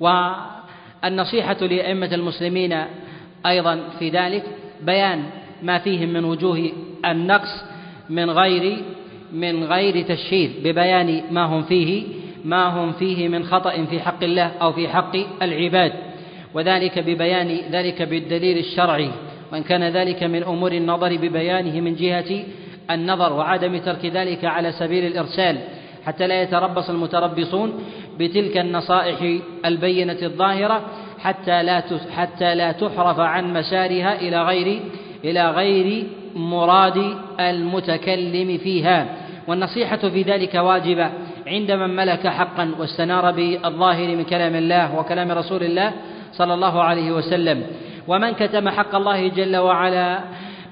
[0.00, 2.84] والنصيحة لأئمة المسلمين
[3.46, 4.42] أيضا في ذلك
[4.82, 5.22] بيان
[5.62, 6.72] ما فيهم من وجوه
[7.04, 7.64] النقص
[8.10, 8.76] من غير
[9.32, 12.04] من غير تشهير ببيان ما هم فيه
[12.44, 15.92] ما هم فيه من خطأ في حق الله أو في حق العباد
[16.54, 19.10] وذلك ببيان ذلك بالدليل الشرعي
[19.52, 22.44] وإن كان ذلك من أمور النظر ببيانه من جهة
[22.90, 25.58] النظر وعدم ترك ذلك على سبيل الإرسال.
[26.06, 27.84] حتى لا يتربص المتربصون
[28.18, 30.80] بتلك النصائح البينة الظاهرة
[31.18, 31.82] حتى لا
[32.16, 34.80] حتى لا تحرف عن مسارها إلى غير
[35.24, 39.06] إلى غير مراد المتكلم فيها.
[39.48, 41.10] والنصيحة في ذلك واجبة
[41.46, 45.92] عند من ملك حقا واستنار بالظاهر من كلام الله وكلام رسول الله
[46.32, 47.62] صلى الله عليه وسلم.
[48.08, 50.18] ومن كتم حق الله جل وعلا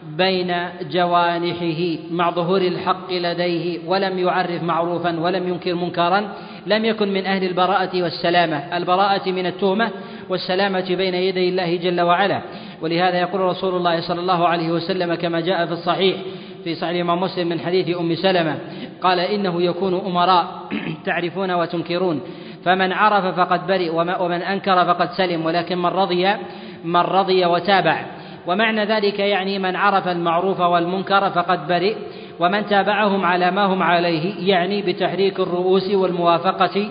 [0.09, 0.55] بين
[0.91, 6.29] جوانحه مع ظهور الحق لديه ولم يعرف معروفا ولم ينكر منكرا
[6.67, 8.77] لم يكن من أهل البراءة والسلامة.
[8.77, 9.91] البراءة من التهمة
[10.29, 12.43] والسلامة بين يدي الله جل وعلا.
[12.83, 16.17] ولهذا يقول رسول الله صلى الله عليه وسلم كما جاء في الصحيح
[16.65, 18.59] في صحيح الإمام مسلم من حديث أم سلمة
[19.03, 20.47] قال إنه يكون أمراء
[21.07, 22.21] تعرفون وتنكرون
[22.65, 23.89] فمن عرف فقد برئ
[24.21, 26.37] ومن أنكر فقد سلم ولكن من رضي
[26.85, 28.07] من رضي وتابع.
[28.47, 31.95] ومعنى ذلك يعني من عرف المعروف والمنكر فقد برئ
[32.41, 36.89] ومن تابعهم على ما هم عليه يعني بتحريك الرؤوس والموافقة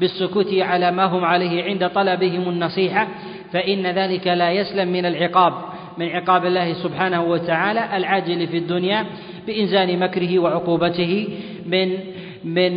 [0.00, 3.08] بالسكوت على ما هم عليه عند طلبهم النصيحة
[3.52, 5.52] فإن ذلك لا يسلم من العقاب
[5.98, 9.06] من عقاب الله سبحانه وتعالى العاجل في الدنيا
[9.46, 11.28] بإنزال مكره وعقوبته
[11.66, 11.98] من
[12.44, 12.72] من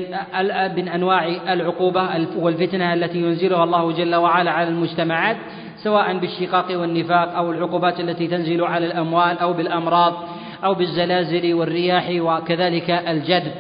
[0.76, 5.38] من أنواع العقوبة والفتنة التي ينزلها الله جل وعلا على المجتمعات.
[5.84, 10.14] سواء بالشقاق والنفاق أو العقوبات التي تنزل على الأموال أو بالأمراض
[10.64, 13.52] أو بالزلازل والرياح وكذلك الجدب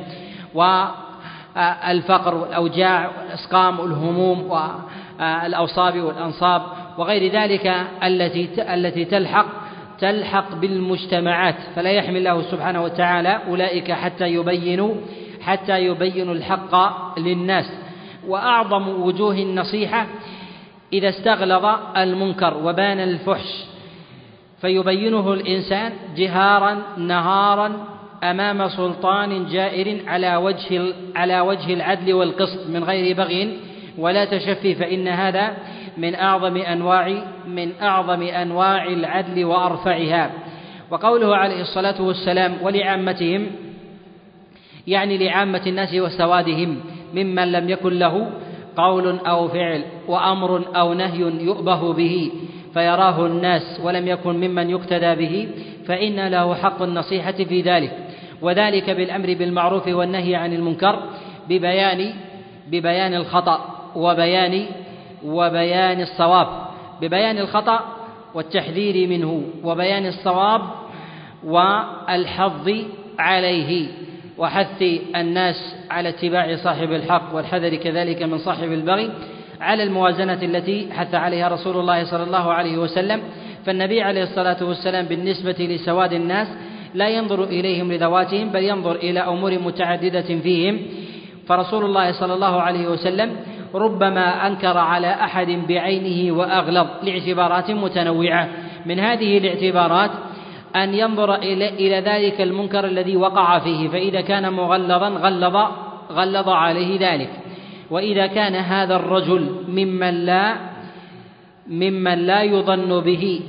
[0.56, 6.62] والفقر والأوجاع والأسقام والهموم والأوصاب والأنصاب
[6.98, 7.74] وغير ذلك
[8.04, 9.46] التي التي تلحق
[10.00, 11.56] تلحق بالمجتمعات.
[11.76, 14.96] فلا يحمي الله سبحانه وتعالى أولئك حتى يبينوا
[15.42, 16.74] حتى يبينوا الحق
[17.20, 17.66] للناس.
[18.28, 20.06] وأعظم وجوه النصيحة
[20.94, 21.66] إذا استغلظ
[21.98, 23.66] المنكر وبان الفحش
[24.62, 27.74] فيبينه الإنسان جهارا نهارا
[28.24, 33.58] أمام سلطان جائر على وجه على وجه العدل والقسط من غير بغي.
[33.98, 35.58] ولا تشفي فإن هذا
[35.98, 40.32] من أعظم أنواع من أعظم أنواع العدل وأرفعها.
[40.92, 43.48] وقوله عليه الصلاة والسلام ولعامتهم
[44.88, 46.80] يعني لعامة الناس وسوادهم
[47.14, 48.32] ممن لم يكن له
[48.78, 52.32] قول أو فعل وأمر أو نهي يؤبه به
[52.74, 55.50] فيراه الناس ولم يكن ممن يقتدى به
[55.88, 57.98] فإن له حق النصيحة في ذلك.
[58.42, 61.00] وذلك بالأمر بالمعروف والنهي عن المنكر
[61.50, 62.14] ببيان
[62.68, 63.60] ببيان الخطأ
[63.96, 64.66] وبيان
[65.26, 66.48] وبيان الصواب.
[67.02, 67.80] ببيان الخطأ
[68.36, 70.62] والتحذير منه وبيان الصواب
[71.44, 72.76] والحظ
[73.20, 73.88] عليه.
[74.38, 74.84] وحث
[75.16, 79.10] الناس على اتباع صاحب الحق والحذر كذلك من صاحب البغي
[79.62, 83.22] على الموازنة التي حث عليها رسول الله صلى الله عليه وسلم.
[83.66, 86.48] فالنبي عليه الصلاة والسلام بالنسبة لسواد الناس
[86.94, 90.80] لا ينظر إليهم لذواتهم بل ينظر إلى أمور متعددة فيهم.
[91.48, 93.36] فرسول الله صلى الله عليه وسلم
[93.76, 98.48] ربما أنكر على أحد بعينه وأغلظ لاعتبارات متنوعة.
[98.86, 100.12] من هذه الاعتبارات
[100.84, 105.58] أن ينظر إلى إلى ذلك المنكر الذي وقع فيه فإذا كان مغلظا غلظ
[106.12, 107.30] غلظ عليه ذلك.
[107.90, 110.56] وإذا كان هذا الرجل ممن لا
[111.68, 113.42] ممن لا يظن به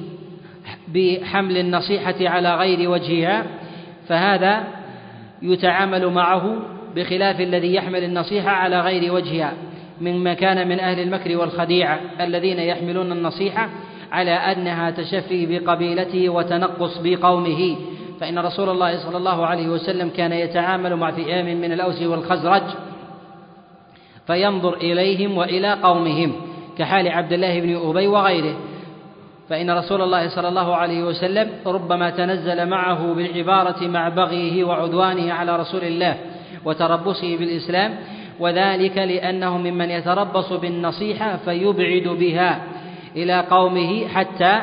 [0.88, 3.46] بحمل النصيحة على غير وجهها
[4.08, 4.64] فهذا
[5.42, 6.56] يتعامل معه
[6.96, 9.52] بخلاف الذي يحمل النصيحة على غير وجهها
[10.00, 13.68] مما كان من أهل المكر والخديعة الذين يحملون النصيحة
[14.12, 17.76] على أنها تشفي بقبيلته وتنقص بقومه.
[18.20, 22.62] فإن رسول الله صلى الله عليه وسلم كان يتعامل مع فئام من الأوس والخزرج
[24.26, 26.32] فينظر إليهم وإلى قومهم
[26.78, 28.56] كحال عبد الله بن أبي وغيره.
[29.48, 35.56] فإن رسول الله صلى الله عليه وسلم ربما تنزل معه بالعبارة مع بغيه وعدوانه على
[35.56, 36.16] رسول الله
[36.64, 37.94] وتربصه بالإسلام
[38.40, 42.62] وذلك لأنه ممن يتربص بالنصيحة فيبعد بها.
[43.22, 44.60] إلى قومه حتى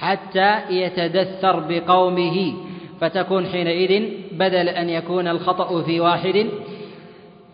[0.00, 2.54] حتى يتدثر بقومه
[3.00, 6.46] فتكون حينئذ بدل أن يكون الخطأ في واحد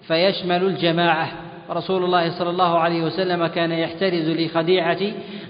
[0.07, 1.29] فيشمل الجماعة.
[1.71, 4.99] رسول الله صلى الله عليه وسلم كان يحترز لخديعة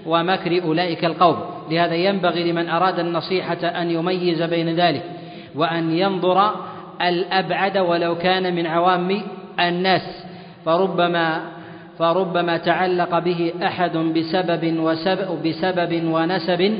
[0.05, 1.37] ومكر أولئك القوم.
[1.71, 5.03] لهذا ينبغي لمن أراد النصيحة أن يميز بين ذلك
[5.55, 6.55] وأن ينظر
[7.01, 9.21] الأبعد ولو كان من عوام
[9.59, 10.25] الناس.
[10.65, 11.41] فربما
[12.01, 16.73] فربما تعلق به أحد بسبب وسبب بسبب ونسب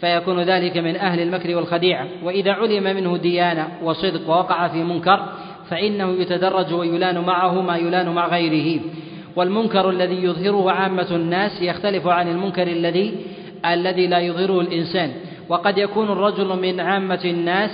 [0.00, 5.28] فيكون ذلك من أهل المكر والخديعة وإذا علم منه ديانة وصدق ووقع في منكر
[5.70, 8.80] فإنه يتدرج ويلان معه ما يلان مع غيره.
[9.36, 13.14] والمنكر الذي يظهره عامة الناس يختلف عن المنكر الذي
[13.66, 15.10] الذي لا يظهره الإنسان.
[15.48, 17.70] وقد يكون الرجل من عامة الناس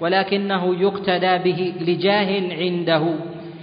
[0.00, 3.14] ولكنه يقتدى به لجاه عنده.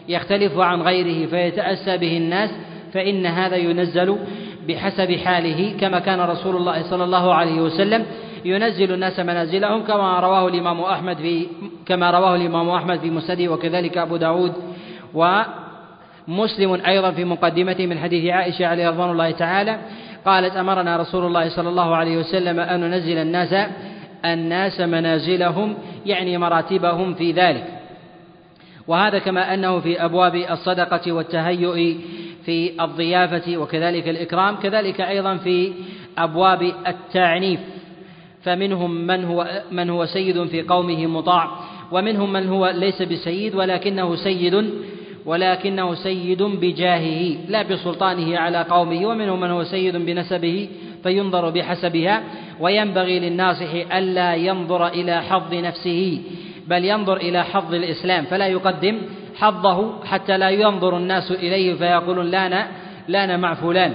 [0.09, 2.49] يختلف عن غيره فيتأسى به الناس
[2.93, 4.17] فإن هذا ينزل
[4.67, 8.05] بحسب حاله كما كان رسول الله صلى الله عليه وسلم
[8.45, 11.47] ينزل الناس منازلهم كما رواه الإمام أحمد في
[11.85, 14.53] كما رواه الإمام أحمد في مسنده وكذلك أبو داود
[15.13, 19.77] ومسلم أيضا في مقدمته من حديث عائشة عليه رضوان الله تعالى
[20.25, 23.67] قالت أمرنا رسول الله صلى الله عليه وسلم أن ننزل الناس
[24.25, 25.75] الناس منازلهم
[26.05, 27.63] يعني مراتبهم في ذلك.
[28.87, 31.97] وهذا كما أنه في أبواب الصدقة والتهيؤ
[32.45, 35.71] في الضيافة وكذلك الإكرام كذلك أيضا في
[36.17, 37.59] أبواب التعنيف.
[38.43, 41.49] فمنهم من هو من هو سيد في قومه مطاع
[41.91, 44.69] ومنهم من هو ليس بسيد ولكنه سيد
[45.25, 49.05] ولكنه سيد بجاهه لا بسلطانه على قومه.
[49.05, 50.69] ومنهم من هو سيد بنسبه
[51.03, 52.23] فينظر بحسبها
[52.59, 56.21] وينبغي للناصح ألا ينظر إلى حظ نفسه.
[56.67, 59.01] بل ينظر إلى حظ الإسلام فلا يقدم
[59.35, 62.67] حظه حتى لا ينظر الناس إليه فيقولون لانا
[63.07, 63.93] لانا مع فلان.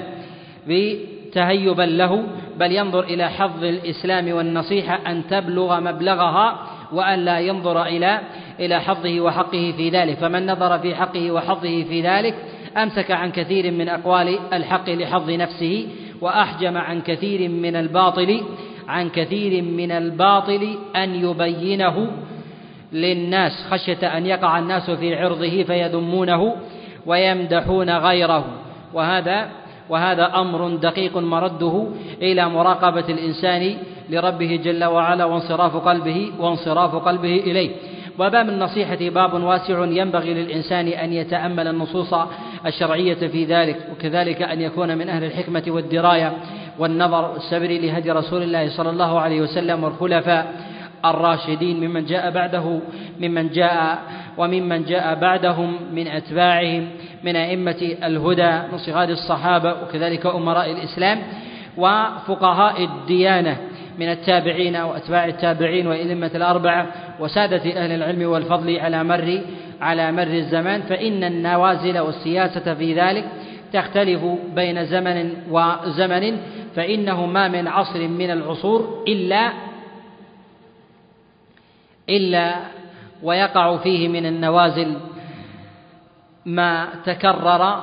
[0.69, 2.25] بتهيبا له
[2.59, 6.59] بل ينظر إلى حظ الإسلام والنصيحة أن تبلغ مبلغها
[6.93, 8.21] وأن لا ينظر إلى
[8.61, 10.17] إلى حظه وحقه في ذلك.
[10.17, 12.35] فمن نظر في حقه وحظه في ذلك
[12.77, 15.89] أمسك عن كثير من أقوال الحق لحظ نفسه
[16.21, 18.41] وأحجم عن كثير من الباطل
[18.89, 22.11] عن كثير من الباطل أن يبينه
[22.93, 26.57] للناس خشية أن يقع الناس في عرضه فيذمونه
[27.07, 28.45] ويمدحون غيره.
[28.95, 29.49] وهذا
[29.89, 31.87] وهذا أمر دقيق مرده
[32.23, 33.77] إلى مراقبة الإنسان
[34.11, 37.71] لربه جل وعلا وانصراف قلبه وانصراف قلبه إليه.
[38.19, 42.15] وباب النصيحة باب واسع ينبغي للإنسان أن يتأمل النصوص
[42.67, 46.33] الشرعية في ذلك وكذلك أن يكون من أهل الحكمة والدراية
[46.79, 50.53] والنظر السبر لهدي رسول الله صلى الله عليه وسلم والخلفاء
[51.05, 52.81] الراشدين ممن جاء بعده
[53.21, 53.99] ممن جاء
[54.39, 56.89] وممن جاء بعدهم من أتباعهم
[57.25, 61.19] من أئمة الهدى من صغار الصحابة وكذلك أمراء الإسلام
[61.77, 63.57] وفقهاء الديانة
[63.99, 66.87] من التابعين وأتباع التابعين وأئمة الأربعة
[67.21, 69.41] وسادة أهل العلم والفضل على مر
[69.81, 70.83] على مر الزمان.
[70.83, 73.25] فإن النوازل والسياسة في ذلك
[73.73, 74.21] تختلف
[74.55, 76.37] بين زمن وزمن
[76.77, 79.53] فإنه ما من عصر من العصور إلا
[82.09, 82.57] إلا
[83.23, 84.97] ويقع فيه من النوازل
[86.47, 87.83] ما تكرر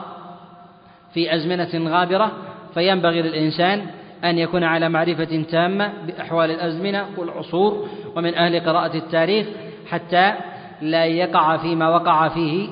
[1.13, 2.31] في أزمنة غابرة
[2.73, 3.87] فينبغي للإنسان
[4.23, 9.47] أن يكون على معرفة تامة بأحوال الأزمنة والعصور ومن أهل قراءة التاريخ
[9.87, 10.33] حتى
[10.81, 12.69] لا يقع فيما وقع فيه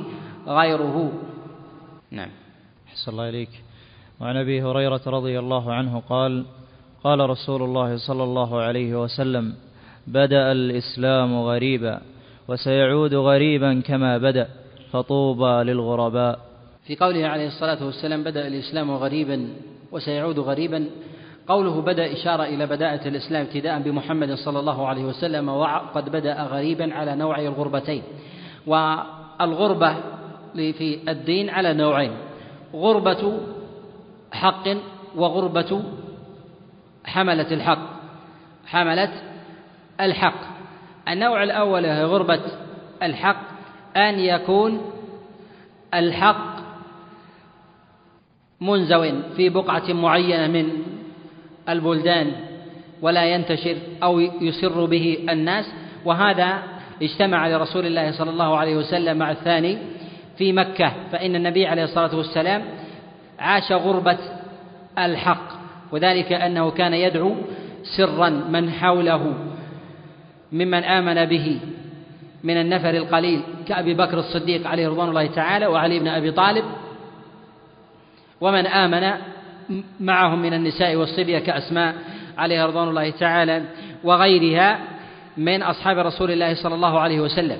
[0.47, 1.11] غيره.
[2.11, 2.29] نعم.
[2.94, 3.49] حسن الله إليك.
[4.21, 6.45] وعن أبي هريرة رضي الله عنه قال
[7.03, 9.53] قال رسول الله صلى الله عليه وسلم
[10.07, 12.01] بدأ الإسلام غريبا
[12.47, 14.47] وسيعود غريبا كما بدأ
[14.91, 16.39] فطوبى للغرباء.
[16.88, 19.47] في قوله عليه الصلاة والسلام بدأ الإسلام غريبا
[19.91, 20.85] وسيعود غريبا
[21.47, 26.94] قوله بدأ إشارة إلى بداءة الإسلام ابتداء بمحمد صلى الله عليه وسلم وقد بدأ غريبا
[26.94, 28.04] على نوعي الغربتين.
[28.68, 29.95] والغربة
[30.56, 32.11] في الدين على نوعين
[32.73, 33.39] غربة
[34.31, 34.68] حق
[35.16, 35.83] وغربة
[37.06, 37.83] حملة الحق.
[38.66, 39.32] حملة
[40.06, 40.42] الحق.
[41.07, 42.40] النوع الأول هي غربة
[43.04, 43.42] الحق
[43.98, 44.81] أن يكون
[45.94, 46.54] الحق
[48.62, 50.69] منزو في بقعة معينة من
[51.69, 52.31] البلدان
[53.02, 55.66] ولا ينتشر أو يسر به الناس.
[56.06, 56.64] وهذا
[57.02, 59.78] اجتمع لرسول الله صلى الله عليه وسلم مع الثاني
[60.38, 60.94] في مكة.
[61.12, 62.64] فإن النبي عليه الصلاة والسلام
[63.40, 64.18] عاش غربة
[65.00, 65.48] الحق
[65.92, 67.36] وذلك أنه كان يدعو
[67.98, 69.53] سرا من حوله.
[70.54, 71.60] ممن آمن به
[72.44, 76.66] من النفر القليل كأبي بكر الصديق عليه رضوان الله تعالى وعلي بن أبي طالب
[78.42, 79.14] ومن آمن
[80.00, 81.95] معهم من النساء والصبية كأسماء
[82.38, 83.64] عليها رضوان الله تعالى
[84.04, 84.80] وغيرها
[85.38, 87.57] من أصحاب رسول الله صلى الله عليه وسلم.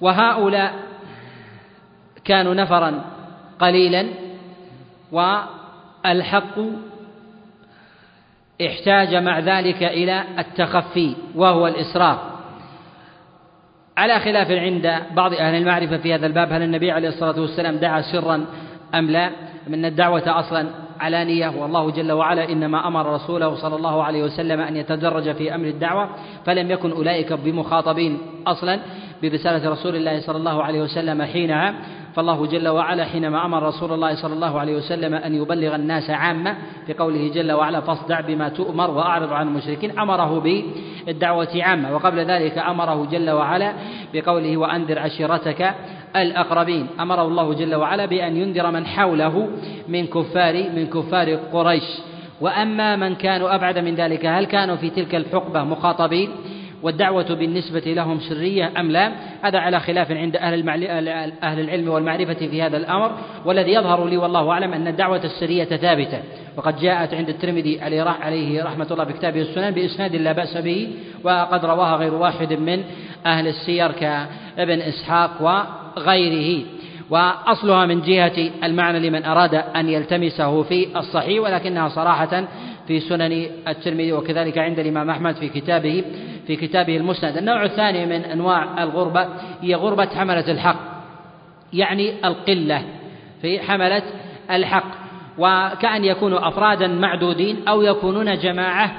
[0.00, 0.74] وهؤلاء
[2.24, 3.04] كانوا نفرا
[3.58, 4.06] قليلا
[5.12, 6.58] والحق
[8.60, 12.18] احتاج مع ذلك إلى التخفي وهو الإسراف.
[13.96, 18.00] على خلاف عند بعض أهل المعرفة في هذا الباب هل النبي عليه الصلاة والسلام دعا
[18.00, 18.46] سرا
[18.94, 19.30] أم لا؟
[19.66, 20.68] من الدعوة أصلا
[21.00, 25.66] علانية والله جل وعلا إنما أمر رسوله صلى الله عليه وسلم أن يتدرج في أمر
[25.66, 26.08] الدعوة
[26.44, 28.80] فلم يكن أولئك بمخاطبين أصلا.
[29.22, 31.74] برسالة رسول الله صلى الله عليه وسلم حينها
[32.14, 36.56] فالله جل وعلا حينما أمر رسول الله صلى الله عليه وسلم أن يبلغ الناس عامة
[36.86, 40.40] في قوله جل وعلا فاصدع بما تؤمر وأعرض عن المشركين أمره
[41.06, 43.72] بالدعوة عامة وقبل ذلك أمره جل وعلا
[44.14, 45.74] بقوله وأنذر عشيرتك
[46.16, 49.48] الأقربين أمره الله جل وعلا بأن ينذر من حوله
[49.88, 51.84] من كفار من كفار قريش.
[52.40, 56.30] وأما من كانوا أبعد من ذلك هل كانوا في تلك الحقبة مخاطبين؟
[56.82, 59.12] والدعوة بالنسبة لهم سرية أم لا
[59.42, 60.68] هذا على خلاف عند أهل,
[61.42, 63.12] أهل العلم والمعرفة في هذا الأمر.
[63.44, 66.18] والذي يظهر لي والله أعلم أن الدعوة السرية ثابتة.
[66.56, 67.80] وقد جاءت عند الترمذي
[68.22, 70.88] عليه رحمة الله في كتابه السنن بإسناد لا بأس به
[71.24, 72.82] وقد رواها غير واحد من
[73.26, 76.64] أهل السير كابن إسحاق وغيره.
[77.10, 82.44] وأصلها من جهة المعنى لمن أراد أن يلتمسه في الصحيح ولكنها صراحة
[82.92, 86.04] في سنن الترمذي وكذلك عند الإمام أحمد في كتابه
[86.46, 87.36] في كتابه المسند.
[87.36, 89.28] النوع الثاني من أنواع الغربة
[89.60, 90.76] هي غربة حملة الحق
[91.72, 92.82] يعني القلة
[93.42, 94.02] في حملة
[94.50, 94.84] الحق.
[95.38, 98.92] وكأن يكونوا أفرادا معدودين أو يكونون جماعة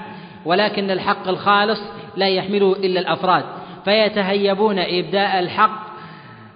[0.45, 1.81] ولكن الحق الخالص
[2.15, 3.43] لا يحمله إلا الأفراد.
[3.85, 5.82] فيتهيبون إبداء الحق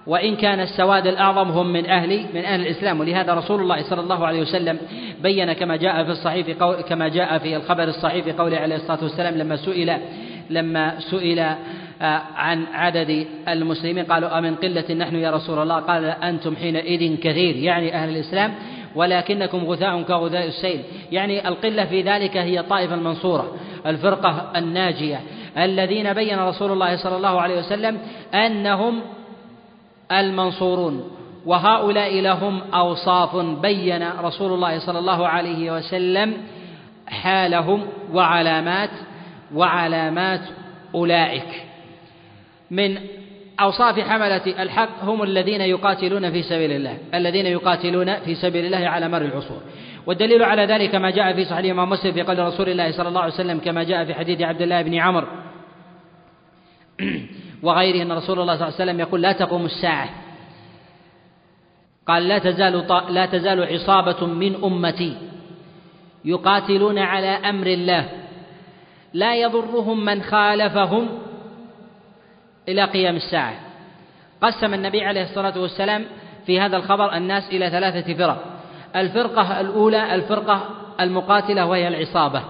[0.07, 2.99] وإن كان السواد الأعظم هم من أهل من أهل الإسلام.
[2.99, 4.77] ولهذا رسول الله صلى الله عليه وسلم
[5.23, 8.75] بين كما جاء في الصحيح في قول كما جاء في الخبر الصحيح في قوله عليه
[8.75, 9.97] الصلاة والسلام لما سئل
[10.49, 11.39] لما سئل
[12.01, 17.55] آه، عن عدد المسلمين قالوا أمن قلة نحن يا رسول الله؟ قال أنتم حينئذ كثير
[17.55, 18.53] يعني أهل الإسلام
[18.95, 20.81] ولكنكم غثاء كغثاء السيل.
[21.11, 25.21] يعني القلة في ذلك هي الطائفة المنصورة الفرقة الناجية
[25.57, 27.97] الذين بين رسول الله صلى الله عليه وسلم
[28.33, 29.01] أنهم
[30.11, 31.11] المنصورون.
[31.45, 36.33] وهؤلاء لهم أوصاف بين رسول الله صلى الله عليه وسلم
[37.07, 38.89] حالهم وعلامات
[39.55, 40.41] وعلامات
[40.95, 41.63] أولئك.
[42.71, 42.97] من
[43.59, 49.07] أوصاف حملة الحق هم الذين يقاتلون في سبيل الله الذين يقاتلون في سبيل الله على
[49.07, 49.61] مر العصور.
[50.07, 53.21] والدليل على ذلك ما جاء في صحيح الإمام مسلم في قول رسول الله صلى الله
[53.21, 55.27] عليه وسلم كما جاء في حديث عبد الله بن عمرو
[57.63, 60.09] وغيره أن رسول الله صلى الله عليه وسلم يقول لا تقوم الساعة.
[62.07, 65.17] قال لا تزال لا تزال عصابة من أمتي
[66.25, 68.09] يقاتلون على أمر الله.
[69.13, 71.09] لا يضرهم من خالفهم
[72.67, 73.53] إلى قيام الساعة.
[74.41, 76.05] قسم النبي عليه الصلاة والسلام
[76.45, 78.43] في هذا الخبر الناس إلى ثلاثة فرق.
[78.95, 82.43] الفرقة الأولى الفرقة المقاتلة وهي العصابة.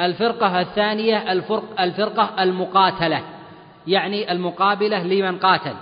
[0.00, 3.22] الفرقة الثانية الفرق الفرقة المقاتلة.
[3.86, 5.74] يعني المقابلة لمن قاتل.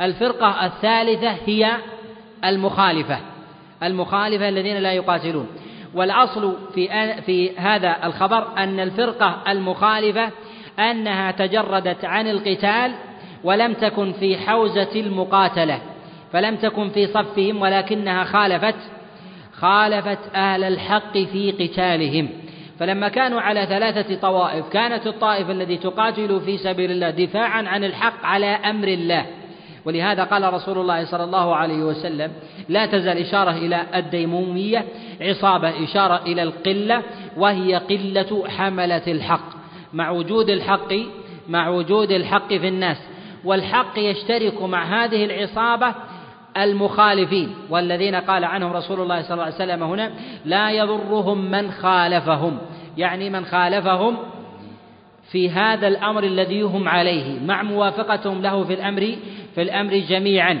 [0.00, 1.76] الفرقة الثالثة هي
[2.44, 3.18] المخالفة.
[3.82, 5.46] المخالفة الذين لا يقاتلون.
[5.94, 6.88] والأصل في
[7.22, 10.30] في هذا الخبر أن الفرقة المخالفة
[10.78, 12.92] أنها تجردت عن القتال
[13.44, 15.80] ولم تكن في حوزة المقاتلة
[16.32, 18.74] فلم تكن في صفهم ولكنها خالفت
[19.52, 22.28] خالفت أهل الحق في قتالهم.
[22.78, 28.24] فلما كانوا على ثلاثة طوائف كانت الطائفة التي تقاتل في سبيل الله دفاعا عن الحق
[28.24, 29.26] على أمر الله.
[29.84, 32.32] ولهذا قال رسول الله صلى الله عليه وسلم
[32.68, 34.84] لا تزال إشارة إلى الديمومية
[35.20, 37.02] عصابة إشارة إلى القلة
[37.36, 39.62] وهي قلة حملة الحق.
[39.92, 40.94] مع وجود الحق
[41.48, 42.96] مع وجود الحق في الناس
[43.44, 45.94] والحق يشترك مع هذه العصابة
[46.56, 50.10] المخالفين والذين قال عنهم رسول الله صلى الله عليه وسلم هنا
[50.44, 52.58] لا يضرهم من خالفهم.
[52.96, 54.16] يعني من خالفهم
[55.30, 57.40] في هذا الأمر الذي هم عليه.
[57.40, 59.16] مع موافقتهم له في الأمر
[59.54, 60.58] في الأمر جميعا.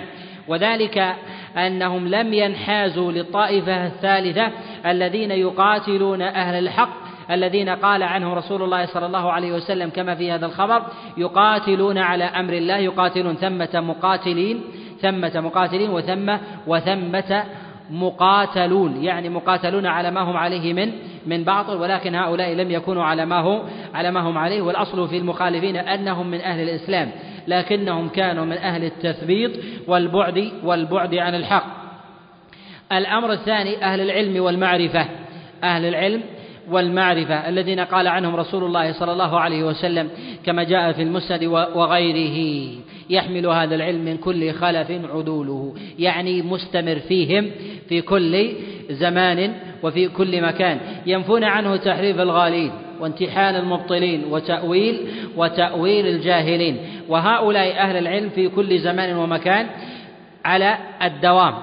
[0.48, 1.14] وذلك
[1.56, 4.50] أنهم لم ينحازوا للطائفة الثالثة
[4.86, 10.32] الذين يقاتلون أهل الحق الذين قال عنهم رسول الله صلى الله عليه وسلم كما في
[10.32, 10.82] هذا الخبر
[11.16, 14.62] يقاتلون على أمر الله يقاتلون ثمة مقاتلين.
[15.02, 17.44] ثمة مقاتلين وثم وثمة
[17.90, 19.04] مقاتلون.
[19.04, 20.92] يعني مقاتلون على ما هم عليه من
[21.26, 23.62] من باطل ولكن هؤلاء لم يكونوا على ما هو
[23.94, 24.62] على ما هم عليه.
[24.62, 27.10] والأصل في المخالفين أنهم من أهل الإسلام
[27.48, 29.50] لكنهم كانوا من أهل التثبيط
[29.86, 31.66] والبعد والبعد عن الحق.
[32.92, 35.06] الأمر الثاني أهل العلم والمعرفة.
[35.64, 36.22] أهل العلم
[36.70, 40.10] والمعرفة الذين قال عنهم رسول الله صلى الله عليه وسلم
[40.46, 42.68] كما جاء في المسند وغيره.
[43.10, 47.50] يحمل هذا العلم من كل خلف عدوله يعني مستمر فيهم
[47.88, 48.52] في كل
[48.90, 50.80] زمان وفي كل مكان.
[51.06, 55.00] ينفون عنه تحريف الغالين وانتحال المبطلين وتأويل
[55.36, 56.76] وتأويل الجاهلين.
[57.08, 59.66] وهؤلاء أهل العلم في كل زمان ومكان
[60.44, 61.54] على الدوام.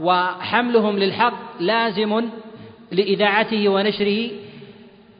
[0.00, 2.24] وحملهم للحق لازم
[2.92, 4.30] لإذاعته ونشره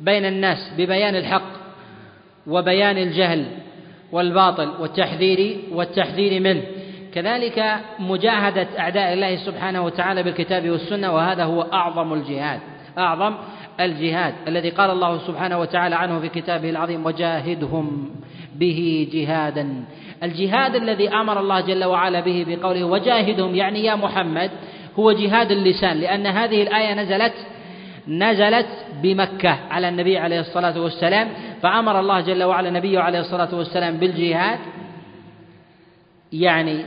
[0.00, 1.50] بين الناس ببيان الحق
[2.46, 3.46] وبيان الجهل
[4.12, 6.62] والباطل والتحذير والتحذير منه.
[7.14, 12.60] كذلك مجاهدة أعداء الله سبحانه وتعالى بالكتاب والسنة وهذا هو أعظم الجهاد
[12.98, 13.34] أعظم
[13.80, 18.10] الجهاد الذي قال الله سبحانه وتعالى عنه في كتابه العظيم وجاهدهم
[18.54, 19.84] به جهادا
[20.22, 24.50] الجهاد الذي أمر الله جل وعلا به بقوله وجاهدهم يعني يا محمد
[24.98, 27.34] هو جهاد اللسان لأن هذه الآية نزلت
[28.08, 28.66] نزلت
[29.02, 31.28] بمكة على النبي عليه الصلاة والسلام
[31.62, 34.58] فأمر الله جل وعلا نبيه عليه الصلاة والسلام بالجهاد
[36.32, 36.84] يعني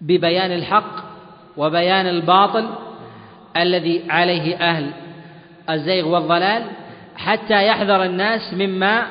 [0.00, 1.04] ببيان الحق
[1.56, 2.68] وبيان الباطل
[3.56, 4.90] الذي عليه أهل
[5.70, 6.62] الزيغ والضلال
[7.16, 9.06] حتى يحذر الناس مما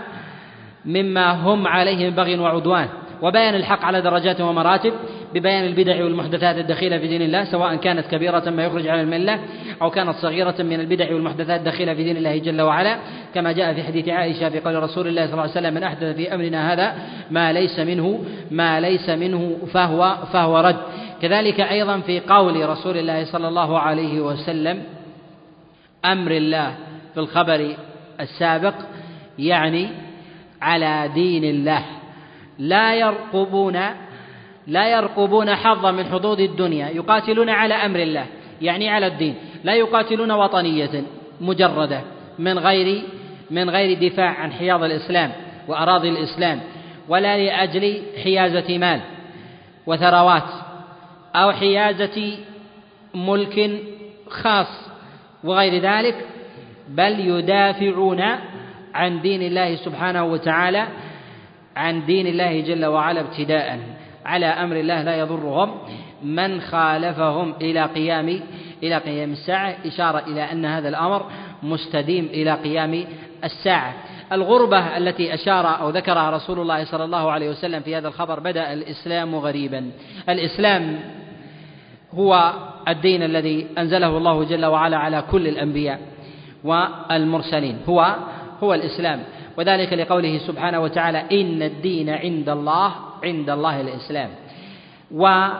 [0.85, 2.87] مما هم عليه من بغي وعدوان
[3.21, 4.93] وبيان الحق على درجات ومراتب.
[5.35, 9.39] ببيان البدع والمحدثات الدخيلة في دين الله سواء كانت كبيرة ما يخرج عن الملة
[9.81, 12.97] أو كانت صغيرة من البدع والمحدثات الدخيلة في دين الله جل وعلا.
[13.33, 16.15] كما جاء في حديث عائشة في قول رسول الله صلى الله عليه وسلم من أحدث
[16.15, 16.95] في أمرنا هذا
[17.31, 20.77] ما ليس منه ما ليس منه فهو فهو رد.
[21.21, 24.83] كذلك أيضا في قول رسول الله صلى الله عليه وسلم
[26.05, 26.75] أمر الله
[27.13, 27.75] في الخبر
[28.19, 28.73] السابق
[29.39, 29.89] يعني
[30.61, 31.85] على دين الله
[32.59, 33.79] لا يرقبون
[34.67, 38.25] لا يرقبون حظا من حظوظ الدنيا يقاتلون على أمر الله
[38.61, 41.03] يعني على الدين لا يقاتلون وطنية
[41.41, 42.01] مجردة
[42.39, 43.03] من غير
[43.51, 45.31] من غير دفاع عن حياض الإسلام
[45.67, 46.59] وأراضي الإسلام
[47.07, 49.01] ولا لأجل حيازة مال
[49.87, 50.49] وثروات
[51.35, 52.37] أو حيازة
[53.15, 53.71] ملك
[54.29, 54.67] خاص
[55.43, 56.15] وغير ذلك
[56.89, 58.21] بل يدافعون
[58.93, 60.87] عن دين الله سبحانه وتعالى
[61.75, 63.79] عن دين الله جل وعلا ابتداء.
[64.25, 65.71] على أمر الله لا يضرهم.
[66.23, 68.39] من خالفهم إلى قيام
[68.83, 71.25] إلى قيام الساعة إشارة إلى أن هذا الأمر
[71.63, 73.05] مستديم إلى قيام
[73.43, 73.93] الساعة.
[74.31, 78.73] الغربة التي أشار أو ذكرها رسول الله صلى الله عليه وسلم في هذا الخبر بدأ
[78.73, 79.91] الإسلام غريبا.
[80.29, 80.99] الإسلام
[82.13, 82.53] هو
[82.87, 85.99] الدين الذي أنزله الله جل وعلا على كل الأنبياء
[86.63, 87.77] والمرسلين.
[87.89, 88.15] هو
[88.63, 89.23] هو الإسلام.
[89.57, 92.91] وذلك لقوله سبحانه وتعالى إن الدين عند الله
[93.23, 94.29] عند الله الإسلام.
[95.11, 95.53] ولم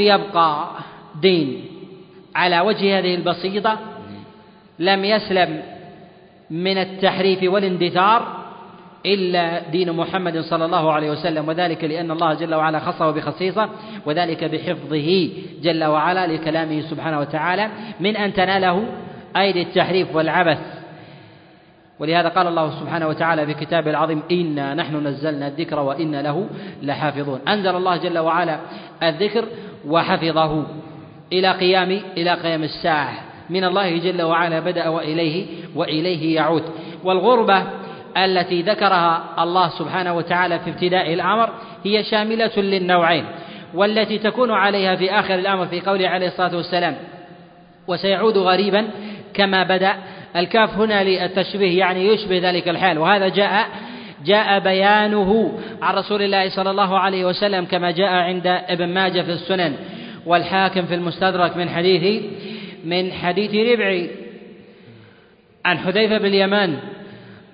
[0.00, 0.68] يبقى
[1.20, 1.64] دين
[2.34, 3.78] على وجه هذه البسيطة
[4.78, 5.62] لم يسلم
[6.50, 8.42] من التحريف والاندثار
[9.06, 11.48] إلا دين محمد صلى الله عليه وسلم.
[11.48, 13.68] وذلك لأن الله جل وعلا خصه بخصيصة
[14.06, 15.30] وذلك بحفظه
[15.62, 17.68] جل وعلا لكلامه سبحانه وتعالى
[18.00, 18.86] من أن تناله
[19.36, 20.81] أيدي التحريف والعبث.
[21.98, 26.46] ولهذا قال الله سبحانه وتعالى في كتابه العظيم إنا نحن نزلنا الذكر وإنا له
[26.82, 27.40] لحافظون.
[27.48, 28.58] أنزل الله جل وعلا
[29.02, 29.44] الذكر
[29.86, 30.66] وحفظه
[31.32, 33.12] إلى قيام إلى قيام الساعة.
[33.50, 36.62] من الله جل وعلا بدأ وإليه وإليه يعود.
[37.04, 37.62] والغربة
[38.16, 41.50] التي ذكرها الله سبحانه وتعالى في ابتداء الأمر
[41.84, 43.24] هي شاملة للنوعين
[43.74, 46.96] والتي تكون عليها في آخر الأمر في قوله عليه الصلاة والسلام
[47.88, 48.88] وسيعود غريبا
[49.34, 49.94] كما بدأ
[50.36, 52.98] الكاف هنا للتشبيه يعني يشبه ذلك الحال.
[52.98, 53.68] وهذا جاء
[54.24, 59.32] جاء بيانه عن رسول الله صلى الله عليه وسلم كما جاء عند ابن ماجه في
[59.32, 59.76] السنن
[60.26, 62.22] والحاكم في المستدرك من حديث
[62.84, 64.10] من حديث ربعي
[65.64, 66.78] عن حذيفة بن اليمان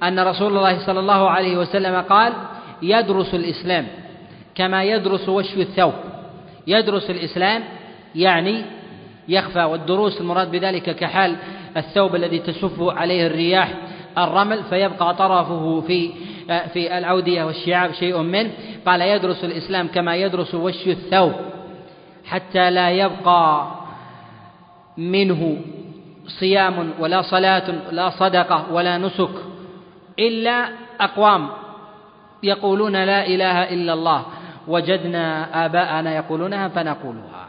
[0.03, 2.33] أن رسول الله صلى الله عليه وسلم قال
[2.83, 3.87] يدرس الإسلام
[4.55, 5.93] كما يدرس وشي الثوب.
[6.67, 7.63] يدرس الإسلام
[8.15, 8.63] يعني
[9.29, 11.37] يخفى والدروس المراد بذلك كحال
[11.77, 13.75] الثوب الذي تسف عليه الرياح
[14.19, 16.11] الرمل فيبقى طرفه في
[16.73, 18.51] في الأودية والشعاب شيء منه.
[18.87, 21.33] قال يدرس الإسلام كما يدرس وش الثوب
[22.25, 23.67] حتى لا يبقى
[24.97, 25.57] منه
[26.27, 29.31] صيام ولا صلاة لا صدقة ولا نسك
[30.19, 30.69] إلا
[31.01, 31.49] أقوام
[32.43, 34.23] يقولون لا إله إلا الله.
[34.69, 37.48] وجدنا آباءنا يقولونها فنقولها.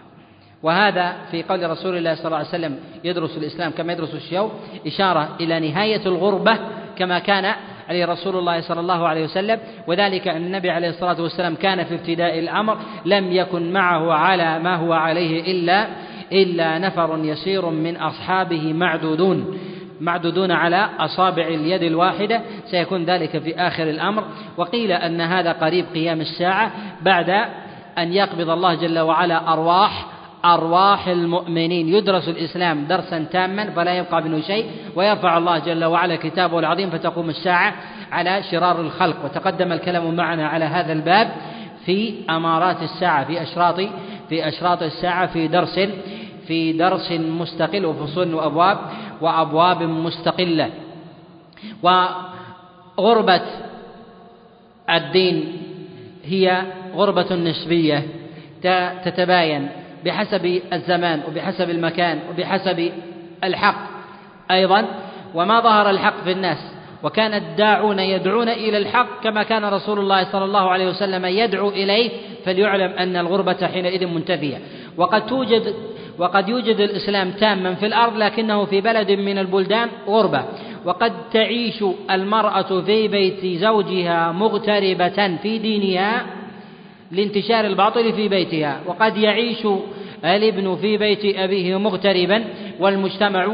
[0.64, 4.52] وهذا في قول رسول الله صلى الله عليه وسلم يدرس الإسلام كما يدرس الشيوخ
[4.88, 6.58] إشارة إلى نهاية الغربة
[6.98, 7.56] كما كان
[7.90, 11.96] عليه رسول الله صلى الله عليه وسلم وذلك أن النبي عليه الصلاة والسلام كان في
[11.96, 15.88] ابتداء الأمر لم يكن معه على ما هو عليه إلا
[16.32, 19.60] إلا نفر يسير من أصحابه معدودون
[20.02, 24.24] معدودون على أصابع اليد الواحدة سيكون ذلك في آخر الأمر.
[24.58, 27.30] وقيل أن هذا قريب قيام الساعة بعد
[27.98, 30.06] أن يقبض الله جل وعلا أرواح
[30.46, 31.90] أرواح المؤمنين.
[31.90, 34.66] يدرس الإسلام درسا تاما فلا يبقى منه شيء.
[34.96, 37.74] ويرفع الله جل وعلا كتابه العظيم فتقوم الساعة
[38.12, 39.26] على شرار الخلق.
[39.26, 41.32] وتقدم الكلام معنا على هذا الباب
[41.86, 43.76] في أمارات الساعة في أشراط
[44.30, 45.80] في أشراط الساعة في درس
[46.48, 48.78] في درس مستقل وفصول وأبواب
[49.22, 50.70] وأبواب مستقلة.
[51.84, 53.42] وغربة
[54.90, 55.58] الدين
[56.26, 56.64] هي
[56.96, 58.08] غربة نسبية
[59.06, 59.70] تتباين.
[60.06, 62.92] بحسب الزمان وبحسب المكان وبحسب
[63.44, 63.88] الحق
[64.52, 64.86] أيضا
[65.36, 66.58] وما ظهر الحق في الناس.
[67.04, 72.10] وكان الداعون يدعون إلى الحق كما كان رسول الله صلى الله عليه وسلم يدعو إليه
[72.46, 74.58] فليعلم أن الغربة حينئذ منتفية.
[74.98, 75.74] وقد توجد
[76.18, 80.44] وقد يوجد الإسلام تاما في الأرض لكنه في بلد من البلدان غربة.
[80.86, 86.26] وقد تعيش المرأة في بيت زوجها مغتربة في دينها
[87.12, 88.80] لانتشار الباطل في بيتها.
[88.86, 89.68] وقد يعيش
[90.26, 92.44] الابن في بيت أبيه مغتربا
[92.80, 93.48] والمجتمع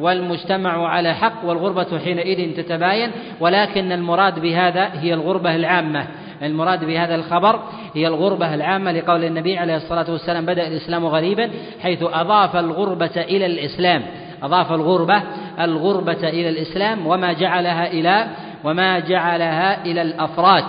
[0.00, 3.10] والمجتمع على حق والغربة حينئذ تتباين.
[3.40, 6.06] ولكن المراد بهذا هي الغربة العامة.
[6.42, 7.60] المراد بهذا الخبر
[7.94, 11.50] هي الغربة العامة لقول النبي عليه الصلاة والسلام بدأ الإسلام غريبا
[11.82, 14.02] حيث أضاف الغربة إلى الإسلام.
[14.42, 15.22] أضاف الغربة
[15.60, 18.26] الغربة إلى الإسلام وما جعلها إلى
[18.64, 20.64] وما جعلها إلى الأفراد.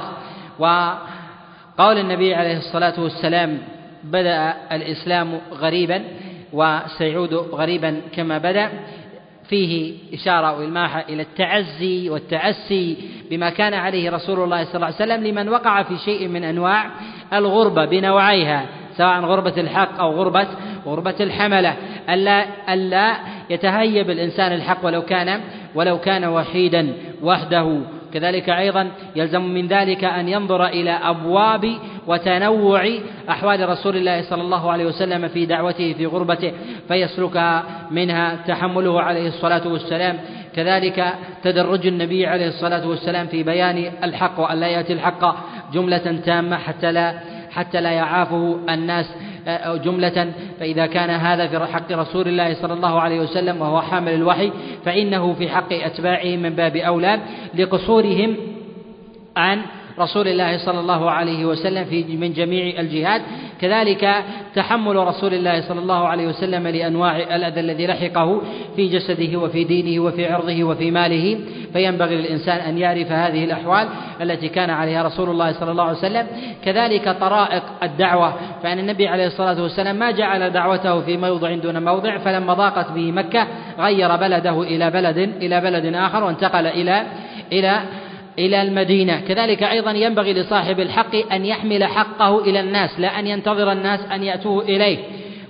[1.79, 3.57] وقول النبي عليه الصلاة والسلام
[4.03, 6.03] بدأ الإسلام غريبا
[6.53, 8.69] وسيعود غريبا كما بدأ.
[9.49, 12.97] فيه إشارة وإلماحة إلى التعزي والتأسي
[13.29, 16.85] بما كان عليه رسول الله صلى الله عليه وسلم لمن وقع في شيء من أنواع
[17.33, 18.65] الغربة بنوعيها
[18.97, 20.47] سواء غربة الحق أو غربة
[20.85, 21.75] غربة الحملة.
[22.09, 23.15] ألا ألا
[23.49, 25.41] يتهيب الإنسان الحق ولو كان
[25.75, 27.79] ولو كان وحيدا وحده.
[28.13, 31.75] كذلك أيضا يلزم من ذلك أن ينظر إلى أبواب
[32.07, 32.89] وتنوع
[33.29, 36.51] أحوال رسول الله صلى الله عليه وسلم في دعوته في غربته
[36.87, 40.19] فيسلكها منها تحمله عليه الصلاة والسلام.
[40.55, 45.35] كذلك تدرج النبي عليه الصلاة والسلام في بيان الحق وأن لا يأتي الحق
[45.73, 47.19] جملة تامة حتى لا
[47.51, 49.05] حتى لا يعافه الناس.
[49.83, 54.51] جملة فإذا كان هذا في حق رسول الله صلى الله عليه وسلم وهو حامل الوحي
[54.85, 57.19] فإنه في حق أتباعه من باب أولى
[57.55, 58.35] لقصورهم
[59.37, 59.61] عن
[59.99, 63.21] رسول الله صلى الله عليه وسلم في من جميع الجهات.
[63.61, 64.23] كذلك
[64.55, 68.41] تحمل رسول الله صلى الله عليه وسلم لأنواع الأذى الذي لحقه
[68.75, 71.39] في جسده وفي دينه وفي عرضه وفي ماله.
[71.73, 73.87] فينبغي للإنسان أن يعرف هذه الأحوال.
[74.23, 76.27] التي كان عليها رسول الله صلى الله عليه وسلم
[76.65, 78.33] كذلك طرائق الدعوة.
[78.63, 83.11] فإن النبي عليه الصلاة والسلام ما جعل دعوته في موضع دون موضع فلما ضاقت به
[83.11, 83.47] مكة
[83.79, 87.03] غير بلده إلى بلد إلى بلد آخر وانتقل إلى
[87.51, 87.81] إلى
[88.39, 89.19] إلى المدينة.
[89.19, 94.23] كذلك أيضا ينبغي لصاحب الحق أن يحمل حقه إلى الناس لا أن ينتظر الناس أن
[94.23, 94.97] يأتوه إليه.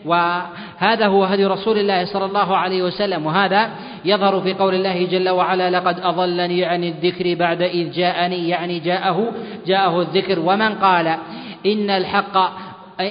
[0.05, 3.69] وهذا هو هدي رسول الله صلى الله عليه وسلم وهذا
[4.05, 9.31] يظهر في قول الله جل وعلا لقد أضلني عن الذكر بعد إذ جاءني يعني جاءه
[9.67, 10.39] جاءه الذكر.
[10.39, 11.07] ومن قال
[11.65, 12.37] إن الحق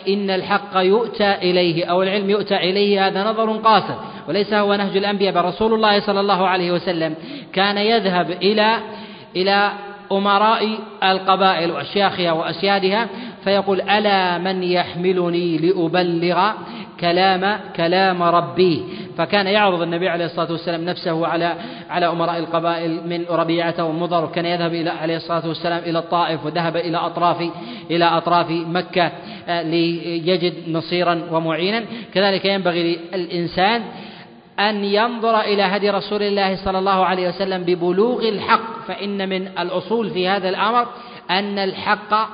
[0.08, 3.94] إن الحق يؤتى إليه أو العلم يؤتى إليه هذا نظر قاصر.
[4.28, 7.14] وليس هو نهج الأنبياء بل رسول الله صلى الله عليه وسلم
[7.52, 8.76] كان يذهب إلى
[9.36, 9.72] إلى
[10.12, 13.08] أمراء القبائل وأشياخها وأسيادها
[13.44, 16.52] فيقول ألا من يحملني لأبلغ
[17.02, 18.84] كلام كلام ربي.
[19.18, 21.56] فكان يعرض النبي عليه الصلاة والسلام نفسه على
[21.90, 24.24] على أمراء القبائل من ربيعة ومضر.
[24.24, 27.50] وكان يذهب إلى عليه الصلاة والسلام إلى الطائف وذهب إلى أطراف
[27.90, 29.12] إلى أطراف مكة
[29.48, 31.84] آه، ليجد نصيرا ومعينا.
[32.14, 33.82] كذلك ينبغي للإنسان
[34.60, 38.86] أن ينظر إلى هدي رسول الله صلى الله عليه وسلم ببلوغ الحق.
[38.88, 40.86] فإن من الأصول في هذا الأمر
[41.30, 42.28] أن الحق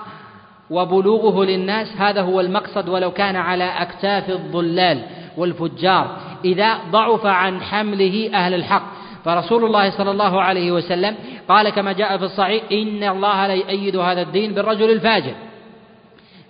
[0.71, 5.03] وبلوغه للناس هذا هو المقصد ولو كان على أكتاف الضلال
[5.37, 6.17] والفجار.
[6.45, 8.83] إذا ضعف عن حمله أهل الحق.
[9.25, 11.15] فرسول الله صلى الله عليه وسلم
[11.49, 15.35] قال كما جاء في الصحيح إن الله لا يؤيد هذا الدين بالرجل الفاجر.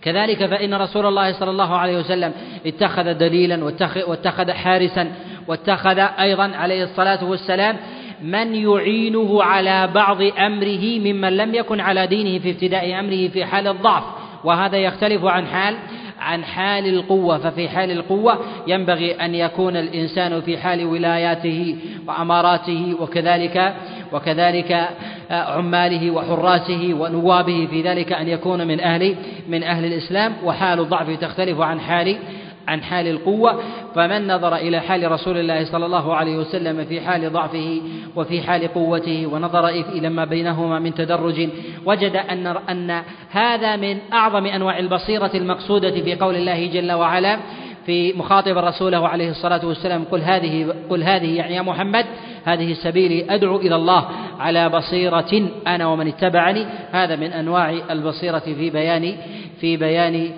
[0.02, 2.32] كذلك فإن رسول الله صلى الله عليه وسلم
[2.66, 3.64] اتخذ دليلا
[4.06, 5.12] واتخذ حارسا
[5.48, 7.76] واتخذ أيضا عليه الصلاة والسلام
[8.22, 13.68] من يعينه على بعض أمره ممن لم يكن على دينه في ابتداء أمره في حال
[13.68, 14.04] الضعف.
[14.44, 15.76] وهذا يختلف عن حال
[16.20, 17.38] عن حال القوة.
[17.38, 21.76] ففي حال القوة ينبغي أن يكون الإنسان في حال ولاياته
[22.08, 23.74] وأماراته وكذلك
[24.12, 24.88] وكذلك
[25.30, 27.68] عماله وحراسه ونوابه.
[27.70, 29.16] في ذلك أن يكون من أهل
[29.48, 30.32] من أهل الإسلام.
[30.44, 32.16] وحال الضعف تختلف عن حال
[32.68, 33.62] عن حال القوة
[33.94, 37.80] فمن نظر إلى حال رسول الله صلى الله عليه وسلم في حال ضعفه
[38.16, 41.48] وفي حال قوته ونظر إلى ما بينهما من تدرج
[41.86, 47.38] وجد أن أن هذا من أعظم أنواع البصيرة المقصودة في قول الله جل وعلا
[47.86, 52.06] في مخاطب رسوله عليه الصلاة والسلام قل هذه قل هذه يعني يا محمد
[52.44, 56.66] هذه سبيلي أدعو إلى الله على بصيرة أنا ومن اتبعني.
[56.92, 59.16] هذا من أنواع البصيرة في بيان
[59.60, 60.30] في بيان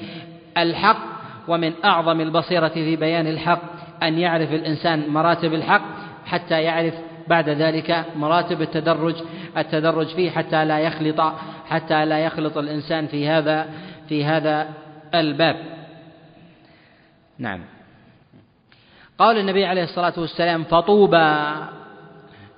[0.59, 1.10] الحق.
[1.51, 3.63] ومن أعظم البصيرة في بيان الحق
[4.03, 5.83] أن يعرف الإنسان مراتب الحق
[6.27, 6.95] حتى يعرف
[7.29, 9.15] بعد ذلك مراتب التدرج
[9.57, 11.33] التدرج فيه حتى لا يخلط
[11.67, 13.69] حتى لا يخلط الإنسان في هذا
[14.09, 14.69] في هذا
[15.15, 15.57] الباب.
[17.39, 17.61] نعم.
[19.19, 21.43] قال النبي عليه الصلاة والسلام فطوبى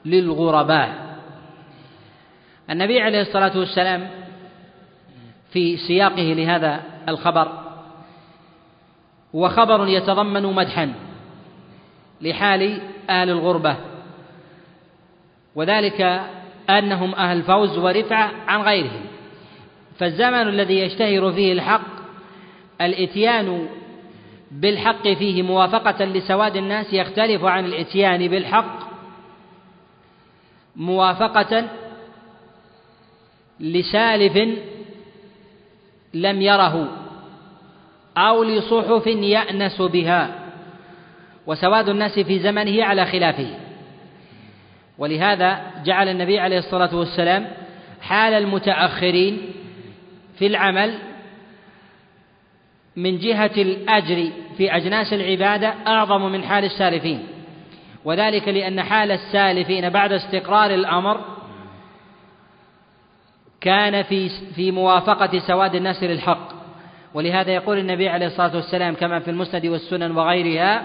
[0.05, 1.17] للغرباء.
[2.71, 4.09] النبي عليه الصلاة والسلام
[5.53, 7.62] في سياقه لهذا الخبر
[9.35, 10.95] هو خبر يتضمن مدحا
[12.21, 13.77] لحال أهل الغربة.
[15.55, 16.21] وذلك
[16.71, 19.05] أنهم أهل فوز ورفعة عن غيرهم.
[19.99, 21.87] فالزمن الذي يشتهر فيه الحق
[22.81, 23.69] الإتيان
[24.51, 28.79] بالحق فيه موافقة لسواد الناس يختلف عن الإتيان بالحق
[30.77, 31.69] موافقة
[33.61, 34.59] لسالف
[36.15, 37.02] لم يره.
[38.17, 40.39] أو لصحف يأنس بها.
[41.47, 43.49] وسواد الناس في زمنه على خلافه.
[44.99, 47.49] ولهذا جعل النبي عليه الصلاة والسلام
[48.01, 49.39] حال المتأخرين
[50.39, 50.99] في العمل
[52.97, 57.27] من جهة الأجر في أجناس العبادة أعظم من حال السالفين.
[58.05, 61.21] وذلك لأن حال السالفين بعد استقرار الأمر
[63.61, 66.52] كان في في موافقة سواد الناس للحق.
[67.15, 70.83] ولهذا يقول النبي عليه الصلاة والسلام كما في المسند والسنن وغيرها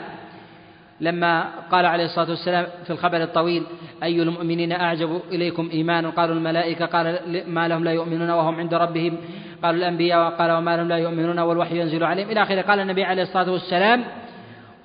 [1.02, 3.64] لما قال عليه الصلاة والسلام في الخبر الطويل
[4.04, 9.18] أي المؤمنين أعجب إليكم إيمانا قالوا الملائكة قال ما لهم لا يؤمنون وهم عند ربهم.
[9.64, 12.30] قالوا الأنبياء قال وما لهم لا يؤمنون والوحي ينزل عليهم.
[12.30, 14.04] إلى آخره قال النبي عليه الصلاة والسلام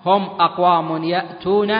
[0.07, 1.73] هم أقوام يأتون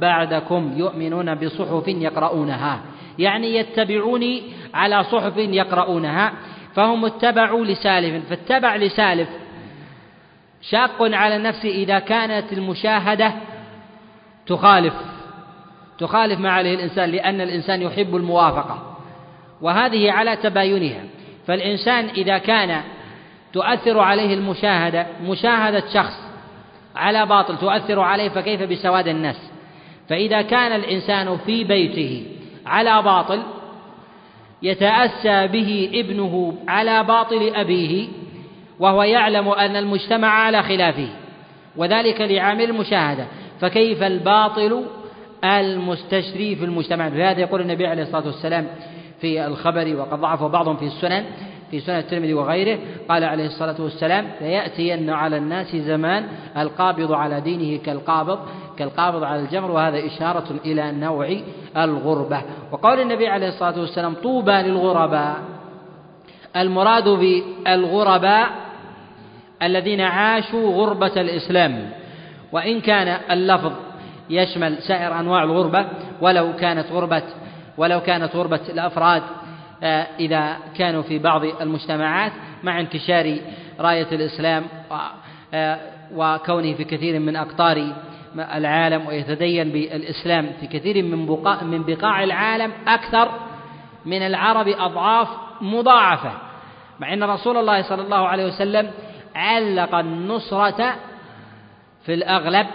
[0.00, 2.80] بعدكم يؤمنون بصحف يقرؤونها.
[3.18, 4.42] يعني يتبعوني
[4.74, 6.32] على صحف يقرؤونها.
[6.74, 9.28] فهم اتبعوا لسالف فاتبع لسالف.
[10.62, 13.32] شاق على النفس إذا كانت المشاهدة
[14.46, 14.94] تخالف
[15.98, 18.96] تخالف ما عليه الإنسان لأن الإنسان يحب الموافقة
[19.60, 21.00] وهذه على تباينها.
[21.46, 22.82] فالإنسان إذا كان
[23.52, 26.14] تؤثر عليه المشاهدة مشاهدة شخص
[26.96, 29.50] على باطل تؤثر عليه فكيف بسواد الناس؟
[30.08, 32.26] فإذا كان الإنسان في بيته
[32.66, 33.42] على باطل
[34.62, 38.08] يتأسى به ابنه على باطل أبيه
[38.78, 41.08] وهو يعلم أن المجتمع على خلافه
[41.76, 43.26] وذلك لعامل المشاهدة.
[43.60, 44.84] فكيف الباطل
[45.44, 48.66] المستشري في المجتمع؟ بهذا يقول النبي عليه الصلاة والسلام
[49.20, 51.24] في الخبر وقد ضعفه بعضهم في السنن
[51.70, 52.78] في سنن الترمذي وغيره
[53.08, 58.38] قال عليه الصلاة والسلام ليأتين على الناس زمان القابض على دينه كالقابض
[58.76, 59.70] كالقابض على الجمر.
[59.70, 61.36] وهذا إشارة إلى نوع
[61.76, 62.42] الغربة.
[62.72, 65.36] وقول النبي عليه الصلاة والسلام طوبى للغرباء.
[66.56, 68.48] المراد بالغرباء
[69.62, 71.90] الذين عاشوا غربة الإسلام.
[72.52, 73.72] وإن كان اللفظ
[74.30, 75.86] يشمل سائر أنواع الغربة
[76.20, 77.22] ولو كانت غربة
[77.78, 79.22] ولو كانت غربة الأفراد
[80.20, 83.38] إذا كانوا في بعض المجتمعات مع انتشار
[83.80, 84.64] راية الإسلام
[85.54, 85.78] آه،
[86.14, 87.92] وكونه في كثير من أقطار
[88.36, 93.30] العالم ويتدين بالإسلام في كثير من بقاع من بقاع العالم أكثر
[94.06, 95.28] من العرب أضعاف
[95.60, 96.32] مضاعفة
[97.00, 98.90] مع أن رسول الله صلى الله عليه وسلم
[99.34, 100.94] علق النصرة
[102.06, 102.66] في الأغلب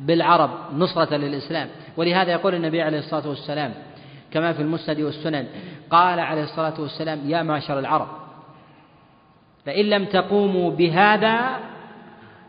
[0.00, 1.68] بالعرب نصرة للإسلام.
[1.96, 3.74] ولهذا يقول النبي عليه الصلاة والسلام
[4.32, 5.46] كما في المسند والسنن
[5.92, 8.08] قال عليه الصلاة والسلام يا معشر العرب
[9.66, 11.60] فإن لم تقوموا بهذا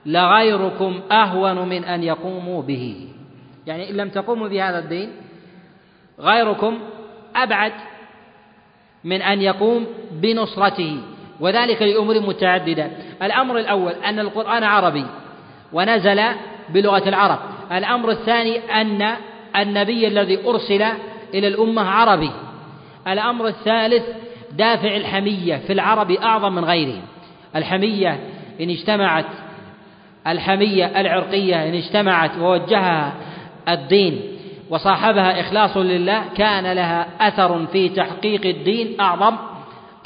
[0.06, 3.08] لغيركم أهون من أن يقوموا به.
[3.68, 5.10] يعني إن لم تقوموا بهذا الدين
[6.20, 6.80] غيركم
[7.36, 7.72] أبعد
[9.04, 11.00] من أن يقوم بنصرته
[11.40, 12.92] وذلك لأمور متعددة.
[13.22, 15.06] الأمر الأول أن القرآن عربي
[15.74, 16.22] ونزل
[16.70, 17.40] بلغة العرب.
[17.72, 19.16] الأمر الثاني أن
[19.56, 20.82] النبي الذي أرسل
[21.34, 22.32] إلى الأمة عربي.
[23.08, 24.04] الأمر الثالث
[24.52, 27.02] دافع الحمية في العرب أعظم من غيره
[27.56, 28.20] الحمية
[28.62, 29.26] إن اجتمعت
[30.28, 33.14] الحمية العرقية إن اجتمعت ووجهها
[33.70, 34.22] الدين
[34.70, 39.36] وصاحبها إخلاص لله كان لها أثر في تحقيق الدين أعظم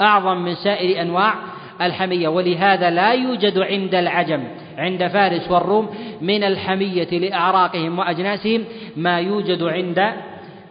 [0.00, 1.34] أعظم من سائر أنواع
[1.80, 2.28] الحمية.
[2.28, 4.44] ولهذا لا يوجد عند العجم
[4.78, 5.88] عند فارس والروم
[6.20, 8.64] من الحمية لأعراقهم وأجناسهم
[8.96, 10.12] ما يوجد عند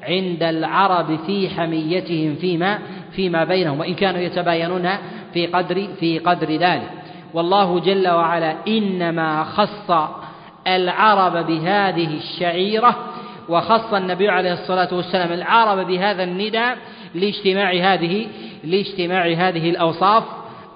[0.07, 2.79] عند العرب في حميتهم فيما
[3.11, 4.89] فيما بينهم وإن كانوا يتباينون
[5.33, 6.89] في قدر في قدر ذلك.
[7.33, 10.09] والله جل وعلا إنما خص
[10.67, 12.95] العرب بهذه الشعيرة
[13.49, 16.77] وخص النبي عليه الصلاة والسلام العرب بهذا النداء
[17.15, 18.27] لاجتماع هذه
[18.63, 20.23] لاجتماع هذه الأوصاف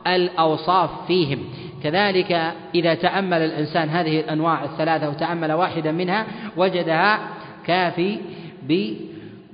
[0.07, 1.39] الأوصاف فيهم.
[1.83, 6.25] كذلك إذا تأمل الإنسان هذه الأنواع الثلاثة وتأمل واحدا منها
[6.57, 7.19] وجدها
[7.67, 8.17] كافي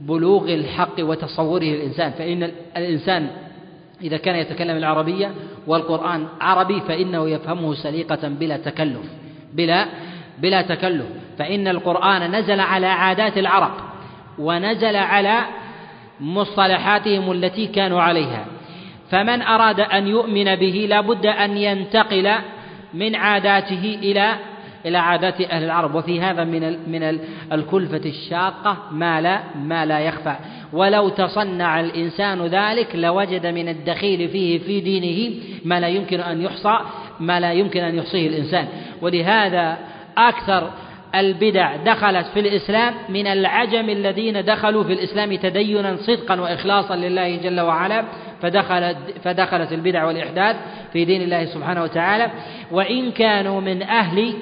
[0.07, 3.27] ببلوغ الحق وتصوره الإنسان فإن الإنسان
[4.01, 5.31] إذا كان يتكلم العربية
[5.67, 9.05] والقرآن عربي فإنه يفهمه سليقة بلا تكلف
[9.53, 9.85] بلا
[10.39, 11.05] بلا تكلف
[11.37, 13.71] فإن القرآن نزل على عادات العرب
[14.39, 15.39] ونزل على
[16.19, 18.45] مصطلحاتهم التي كانوا عليها.
[19.11, 22.31] فمن أراد أن يؤمن به لا بد أن ينتقل
[22.93, 24.35] من عاداته إلى
[24.87, 25.95] إلى عادات أهل العرب.
[25.95, 27.19] وفي هذا من من
[27.51, 30.35] الكلفة الشاقة ما لا ما لا يخفى.
[30.73, 36.79] ولو تصنع الإنسان ذلك لوجد من الدخيل فيه في دينه ما لا يمكن أن يحصى
[37.19, 38.67] ما لا يمكن أن يحصيه الإنسان.
[39.01, 39.77] ولهذا
[40.17, 40.71] أكثر
[41.15, 47.59] البدع دخلت في الإسلام من العجم الذين دخلوا في الإسلام تدينا صدقا وإخلاصا لله جل
[47.59, 48.03] وعلا.
[48.41, 50.55] فدخلت فدخلت البدع والإحداث
[50.93, 52.31] في دين الله سبحانه وتعالى.
[52.71, 54.33] وإن كانوا من أهل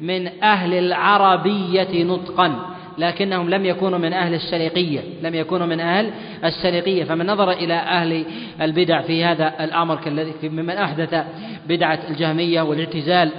[0.00, 6.10] من أهل العربية نطقا لكنهم لم يكونوا من أهل السليقية لم يكونوا من أهل
[6.44, 8.24] السليقية فمن نظر إلى أهل
[8.60, 11.24] البدع في هذا الأمر كالذي ممن أحدث
[11.68, 13.32] بدعة الجهمية والاعتزال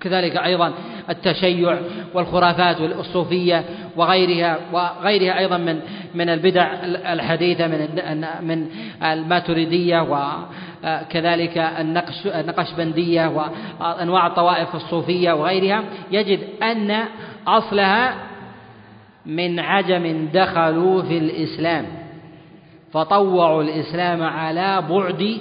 [0.00, 0.72] كذلك أيضا
[1.10, 1.78] التشيع
[2.14, 3.64] والخرافات والصوفية
[3.96, 5.80] وغيرها وغيرها أيضا من
[6.14, 6.72] من البدع
[7.12, 8.66] الحديثة من من
[9.02, 17.04] الماتريدية وكذلك النقش النقشبندية وأنواع الطوائف الصوفية وغيرها يجد أن
[17.46, 18.14] أصلها
[19.26, 21.86] من عجم دخلوا في الإسلام
[22.92, 25.40] فطوعوا الإسلام على بعد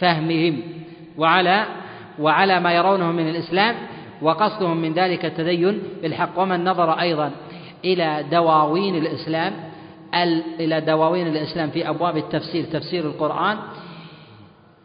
[0.00, 0.60] فهمهم
[1.18, 1.64] وعلى
[2.18, 3.74] وعلى ما يرونه من الإسلام
[4.22, 6.38] وقصدهم من ذلك التدين بالحق.
[6.38, 7.30] ومن نظر أيضا
[7.84, 9.52] إلى دواوين الإسلام
[10.60, 13.58] إلى دواوين الإسلام في أبواب التفسير تفسير القرآن.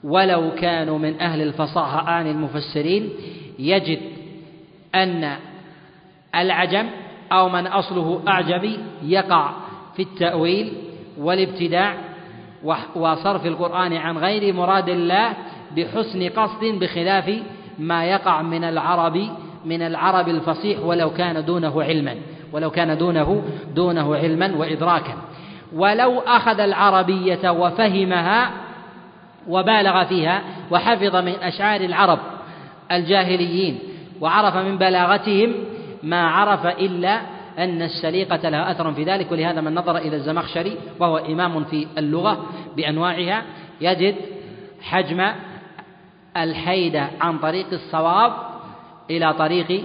[0.03, 3.09] ولو كانوا من أهل الفصاحة عن المفسرين
[3.59, 3.99] يجد
[4.95, 5.35] أن
[6.35, 6.89] العجم
[7.31, 9.51] أو من أصله أعجمي يقع
[9.95, 10.73] في التأويل
[11.17, 11.97] والابتداع
[12.95, 15.33] وصرف القرآن عن غير مراد الله
[15.75, 17.39] بحسن قصد بخلاف
[17.79, 19.29] ما يقع من العرب
[19.65, 22.15] من العرب الفصيح ولو كان دونه علما
[22.51, 23.43] ولو كان دونه
[23.75, 25.13] دونه علما وإدراكا.
[25.73, 28.51] ولو أخذ العربية وفهمها
[29.47, 32.19] وبالغ فيها وحفظ من أشعار العرب
[32.91, 33.79] الجاهليين
[34.21, 35.53] وعرف من بلاغتهم
[36.03, 37.21] ما عرف إلا
[37.57, 39.31] أن السليقة لها أثر في ذلك.
[39.31, 42.45] ولهذا من نظر إلى الزمخشري وهو إمام في اللغة
[42.77, 43.43] بأنواعها
[43.81, 44.15] يجد
[44.81, 45.31] حجم
[46.37, 48.33] الحيدة عن طريق الصواب
[49.09, 49.83] إلى طريق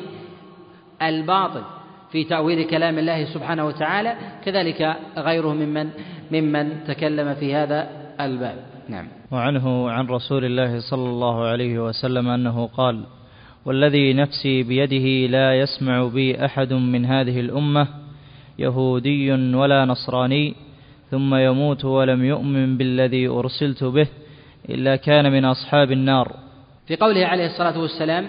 [1.03, 1.63] الباطل
[2.13, 5.89] في تأويل كلام الله سبحانه وتعالى كذلك غيره ممن
[6.33, 7.89] ممن تكلم في هذا
[8.21, 8.57] الباب.
[8.89, 9.07] نعم.
[9.31, 13.05] وعنه عن رسول الله صلى الله عليه وسلم أنه قال
[13.65, 17.89] والذي نفسي بيده لا يسمع بي أحد من هذه الأمة
[18.59, 20.55] يهودي ولا نصراني
[21.11, 24.07] ثم يموت ولم يؤمن بالذي أرسلت به
[24.69, 26.37] إلا كان من أصحاب النار.
[26.87, 28.27] في قوله عليه الصلاة والسلام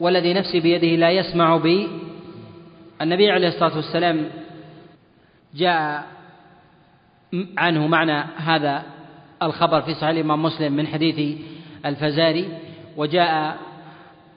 [0.00, 1.88] والذي نفسي بيده لا يسمع بي
[3.02, 4.28] النبي عليه الصلاة والسلام
[5.54, 6.06] جاء
[7.58, 8.82] عنه معنى هذا
[9.42, 11.38] الخبر في صحيح الإمام مسلم من حديث
[11.86, 12.48] الفزاري
[12.96, 13.56] وجاء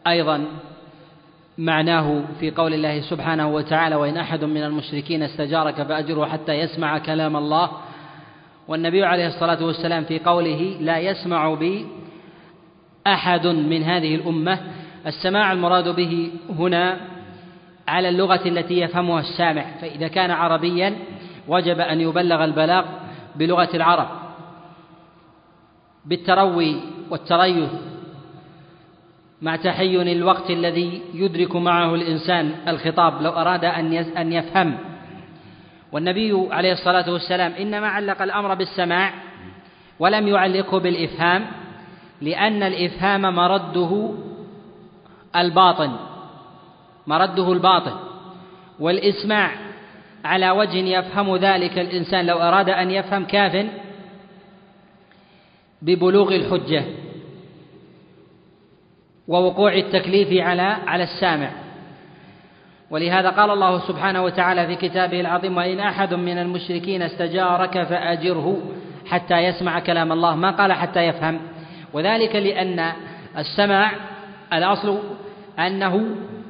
[0.08, 0.46] أيضا
[1.58, 7.38] معناه في قول الله سبحانه وتعالى وإن أحد من المشركين استجارك فأجره حتى يسمع كلام
[7.38, 7.72] الله
[8.68, 11.86] والنبي عليه الصلاة والسلام في قوله لا يسمع بي
[13.08, 14.60] أحد من هذه الأمة
[15.08, 17.00] السماع المراد به هنا
[17.88, 20.96] على اللغة التي يفهمها السامع فإذا كان عربيا
[21.48, 22.86] وجب أن يبلغ البلاغ
[23.36, 24.08] بلغة العرب.
[26.06, 26.76] بالتروي
[27.10, 27.70] والتريث
[29.42, 33.66] مع تحين الوقت الذي يدرك معه الإنسان الخطاب لو أراد
[34.18, 34.78] أن يفهم
[35.94, 39.14] والنبي عليه الصلاة والسلام إنما علق الأمر بالسماع
[40.00, 41.46] ولم يعلقه بالإفهام
[42.22, 44.12] لأن الإفهام مرده
[45.36, 45.92] الباطن
[47.08, 47.94] مرده الباطن.
[48.80, 49.52] والإسماع
[50.26, 53.66] على وجه يفهم ذلك الإنسان لو أراد أن يفهم كاف
[55.82, 56.84] ببلوغ الحجة
[59.28, 61.52] ووقوع التكليف على على السامع.
[62.94, 68.62] ولهذا قال الله سبحانه وتعالى في كتابه العظيم وإن أحد من المشركين استجارك فأجره
[69.10, 70.36] حتى يسمع كلام الله.
[70.36, 71.40] ما قال حتى يفهم.
[71.94, 72.92] وذلك لأن
[73.38, 73.92] السماع
[74.54, 75.00] الأصل
[75.60, 76.06] أنه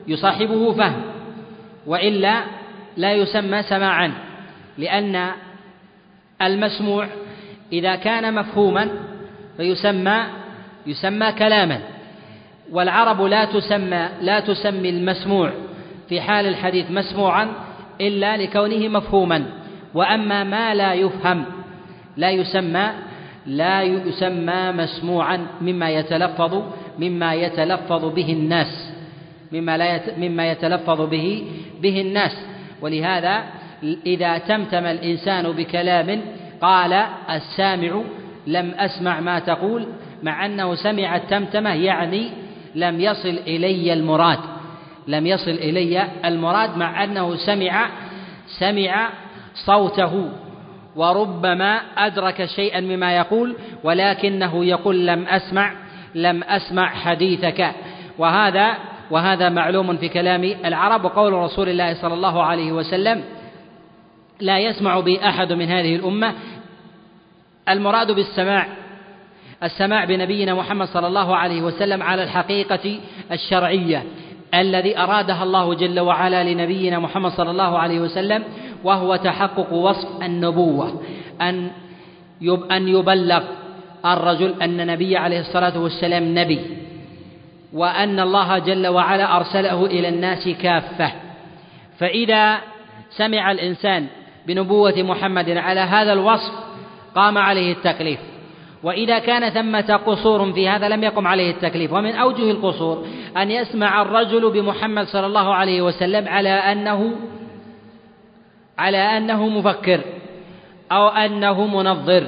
[0.08, 1.02] يصاحبه فهم
[1.88, 2.44] وإلا
[2.98, 4.12] لا يسمى سماعا
[4.78, 5.30] لأن
[6.41, 7.08] المسموع
[7.74, 8.89] إذا كان مفهوما
[9.58, 10.24] فيسمى
[10.88, 11.80] يسمى كلاما
[12.72, 15.52] والعرب لا تسمى لا تسمي المسموع
[16.10, 17.47] في حال الحديث مسموعا
[18.01, 19.45] إلا لكونه مفهوما.
[19.93, 21.45] وأما ما لا يفهم
[22.18, 22.89] لا يسمى
[23.45, 26.64] لا يسمى مسموعا مما يتلفظ
[26.99, 28.93] مما يتلفظ به الناس
[29.51, 31.47] مما لا يت مما يتلفظ به
[31.82, 32.36] به الناس.
[32.82, 33.43] ولهذا
[34.06, 36.22] إذا تمتم الإنسان بكلام
[36.62, 36.93] قال
[37.30, 38.01] السامع
[38.47, 39.88] لم أسمع ما تقول
[40.24, 42.30] مع أنه سمع التمتمة يعني
[42.76, 44.39] لم يصل إلي المراد.
[45.08, 47.89] لم يصل إلي المراد مع أنه سمع
[48.60, 49.10] سمع
[49.66, 50.30] صوته
[50.95, 55.74] وربما أدرك شيئا مما يقول ولكنه يقول لم أسمع
[56.16, 57.72] لم أسمع حديثك.
[58.18, 58.78] وهذا
[59.12, 63.24] وهذا معلوم في كلام العرب وقول رسول الله صلى الله عليه وسلم
[64.39, 66.34] لا يسمع بي أحد من هذه الأمة.
[67.70, 68.68] المراد بالسماع
[69.64, 72.99] السماع بنبينا محمد صلى الله عليه وسلم على الحقيقة
[73.32, 74.04] الشرعية.
[74.54, 78.43] الذي أرادها الله جل وعلا لنبينا محمد صلى الله عليه وسلم
[78.84, 81.01] وهو تحقق وصف النبوة
[81.41, 81.72] أن
[82.72, 83.43] أن يبلغ
[84.06, 86.60] الرجل أن النبي عليه الصلاة والسلام نبي
[87.74, 91.12] وأن الله جل وعلا أرسله إلى الناس كافة.
[91.99, 92.58] فإذا
[93.10, 94.08] سمع الإنسان
[94.47, 96.54] بنبوة محمد على هذا الوصف
[97.16, 98.20] قام عليه التكليف.
[98.84, 101.94] وإذا كان ثمة قصور في هذا لم يقم عليه التكليف.
[101.94, 103.06] ومن أوجه القصور
[103.38, 107.16] أن يسمع الرجل بمحمد صلى الله عليه وسلم على أنه
[108.78, 110.02] على أنه مفكر
[110.92, 112.28] أو أنه منظر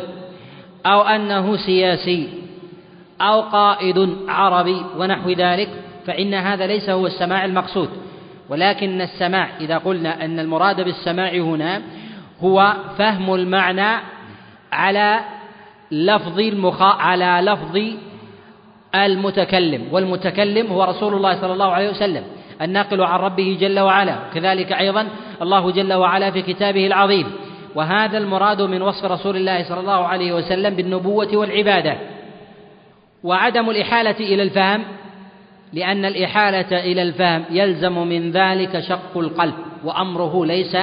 [0.85, 2.29] أو أنه سياسي
[3.21, 5.69] أو قائد عربي ونحو ذلك
[6.07, 7.89] فإن هذا ليس هو السماع المقصود.
[8.49, 11.81] ولكن السماع إذا قلنا أن المراد بالسماع هنا
[12.43, 14.01] هو فهم المعنى
[14.71, 15.19] على
[15.91, 17.79] لفظ المخا على لفظ
[18.95, 19.87] المتكلم.
[19.91, 22.23] والمتكلم هو رسول الله صلى الله عليه وسلم
[22.61, 24.15] الناقل عن ربه جل وعلا.
[24.33, 25.07] كذلك أيضا
[25.41, 27.27] الله جل وعلا في كتابه العظيم.
[27.75, 31.97] وهذا المراد من وصف رسول الله صلى الله عليه وسلم بالنبوة والعبادة.
[33.23, 34.83] وعدم الإحالة إلى الفهم
[35.73, 40.77] لأن الإحالة إلى الفهم يلزم من ذلك شق القلب وأمره ليس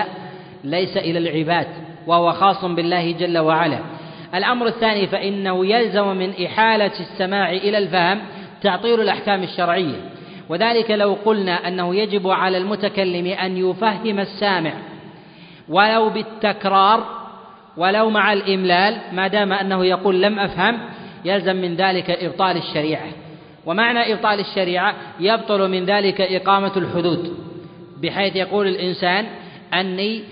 [0.65, 1.67] ليس إلى العباد
[2.07, 3.79] وهو خاص بالله جل وعلا.
[4.35, 8.23] الأمر الثاني فإنه يلزم من إحالة السماع إلى الفهم
[8.63, 9.97] تعطيل الأحكام الشرعية.
[10.49, 14.73] وذلك لو قلنا أنه يجب على المتكلم أن يفهم السامع.
[15.69, 17.23] ولو بالتكرار
[17.77, 20.79] ولو مع الإملال ما دام أنه يقول لم أفهم
[21.25, 23.07] يلزم من ذلك إبطال الشريعة.
[23.67, 27.37] ومعنى إبطال الشريعة يبطل من ذلك إقامة الحدود
[28.03, 29.27] بحيث يقول الإنسان
[29.75, 30.23] أني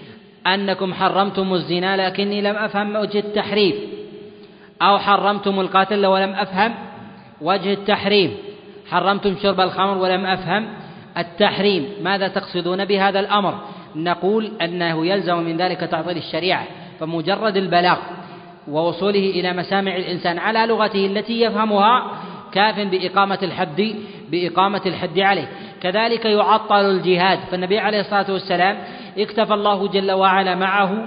[0.46, 3.74] أنكم حرمتم الزنا لكني لم أفهم وجه التحريم
[4.82, 6.74] أو حرمتم القاتل ولم أفهم
[7.40, 8.36] وجه التحريم.
[8.90, 10.68] حرمتم شرب الخمر ولم أفهم
[11.18, 11.88] التحريم.
[12.02, 13.54] ماذا تقصدون بهذا الأمر؟
[13.96, 16.64] نقول أنه يلزم من ذلك تعطيل الشريعة
[17.00, 17.98] فمجرد البلاغ
[18.68, 22.12] ووصوله إلى مسامع الإنسان على لغته التي يفهمها
[22.52, 23.94] كاف بإقامة الحد
[24.30, 25.48] بإقامة الحد عليه.
[25.82, 27.38] كذلك يعطل الجهاد.
[27.50, 28.78] فالنبي عليه الصلاة والسلام
[29.18, 31.06] اكتفى الله جل وعلا معه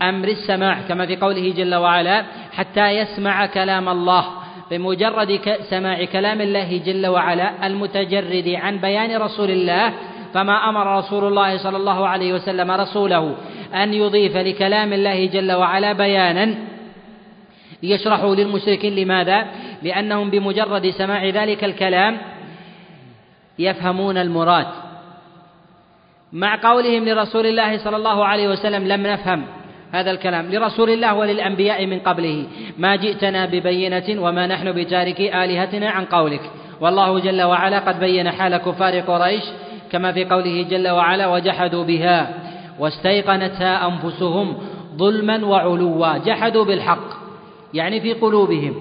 [0.00, 4.24] بأمر السماع كما في قوله جل وعلا حتى يسمع كلام الله.
[4.70, 5.40] بمجرد
[5.70, 9.92] سماع كلام الله جل وعلا المتجرد عن بيان رسول الله
[10.34, 13.36] فما أمر رسول الله صلى الله عليه وسلم رسوله
[13.74, 16.54] أن يضيف لكلام الله جل وعلا بيانا
[17.82, 18.96] ليشرحوا للمشركين.
[18.96, 19.46] لماذا؟
[19.82, 22.18] لأنهم بمجرد سماع ذلك الكلام
[23.58, 24.66] يفهمون المراد.
[26.32, 29.46] مع قولهم لرسول الله صلى الله عليه وسلم لم نفهم.
[29.92, 32.44] هذا الكلام لرسول الله وللأنبياء من قبله.
[32.78, 36.40] ما جئتنا ببينة وما نحن بتارك آلهتنا عن قولك.
[36.80, 39.44] والله جل وعلا قد بين حال كفار قريش
[39.92, 42.34] كما في قوله جل وعلا وجحدوا بها
[42.78, 44.56] واستيقنتها أنفسهم
[44.96, 46.18] ظلما وعلوا.
[46.18, 47.08] جحدوا بالحق
[47.74, 48.74] يعني في قلوبهم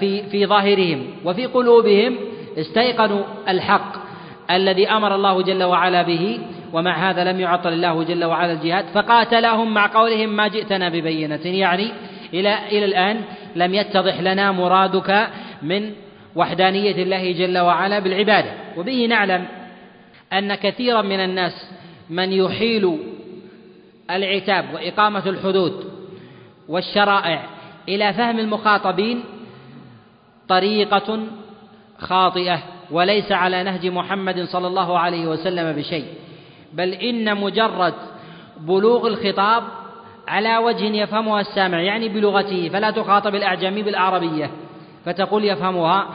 [0.00, 2.16] في في ظاهرهم وفي قلوبهم
[2.58, 3.92] استيقنوا الحق
[4.50, 6.38] الذي أمر الله جل وعلا به
[6.72, 11.40] ومع هذا لم يعطل الله جل وعلا الجهاد فقاتلهم مع قولهم ما جئتنا ببينة.
[11.44, 11.92] يعني
[12.34, 13.20] إلى إلى الآن
[13.56, 15.28] لم يتضح لنا مرادك
[15.62, 15.92] من
[16.36, 18.50] وحدانية الله جل وعلا بالعبادة.
[18.76, 19.46] وبه نعلم
[20.32, 21.70] أن كثيرا من الناس
[22.10, 22.98] من يحيل
[24.10, 25.84] العتاب وإقامة الحدود
[26.68, 27.42] والشرائع
[27.88, 29.24] إلى فهم المخاطبين
[30.48, 31.20] طريقة
[31.98, 36.04] خاطئة وليس على نهج محمد صلى الله عليه وسلم بشيء.
[36.72, 37.94] بل إن مجرد
[38.60, 39.62] بلوغ الخطاب
[40.28, 44.50] على وجه يفهمها السامع يعني بلغته فلا تخاطب الأعجمي بالعربية
[45.04, 46.08] فتقول يفهمها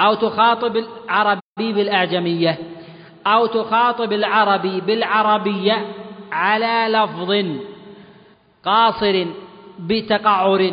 [0.00, 2.58] أو تخاطب العربي بالأعجمية
[3.26, 5.86] أو تخاطب العربي بالعربية
[6.32, 7.60] على لفظ
[8.64, 9.26] قاصر
[9.78, 10.72] بتقعر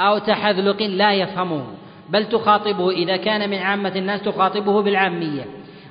[0.00, 1.64] أو تحذلق لا يفهمه
[2.08, 5.44] بل تخاطبه إذا كان من عامة الناس تخاطبه بالعامية.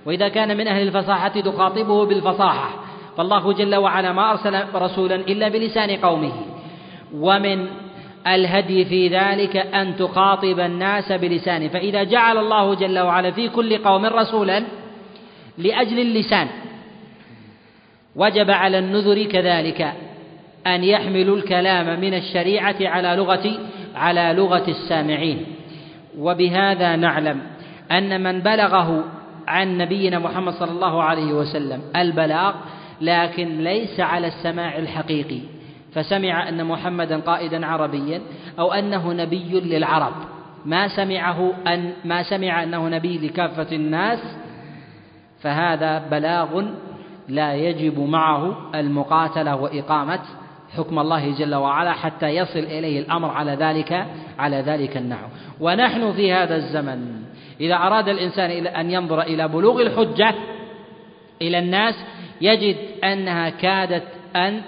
[0.05, 2.69] وإذا كان من أهل الفصاحة تخاطبه بالفصاحة.
[3.17, 6.31] فالله جل وعلا ما أرسل رسولا إلا بلسان قومه.
[7.13, 7.67] ومن
[8.27, 14.05] الهدي في ذلك أن تخاطب الناس بلسانه فإذا جعل الله جل وعلا في كل قوم
[14.05, 14.63] رسولا
[15.57, 16.47] لأجل اللسان
[18.15, 19.93] وجب على النذر كذلك
[20.67, 23.59] أن يحملوا الكلام من الشريعة على لغة
[23.95, 25.45] على لغة السامعين.
[26.17, 27.41] وبهذا نعلم
[27.91, 29.03] أن من بلغه
[29.47, 32.55] عن نبينا محمد صلى الله عليه وسلم البلاغ
[33.01, 35.39] لكن ليس على السماع الحقيقي.
[35.93, 38.21] فسمع أن محمدا قائدا عربيا
[38.59, 40.13] أو أنه نبي للعرب.
[40.65, 44.19] ما سمعه أن ما سمع أنه نبي لكافة الناس
[45.41, 46.63] فهذا بلاغ
[47.27, 50.19] لا يجب معه المقاتلة وإقامة
[50.77, 54.05] حكم الله جل وعلا حتى يصل إليه الأمر على ذلك
[54.39, 55.27] على ذلك النحو.
[55.59, 57.26] ونحن في هذا الزمن
[57.61, 60.35] إذا أراد الإنسان أن ينظر إلى بلوغ الحجة
[61.41, 61.95] إلى الناس
[62.41, 64.03] يجد أنها كادت
[64.35, 64.61] أن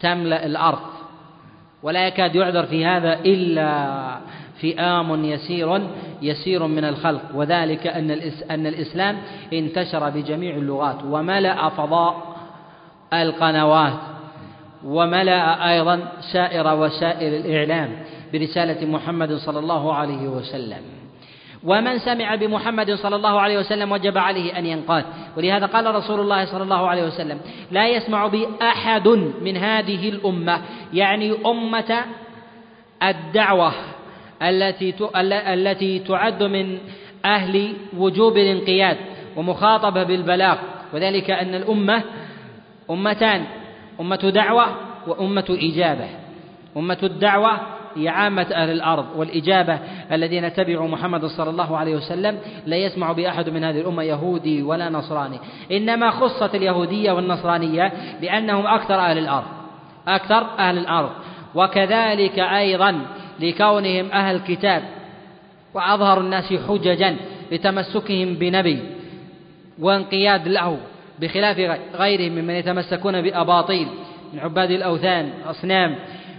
[0.00, 0.78] تملأ الأرض
[1.82, 4.18] ولا يكاد يعذر في هذا إلا
[4.60, 5.80] فئام يسير
[6.22, 7.22] يسير من الخلق.
[7.34, 8.10] وذلك أن
[8.50, 9.18] أن الإسلام
[9.52, 12.36] انتشر بجميع اللغات وملأ فضاء
[13.12, 14.00] القنوات
[14.84, 17.96] وملأ أيضا سائر وسائل الإعلام
[18.32, 20.93] برسالة محمد صلى الله عليه وسلم.
[21.64, 25.04] ومن سمع بمحمد صلى الله عليه وسلم وجب عليه أن ينقاد.
[25.36, 27.40] ولهذا قال رسول الله صلى الله عليه وسلم
[27.70, 29.08] لا يسمع بي أحد
[29.40, 30.60] من هذه الأمة.
[30.92, 32.04] يعني أمة
[33.02, 33.72] الدعوة
[34.42, 34.94] التي
[35.32, 36.78] التي تعد من
[37.24, 38.96] أهل وجوب الانقياد
[39.36, 40.58] ومخاطبة بالبلاغ.
[40.92, 42.02] وذلك أن الأمة
[42.90, 43.44] أمتان
[44.00, 44.66] أمة دعوة
[45.06, 46.08] وأمة إجابة.
[46.76, 49.78] أمة الدعوة عامة أهل الأرض والإجابة
[50.12, 54.90] الذين تبعوا محمد صلى الله عليه وسلم لا يسمع بأحد من هذه الأمة يهودي ولا
[54.90, 55.38] نصراني.
[55.72, 57.92] إنما خصت اليهودية والنصرانية
[58.22, 59.46] لأنهم أكثر أهل الأرض
[60.08, 61.10] أكثر أهل الأرض.
[61.54, 63.06] وكذلك أيضا
[63.40, 64.82] لكونهم أهل كتاب
[65.74, 67.16] وأظهر الناس حججا
[67.52, 68.82] لتمسكهم بنبي
[69.78, 70.78] وانقياد له
[71.20, 73.88] بخلاف غيرهم ممن يتمسكون بأباطيل
[74.32, 75.96] من عباد الأوثان الأصنام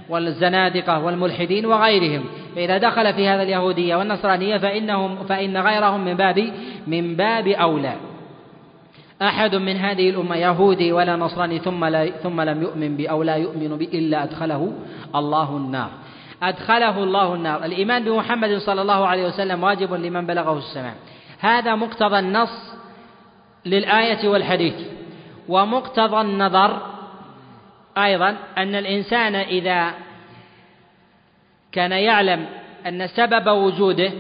[0.10, 2.24] والزنادقة والملحدين وغيرهم.
[2.56, 6.52] فإذا دخل في هذا اليهودية والنصرانية فإنهم فإن غيرهم من باب
[6.88, 7.96] من باب أولى.
[9.22, 13.36] أحد من هذه الأمة يهودي ولا نصراني ثم لا ثم لم يؤمن بي أو لا
[13.36, 14.74] يؤمن بي إلا أدخله
[15.16, 15.90] الله النار.
[16.44, 17.66] أدخله الله النار.
[17.66, 20.94] الإيمان بمحمد صلى الله عليه وسلم واجب لمن بلغه السماع
[21.40, 22.74] هذا مقتضى النص
[23.66, 24.76] للآية والحديث.
[25.50, 26.82] ومقتضى النظر
[27.98, 29.94] أيضا أن الإنسان إذا
[31.72, 32.46] كان يعلم
[32.88, 34.12] أن سبب وجوده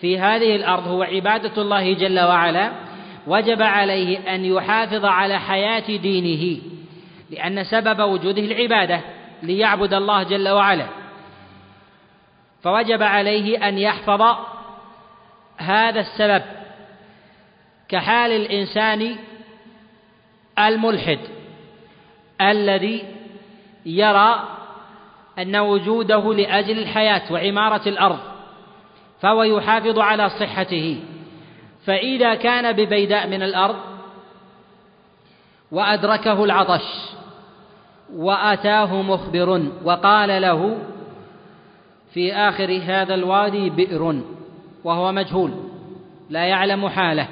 [0.00, 2.72] في هذه الأرض هو عبادة الله جل وعلا
[3.26, 6.62] وجب عليه أن يحافظ على حياة دينه
[7.30, 9.00] لأن سبب وجوده العبادة
[9.42, 10.86] ليعبد الله جل وعلا.
[12.62, 14.36] فوجب عليه أن يحفظ
[15.56, 16.42] هذا السبب
[17.88, 19.16] كحال الإنسان
[20.58, 21.18] الملحد.
[22.50, 23.04] الذي
[23.86, 24.48] يرى
[25.38, 28.18] أن وجوده لأجل الحياة وعمارة الأرض
[29.20, 31.00] فهو يحافظ على صحته.
[31.86, 33.76] فإذا كان ببيداء من الأرض
[35.72, 36.84] وأدركه العطش
[38.14, 40.78] وأتاه مخبر وقال له
[42.14, 44.22] في آخر هذا الوادي بئر
[44.84, 45.52] وهو مجهول
[46.30, 47.28] لا يعلم حاله.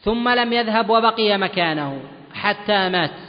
[0.00, 2.00] ثم لم يذهب وبقي مكانه
[2.34, 3.23] حتى مات.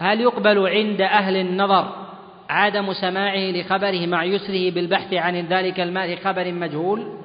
[0.00, 1.92] هل يقبل عند أهل النظر
[2.50, 7.18] عدم سماعه لخبره مع يسره بالبحث عن ذلك الماء خبر مجهول؟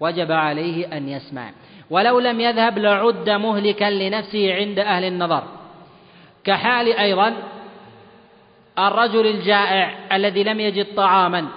[0.00, 1.50] وجب عليه أن يسمع.
[1.90, 5.42] ولو لم يذهب لعد مهلكا لنفسه عند أهل النظر.
[6.44, 7.34] كحال أيضا
[8.78, 11.48] الرجل الجائع الذي لم يجد طعاما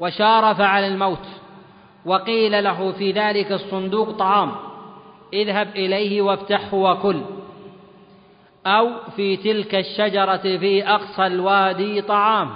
[0.00, 1.26] وشارف على الموت
[2.04, 4.52] وقيل له في ذلك الصندوق طعام
[5.32, 7.22] اذهب إليه وافتحه وكل.
[8.66, 12.50] أو في تلك الشجرة في أقصى الوادي طعام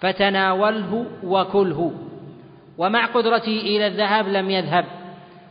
[0.00, 1.92] فتناوله وكله.
[2.78, 4.84] ومع قدرته إلى الذهاب لم يذهب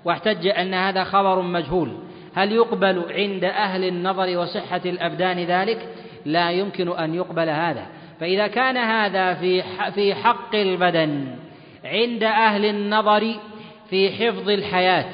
[0.06, 1.92] واحتج أن هذا خبر مجهول.
[2.36, 5.88] هل يقبل عند أهل النظر وصحة الأبدان ذلك؟
[6.26, 7.86] لا يمكن أن يقبل هذا.
[8.20, 9.64] فإذا كان هذا في
[9.96, 11.36] في حق البدن
[11.86, 13.34] عند أهل النظر
[13.90, 15.06] في حفظ الحياة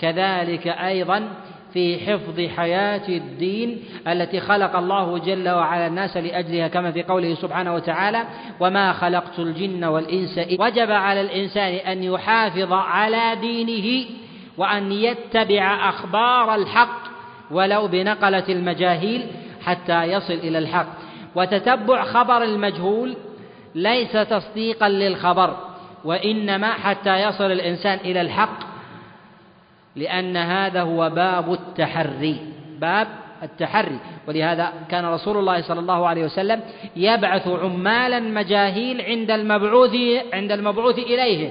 [0.00, 1.28] كذلك أيضا
[1.74, 7.74] في حفظ حياة الدين التي خلق الله جل وعلا الناس لأجلها كما في قوله سبحانه
[7.74, 8.24] وتعالى
[8.60, 14.06] وما خلقت الجن والإنس وجب على الإنسان أن يحافظ على دينه
[14.58, 16.98] وأن يتبع أخبار الحق
[17.50, 19.26] ولو بنقلة المجاهيل
[19.64, 20.86] حتى يصل إلى الحق.
[21.34, 23.16] وتتبع خبر المجهول
[23.74, 25.56] ليس تصديقا للخبر
[26.04, 28.73] وإنما حتى يصل الإنسان إلى الحق
[29.96, 32.36] لأن هذا هو باب التحري
[32.80, 33.08] باب
[33.42, 33.98] التحري.
[34.28, 36.60] ولهذا كان رسول الله صلى الله عليه وسلم
[36.96, 39.96] يبعث عمالا مجاهيل عند المبعوث
[40.32, 41.50] عند المبعوث إليه.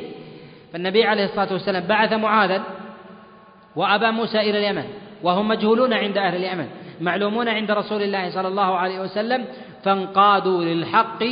[0.73, 2.63] فالنبي عليه الصلاة والسلام بعث معاذا
[3.75, 4.83] وأبا موسى إلى اليمن
[5.23, 6.67] وهم مجهولون عند أهل اليمن
[7.01, 9.45] معلومون عند رسول الله صلى الله عليه وسلم
[9.83, 11.23] فانقادوا للحق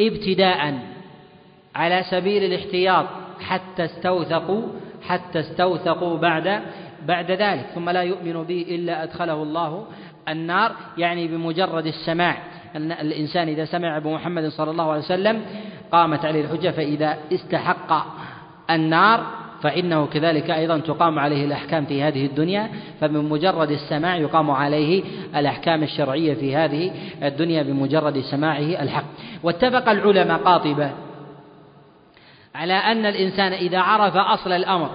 [0.00, 0.78] ابتداء
[1.74, 3.06] على سبيل الاحتياط.
[3.44, 4.62] حتى استوثقوا
[5.02, 6.62] حتى استوثقوا بعد
[7.06, 9.86] بعد ذلك ثم لا يؤمن به إلا أدخله الله
[10.28, 12.36] النار يعني بمجرد السماع.
[12.76, 15.42] أن الإنسان إذا سمع بمحمد صلى الله عليه وسلم
[15.92, 18.06] قامت عليه الحجة فإذا استحق
[18.70, 19.26] النار
[19.62, 22.68] فإنه كذلك أيضا تقام عليه الأحكام في هذه الدنيا
[23.00, 25.02] فبمجرد السماع يقام عليه
[25.36, 26.90] الأحكام الشرعية في هذه
[27.22, 29.04] الدنيا بمجرد سماعه الحق.
[29.42, 30.90] واتفق العلماء قاطبة
[32.54, 34.90] على أن الإنسان إذا عرف أصل الأمر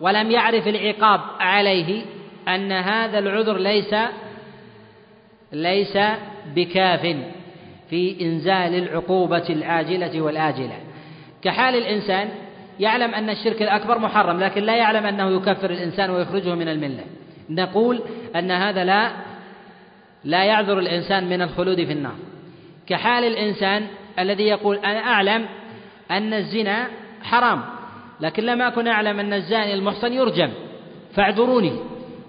[0.00, 2.02] ولم يعرف العقاب عليه
[2.48, 3.94] أن هذا العذر ليس
[5.52, 5.98] ليس
[6.54, 7.16] بكاف
[7.90, 10.78] في إنزال العقوبة العاجلة والآجلة.
[11.42, 12.28] كحال الإنسان
[12.80, 17.04] يعلم أن الشرك الأكبر محرم لكن لا يعلم أنه يكفر الإنسان ويخرجه من الملة.
[17.50, 18.02] نقول
[18.36, 19.10] أن هذا لا
[20.24, 22.14] لا يعذر الإنسان من الخلود في النار.
[22.86, 23.86] كحال الإنسان
[24.18, 25.46] الذي يقول أنا أعلم
[26.10, 26.88] أن الزنا
[27.22, 27.60] حرام
[28.20, 30.50] لكن لم أكن أعلم أن الزاني المحصن يرجم
[31.14, 31.72] فاعذروني.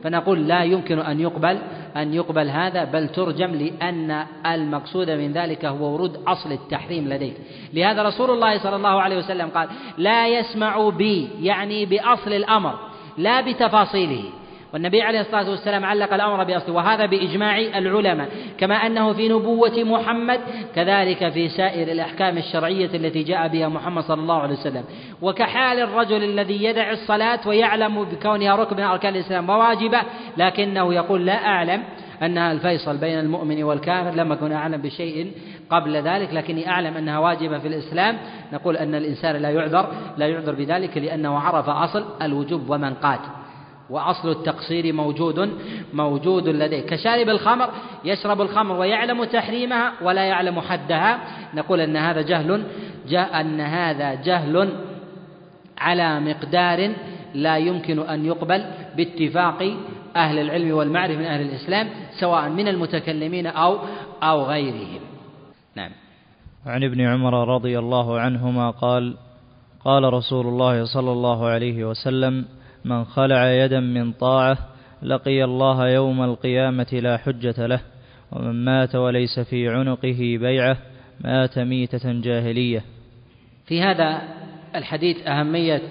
[0.04, 1.58] فنقول لا يمكن أن يقبل
[1.98, 7.34] أن يقبل هذا بل ترجم لأن المقصود من ذلك هو ورود أصل التحريم لديك
[7.74, 12.80] لهذا رسول الله صلى الله عليه وسلم قال لا يسمع بي يعني بأصل الأمر
[13.18, 14.24] لا بتفاصيله.
[14.74, 20.40] والنبي عليه الصلاة والسلام علق الأمر بأصله وهذا بإجماع العلماء كما أنه في نبوة محمد
[20.76, 24.84] كذلك في سائر الأحكام الشرعية التي جاء بها محمد صلى الله عليه وسلم.
[25.22, 30.02] وكحال الرجل الذي يدع الصلاة ويعلم بكونها ركن من أركان الإسلام وواجبة
[30.38, 31.84] لكنه يقول لا أعلم
[32.24, 35.32] أنها الفيصل بين المؤمن والكافر لم أكن أعلم بشيء
[35.70, 38.18] قبل ذلك لكني أعلم أنها واجبة في الإسلام.
[38.54, 43.20] نقول أن الإنسان لا يعذر لا يعذر بذلك لأنه عرف أصل الوجوب ومن قاد
[43.90, 45.60] وأصل التقصير موجود
[45.94, 46.82] موجود لديه.
[46.82, 47.70] كشارب الخمر
[48.06, 51.20] يشرب الخمر ويعلم تحريمها ولا يعلم حدها.
[51.54, 52.64] نقول أن هذا جهل
[53.16, 54.70] أن هذا جهل
[55.78, 56.92] على مقدار
[57.34, 58.66] لا يمكن أن يقبل
[58.98, 59.74] باتفاق
[60.16, 61.88] أهل العلم والمعرفة من أهل الإسلام
[62.20, 63.78] سواء من المتكلمين أو
[64.24, 65.00] أو غيرهم.
[65.76, 65.92] نعم.
[66.66, 69.16] عن ابن عمر رضي الله عنهما قال
[69.86, 72.46] قال رسول الله صلى الله عليه وسلم
[72.86, 74.58] من خلع يدا من طاعة
[75.04, 77.80] لقي الله يوم القيامة لا حجة له
[78.32, 80.78] ومن مات وليس في عنقه بيعة
[81.24, 82.84] مات ميتة جاهلية.
[83.66, 84.22] في هذا
[84.76, 85.82] الحديث أهمية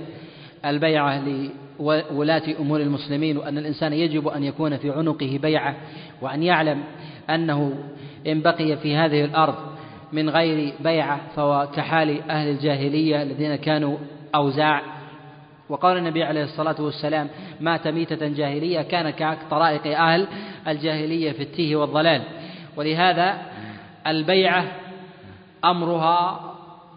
[0.65, 1.25] البيعة
[1.81, 5.77] لولاة أمور المسلمين وأن الإنسان يجب أن يكون في عنقه بيعة
[6.23, 6.83] وأن يعلم
[7.31, 7.75] أنه
[8.27, 9.55] إن بقي في هذه الأرض
[10.13, 13.99] من غير بيعة فهو كحال أهل الجاهلية الذين كانوا
[14.35, 14.98] أوزاع.
[15.69, 17.29] وقال النبي عليه الصلاة والسلام
[17.61, 20.29] مات ميتة جاهلية كان كطرائق أهل
[20.69, 22.23] الجاهلية في التيه والضلال.
[22.77, 23.39] ولهذا
[24.07, 24.65] البيعة
[25.65, 26.55] أمرها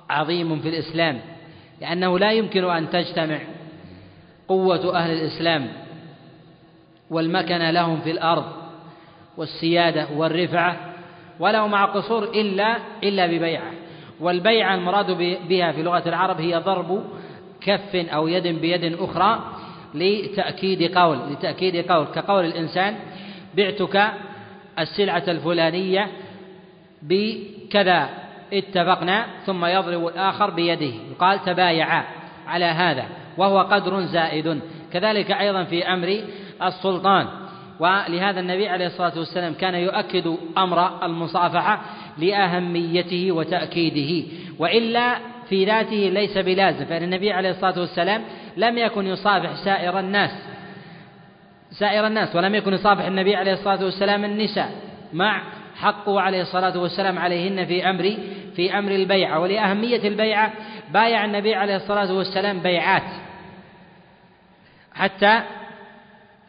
[0.10, 1.20] عظيم في الإسلام
[1.82, 3.40] لأنه لا يمكن أن تجتمع
[4.48, 5.68] قوة أهل الإسلام
[7.10, 8.46] والمكنة لهم في الأرض
[9.38, 10.78] والسيادة والرفعة
[11.40, 13.72] ولو مع قصور إلا إلا ببيعة.
[14.20, 15.12] والبيعة المراد
[15.48, 17.04] بها في لغة العرب هي ضرب
[17.62, 19.40] كف أو يد بيد أخرى
[19.94, 22.06] لتأكيد قول لتأكيد قول.
[22.06, 22.96] كقول الإنسان
[23.58, 24.12] بعتك
[24.80, 26.08] السلعة الفلانية
[27.02, 28.10] بكذا
[28.54, 30.94] اتفقنا ثم يضرب الآخر بيده.
[31.12, 32.04] يقال تبايعا
[32.48, 33.06] على هذا
[33.38, 34.60] وهو قدر زائد.
[34.94, 36.22] كذلك أيضا في أمر
[36.64, 37.28] السلطان.
[37.80, 41.82] ولهذا النبي عليه الصلاة والسلام كان يؤكد أمر المصافحة
[42.18, 44.28] لأهميته وتأكيده.
[44.60, 45.18] وإلا
[45.52, 48.22] في ذاته ليس بلازم فإن النبي عليه الصلاة والسلام
[48.58, 50.32] لم يكن يصافح سائر الناس.
[51.72, 54.72] سائر الناس ولم يكن يصافح النبي عليه الصلاة والسلام النساء.
[55.14, 55.42] مع
[55.76, 58.18] حقه عليه الصلاة والسلام عليهن في أمر
[58.56, 59.40] في أمر البيعة.
[59.40, 60.54] ولأهمية البيعة
[60.94, 63.12] بايع النبي عليه الصلاة والسلام بيعات.
[64.94, 65.42] حتى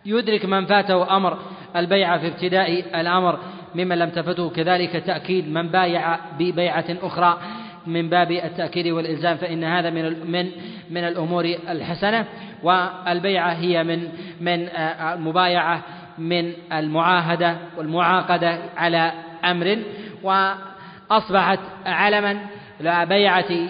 [0.07, 1.38] يدرك من فاته أمر
[1.76, 3.38] البيعة في ابتداء الأمر
[3.74, 7.38] ممن لم تفته كذلك تأكيد من بايع ببيعة أخرى.
[7.87, 10.51] من باب التأكيد والإلزام فإن هذا من من
[10.91, 12.26] من الأمور الحسنة
[12.62, 14.09] والبيعة هي من
[14.41, 15.83] من المبايعة
[16.18, 19.12] من المعاهدة والمعاقدة على
[19.45, 19.78] أمر
[20.22, 22.39] وأصبحت علما
[22.80, 23.68] لبيعة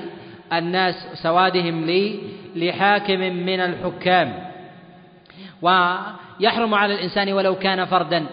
[0.53, 2.21] الناس سوادهم لي
[2.57, 4.53] لحاكم من الحكام.
[5.63, 8.27] ويحرم على الإنسان ولو كان فردا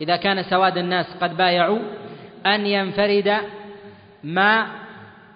[0.00, 1.78] إذا كان سواد الناس قد بايعوا
[2.46, 3.36] أن ينفرد
[4.24, 4.66] ما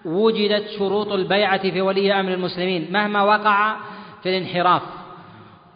[0.05, 3.75] وجدت شروط البيعة في ولي أمر المسلمين مهما وقع
[4.23, 4.81] في الانحراف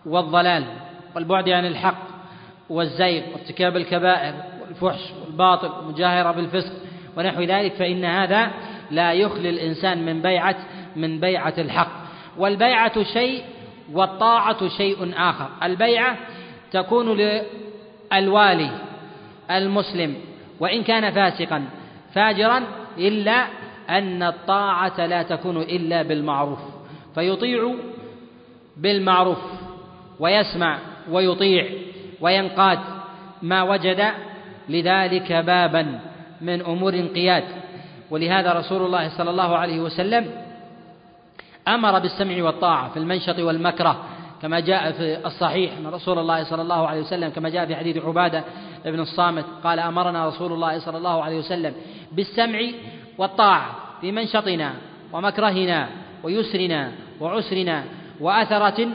[0.06, 0.64] والضلال
[1.16, 1.98] والبعد عن الحق
[2.70, 6.74] والزيغ وارتكاب الكبائر والفحش والباطل والمجاهرة بالفسق
[7.18, 8.52] ونحو ذلك فإن هذا
[8.92, 10.56] لا يخلي الإنسان من بيعة
[10.96, 11.92] من بيعة الحق.
[12.38, 13.44] والبيعة شيء
[13.94, 15.50] والطاعة شيء آخر.
[15.64, 16.18] البيعة
[16.72, 17.18] تكون
[18.12, 18.70] للوالي
[19.52, 20.16] المسلم
[20.60, 21.66] وإن كان فاسقا
[22.14, 22.64] فاجرا
[22.98, 23.48] إلا
[23.90, 26.60] أن الطاعة لا تكون إلا بالمعروف
[27.16, 27.76] فيطيع
[28.78, 29.38] بالمعروف
[30.20, 30.80] ويسمع
[31.12, 31.66] ويطيع
[32.22, 32.80] وينقاد
[33.42, 34.12] ما وجد
[34.70, 36.00] لذلك بابا
[36.42, 37.44] من أمور انقياد.
[38.12, 40.32] ولهذا رسول الله صلى الله عليه وسلم
[41.68, 44.04] أمر بالسمع والطاعة في المنشط والمكره
[44.42, 47.98] كما جاء في الصحيح أن رسول الله صلى الله عليه وسلم كما جاء في حديث
[47.98, 48.44] عبادة
[48.86, 51.74] بن الصامت قال أمرنا رسول الله صلى الله عليه وسلم
[52.12, 52.60] بالسمع
[53.22, 54.74] والطاعة في منشطنا
[55.14, 55.90] ومكرهنا
[56.24, 57.84] ويسرنا وعسرنا
[58.20, 58.88] واثره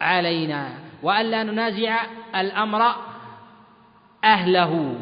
[0.00, 0.68] علينا
[1.02, 2.00] والا ننازع
[2.36, 2.82] الأمر
[4.24, 4.94] أهله.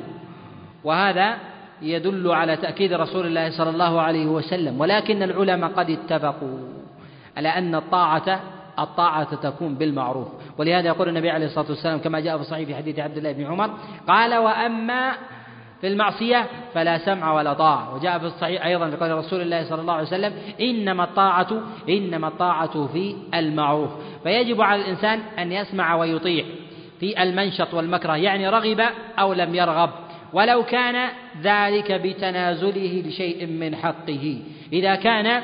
[0.85, 1.37] وهذا
[1.83, 4.81] يدل على تأكيد رسول الله صلى الله عليه وسلم.
[4.81, 6.59] ولكن العلماء قد اتفقوا
[7.37, 8.41] على أن الطاعة
[8.79, 10.29] الطاعة تكون بالمعروف.
[10.59, 13.47] ولهذا يقول النبي عليه الصلاة والسلام كما جاء في الصحيح في حديث عبد الله بن
[13.47, 13.71] عمر
[14.09, 15.13] قال وأما
[15.81, 17.95] في المعصية فلا سمع ولا طاعة.
[17.95, 22.29] وجاء في الصحيح أيضا في قول رسول الله صلى الله عليه وسلم إنما الطاعة إنما
[22.29, 23.91] الطاعة في المعروف.
[24.23, 26.45] فيجب على الإنسان أن يسمع ويطيع
[27.01, 28.81] في المنشط والمكره يعني رغب
[29.19, 29.91] أو لم يرغب.
[30.33, 31.09] ولو كان
[31.43, 34.39] ذلك بتنازله لشيء من حقه.
[34.73, 35.43] إذا كان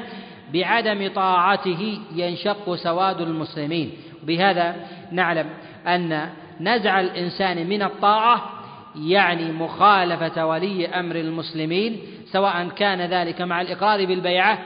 [0.53, 3.91] بعدم طاعته ينشق سواد المسلمين.
[4.23, 4.77] بهذا
[5.13, 5.47] نعلم
[5.87, 6.29] أن
[6.61, 8.56] نزع الإنسان من الطاعة
[8.97, 12.01] يعني مخالفة ولي أمر المسلمين
[12.33, 14.59] سواء كان ذلك مع الإقرار بالبيعة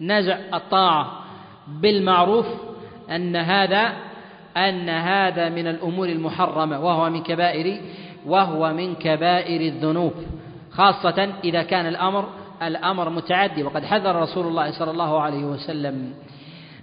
[0.00, 1.24] نزع الطاعة
[1.68, 2.46] بالمعروف
[3.10, 3.92] أن هذا
[4.56, 7.80] أن هذا من الأمور المحرمة وهو من كبائر
[8.26, 10.12] وهو من كبائر الذنوب.
[10.70, 12.28] خاصة إذا كان الأمر
[12.62, 16.14] الأمر متعدي وقد حذر رسول الله صلى الله عليه وسلم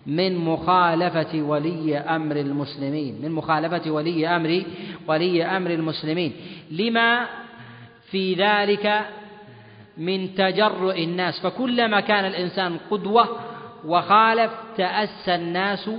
[0.07, 4.63] من مخالفة ولي أمر المسلمين من مخالفة ولي أمر
[5.08, 6.34] ولي أمر المسلمين.
[6.72, 7.26] لما
[8.12, 9.02] في ذلك
[9.97, 11.39] من تجرؤ الناس.
[11.39, 13.39] فكلما كان الإنسان قدوة
[13.86, 15.89] وخالف تأسى الناس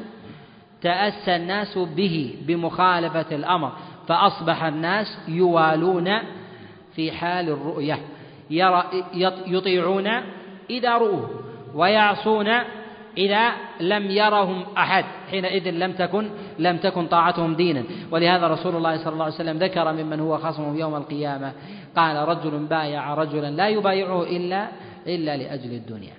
[0.83, 3.73] تأسى الناس به بمخالفة الأمر.
[4.09, 6.19] فأصبح الناس يوالون
[6.97, 7.99] في حال الرؤية.
[9.47, 10.09] يطيعون
[10.71, 11.31] إذا رؤوه
[11.75, 12.49] ويعصون
[13.19, 17.85] إذا لم يرهم أحد حينئذ لم تكن لم تكن طاعتهم دينا.
[18.11, 21.53] ولهذا رسول الله صلى الله عليه وسلم ذكر ممن هو خصمه يوم القيامة.
[21.97, 24.69] قال رجل بايع رجلا لا يبايعه إلا
[25.07, 26.15] إلا لأجل الدنيا.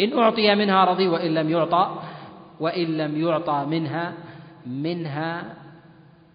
[0.00, 1.98] إن أعطي منها رضي وإن لم يعطى
[2.60, 4.12] وإن لم يعطى منها
[4.66, 5.44] منها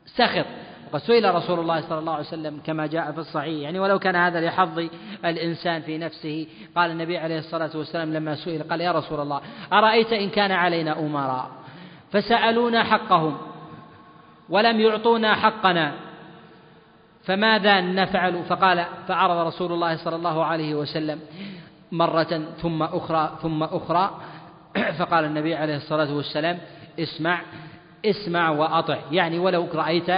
[0.06, 0.65] سخط.
[0.86, 4.16] وقد سئل رسول الله صلى الله عليه وسلم كما جاء في الصحيح يعني ولو كان
[4.16, 4.80] هذا لحظ
[5.26, 9.42] الإنسان في نفسه قال النبي عليه الصلاة والسلام لما سئل قال يا رسول الله
[9.74, 11.52] أرأيت إن كان علينا أمراء؟
[12.12, 13.38] فسألونا حقهم
[14.50, 15.94] ولم يعطونا حقنا
[17.24, 21.20] فماذا نفعل؟ فقال فعرض رسول الله صلى الله عليه وسلم
[21.92, 24.12] مرة ثم أخرى ثم أخرى
[25.00, 26.58] فقال النبي عليه الصلاة والسلام
[27.00, 27.42] اسمع
[28.06, 30.10] اسمع وأطع يعني ولو رأيت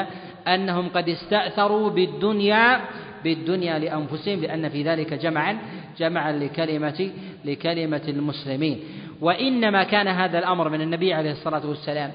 [0.47, 2.81] أنهم قد استأثروا بالدنيا
[3.23, 5.57] بالدنيا لأنفسهم لأن في ذلك جمعا
[5.97, 7.11] جمعا لكلمة
[7.45, 8.79] لكلمة المسلمين.
[9.21, 12.11] وإنما كان هذا الأمر من النبي عليه الصلاة والسلام.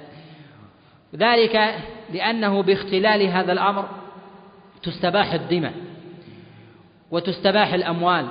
[1.16, 1.74] ذلك
[2.12, 3.88] لأنه باختلال هذا الأمر
[4.82, 5.74] تستباح الدماء
[7.10, 8.26] وتستباح الأموال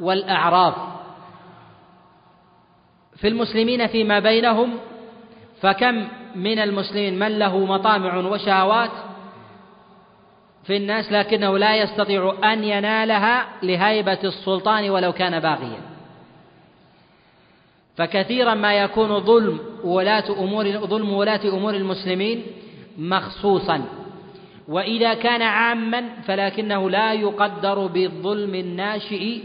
[0.00, 0.74] والأعراض.
[3.16, 4.70] في المسلمين فيما بينهم
[5.60, 8.90] فكم من المسلمين من له مطامع وشهوات
[10.68, 15.80] في الناس لكنه لا يستطيع أن ينالها لهيبة السلطان ولو كان باغيا.
[17.96, 22.42] فكثيرا ما يكون ظلم ولاة أمور ظلم ولاة أمور المسلمين
[22.98, 23.84] مخصوصا.
[24.68, 29.40] وإذا كان عاما فلكنه لا يقدر بالظلم الناشئ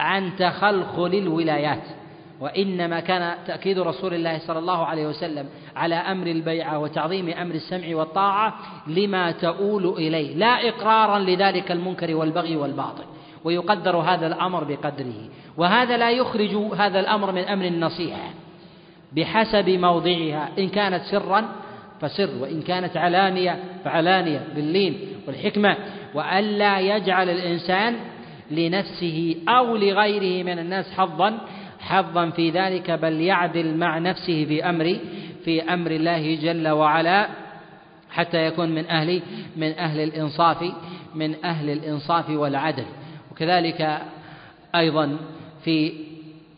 [0.00, 1.82] عن تخلخل الولايات.
[2.40, 7.96] وإنما كان تأكيد رسول الله صلى الله عليه وسلم على أمر البيعة وتعظيم أمر السمع
[7.96, 8.54] والطاعة
[8.86, 13.04] لما تؤول إليه لا إقرارا لذلك المنكر والبغي والباطل
[13.44, 18.30] ويقدر هذا الأمر بقدره وهذا لا يخرج هذا الأمر من أمر النصيحة
[19.12, 21.48] بحسب موضعها إن كانت سرا
[22.00, 25.76] فسر وإن كانت علانية فعلانية باللين والحكمة
[26.14, 27.96] وألا يجعل الإنسان
[28.50, 31.38] لنفسه أو لغيره من الناس حظا
[31.88, 34.98] حظا في ذلك بل يعدل مع نفسه في أمر
[35.44, 37.28] في أمر الله جل وعلا
[38.10, 39.22] حتى يكون من أهل
[39.56, 40.72] من أهل الإنصاف
[41.14, 42.84] من أهل الإنصاف والعدل.
[43.32, 43.98] وكذلك
[44.74, 45.16] أيضا
[45.64, 45.92] في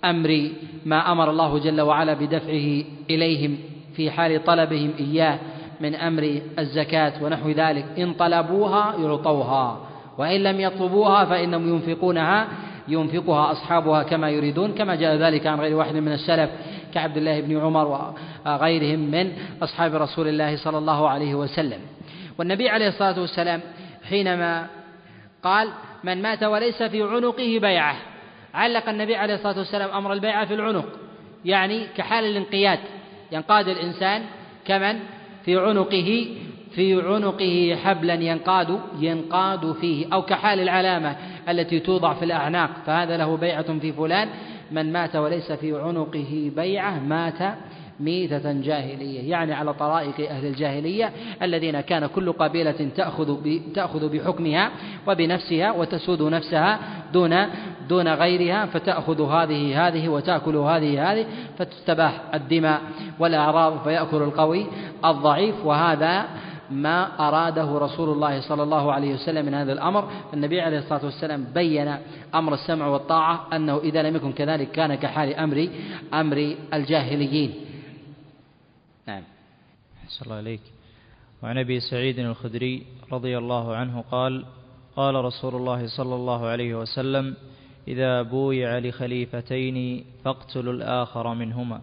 [0.04, 0.50] أمر
[0.86, 3.58] ما أمر الله جل وعلا بدفعه إليهم
[3.96, 5.38] في حال طلبهم إياه
[5.80, 7.84] من أمر الزكاة ونحو ذلك.
[7.98, 9.80] إن طلبوها يعطوها
[10.18, 12.48] وإن لم يطلبوها فإنهم ينفقونها.
[12.88, 16.50] ينفقها أصحابها كما يريدون كما جاء ذلك عن غير واحد من السلف
[16.94, 18.14] كعبد الله بن عمر
[18.46, 21.78] وغيرهم من أصحاب رسول الله صلى الله عليه وسلم.
[22.38, 23.60] والنبي عليه الصلاة والسلام
[24.08, 24.66] حينما
[25.42, 25.68] قال
[26.04, 27.96] من مات وليس في عنقه بيعة
[28.54, 30.86] علق النبي عليه الصلاة والسلام أمر البيعة في العنق
[31.44, 32.78] يعني كحال الانقياد
[33.32, 34.22] ينقاد الإنسان
[34.66, 34.98] كمن؟
[35.44, 36.26] في عنقه
[36.74, 41.16] في عنقه حبلا ينقاد ينقاد فيه أو كحال العلامة
[41.50, 44.28] التي توضع في الأعناق فهذا له بيعة في فلان
[44.70, 47.54] من مات وليس في عنقه بيعة مات
[48.00, 53.38] ميتة جاهلية يعني على طرائق أهل الجاهلية الذين كان كل قبيلة تأخذ
[53.74, 54.70] تأخذ بحكمها
[55.06, 56.78] وبنفسها وتسود نفسها
[57.12, 57.36] دون
[57.88, 61.26] دون غيرها فتأخذ هذه هذه وتأكل هذه هذه
[61.58, 62.80] فتستباح الدماء
[63.18, 64.66] والأعراض فيأكل القوي
[65.04, 66.24] الضعيف وهذا
[66.70, 70.10] ما أراده رسول الله صلى الله عليه وسلم من هذا الأمر.
[70.34, 71.96] النبي عليه الصلاة والسلام بين
[72.34, 75.68] أمر السمع والطاعة أنه إذا لم يكن كذلك كان كحال أمر
[76.14, 77.54] أمر الجاهليين.
[79.08, 79.22] نعم.
[80.04, 80.60] أحسن الله عليك
[81.42, 84.44] وعن أبي سعيد الخدري رضي الله عنه قال
[84.96, 87.34] قال رسول الله صلى الله عليه وسلم
[87.88, 91.80] إذا بويع لخليفتين فاقتلوا الآخر منهما.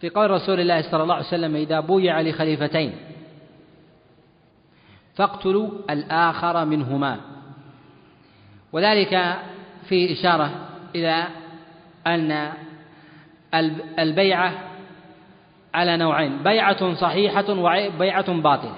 [0.00, 2.92] في قول رسول الله صلى الله عليه وسلم إذا بويع لخليفتين.
[5.16, 7.20] فاقتلوا الآخر منهما.
[8.72, 9.36] وذلك
[9.88, 10.50] في إشارة
[10.94, 11.24] إلى
[12.06, 12.52] أن
[13.98, 14.52] البيعة
[15.74, 18.76] على نوعين بيعة صحيحة وبيعة باطلة.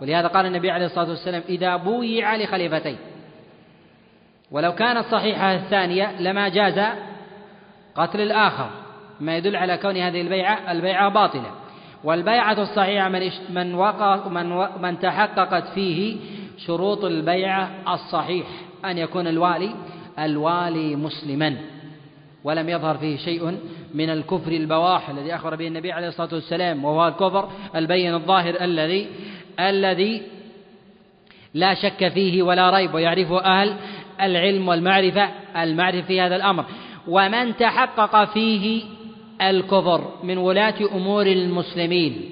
[0.00, 2.96] ولهذا قال النبي عليه الصلاة والسلام إذا بويع لخليفتين
[4.50, 6.96] ولو كانت صحيحة الثانية لما جاز
[7.94, 8.70] قتل الآخر.
[9.20, 11.50] ما يدل على كون هذه البيعة البيعة باطلة.
[12.04, 16.16] والبيعة الصحيحة من من وقع من من تحققت فيه
[16.66, 18.46] شروط البيعة الصحيح
[18.84, 19.74] أن يكون الوالي
[20.18, 21.56] الوالي مسلما.
[22.44, 23.58] ولم يظهر فيه شيء
[23.94, 29.08] من الكفر البواح الذي أخبر به النبي عليه الصلاة والسلام وهو الكفر البين الظاهر الذي
[29.60, 30.22] الذي
[31.54, 33.76] لا شك فيه ولا ريب ويعرفه أهل
[34.20, 36.64] العلم والمعرفة المعرفة في هذا الأمر.
[37.08, 38.84] ومن تحقق فيه
[39.42, 42.30] الكفر من ولاة أمور المسلمين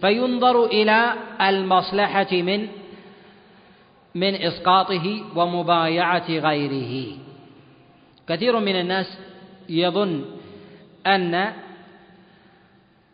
[0.00, 2.68] فينظر إلى المصلحة من
[4.14, 7.16] من إسقاطه ومبايعة غيره.
[8.28, 9.18] كثير من الناس
[9.68, 10.24] يظن
[11.06, 11.52] أن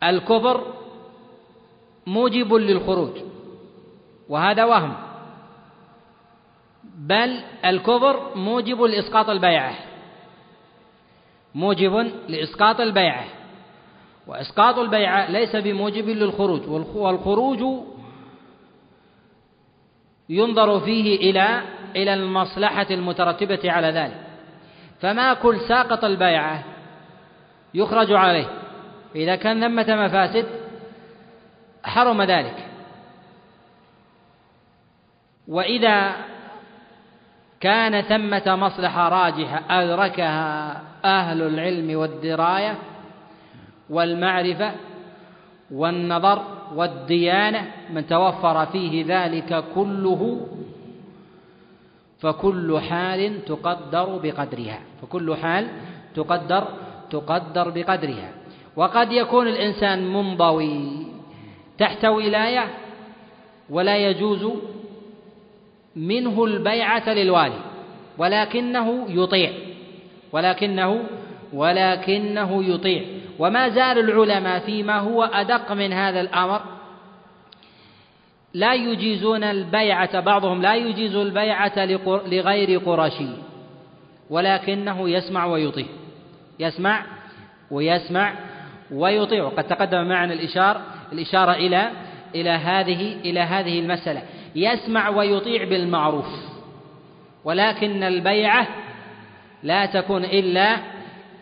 [0.03, 0.73] الكفر
[2.07, 3.17] موجب للخروج
[4.29, 4.93] وهذا وهم
[6.83, 9.92] بل الكفر موجب لإسقاط البيعة.
[11.55, 13.25] موجب لإسقاط البيعة
[14.27, 17.83] وإسقاط البيعة ليس بموجب للخروج والخروج
[20.29, 21.61] ينظر فيه إلى
[21.95, 24.21] إلى المصلحة المترتبة على ذلك.
[25.01, 26.63] فما كل ساقط البيعة
[27.73, 28.47] يخرج عليه.
[29.15, 30.45] إذا كان ثمة مفاسد
[31.83, 32.67] حرم ذلك.
[35.47, 36.15] وإذا
[37.59, 42.77] كان ثمة مصلحة راجحة أدركها أهل العلم والدراية
[43.89, 44.71] والمعرفة
[45.71, 46.43] والنظر
[46.75, 50.47] والديانة من توفر فيه ذلك كله
[52.19, 55.67] فكل حال تقدر بقدرها فكل حال
[56.15, 56.67] تقدر
[57.09, 58.31] تقدر بقدرها.
[58.75, 61.07] وقد يكون الإنسان منضوي
[61.77, 62.65] تحت ولاية
[63.69, 64.47] ولا يجوز
[65.95, 67.59] منه البيعة للوالي
[68.17, 69.51] ولكنه يطيع.
[70.33, 71.03] ولكنه
[71.53, 73.03] ولكنه يطيع.
[73.39, 76.61] وما زال العلماء فيما هو أدق من هذا الأمر
[78.53, 83.27] لا يجيزون البيعة بعضهم لا يجيز البيعة لغير قرشي
[84.29, 85.85] ولكنه يسمع ويطيع.
[86.59, 87.05] يسمع
[87.71, 88.33] ويسمع
[88.91, 89.43] ويطيع.
[89.43, 90.81] وقد تقدم معنا الإشارة
[91.11, 91.91] الإشارة إلى
[92.35, 94.21] إلى هذه إلى هذه المسألة.
[94.55, 96.25] يسمع ويطيع بالمعروف
[97.43, 98.67] ولكن البيعة
[99.63, 100.77] لا تكون إلا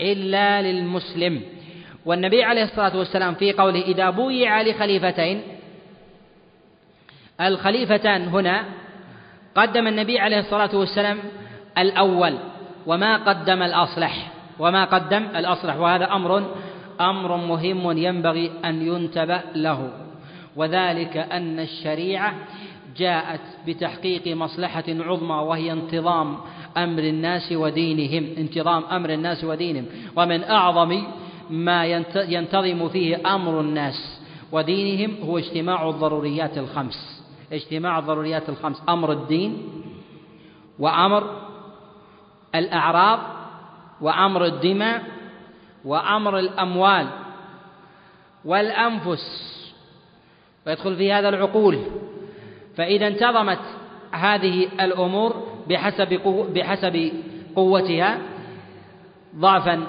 [0.01, 1.41] إلا للمسلم.
[2.05, 5.41] والنبي عليه الصلاة والسلام في قوله إذا بويع لخليفتين
[7.41, 8.65] الخليفتان هنا
[9.55, 11.17] قدم النبي عليه الصلاة والسلام
[11.78, 12.38] الأول
[12.88, 16.55] وما قدم الأصلح وما قدم الأصلح وهذا أمر
[17.01, 19.89] أمر مهم ينبغي أن ينتبه له.
[20.55, 22.34] وذلك أن الشريعة
[22.97, 26.38] جاءت بتحقيق مصلحة عظمى وهي انتظام
[26.78, 29.86] أمر الناس ودينهم انتظام أمر الناس ودينهم.
[30.15, 31.03] ومن أعظم
[31.49, 34.19] ما ينتظم فيه أمر الناس
[34.51, 37.24] ودينهم هو اجتماع الضروريات الخمس.
[37.51, 39.67] اجتماع الضروريات الخمس أمر الدين
[40.80, 41.41] وأمر
[42.55, 43.19] الأعراض
[44.01, 45.03] وأمر الدماء
[45.86, 47.07] وأمر الأموال
[48.45, 49.51] والأنفس.
[50.67, 51.80] ويدخل في هذا العقول.
[52.78, 53.59] فإذا انتظمت
[54.12, 56.20] هذه الأمور بحسب
[56.55, 57.12] بحسب
[57.55, 58.18] قوتها
[59.36, 59.84] ضعفا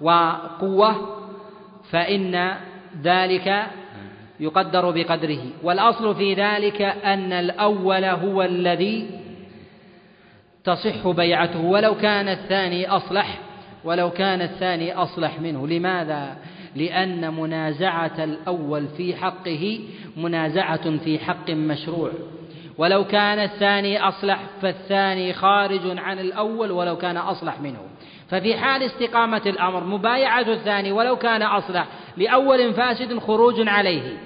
[0.00, 1.18] وقوة
[1.90, 2.54] فإن
[3.02, 3.66] ذلك
[4.40, 5.40] يقدر بقدره.
[5.62, 9.10] والأصل في ذلك أن الأول هو الذي
[10.64, 11.60] تصح بيعته.
[11.60, 13.38] ولو كان الثاني أصلح
[13.84, 15.66] ولو كان الثاني أصلح منه.
[15.66, 16.36] لماذا؟
[16.76, 19.80] لأن منازعة الأول في حقه
[20.16, 22.10] منازعة في حق مشروع.
[22.78, 27.80] ولو كان الثاني أصلح فالثاني خارج عن الأول ولو كان أصلح منه.
[28.30, 34.16] ففي حال استقامة الأمر مبايعة الثاني ولو كان أصلح لأول فاسد خروج عليه.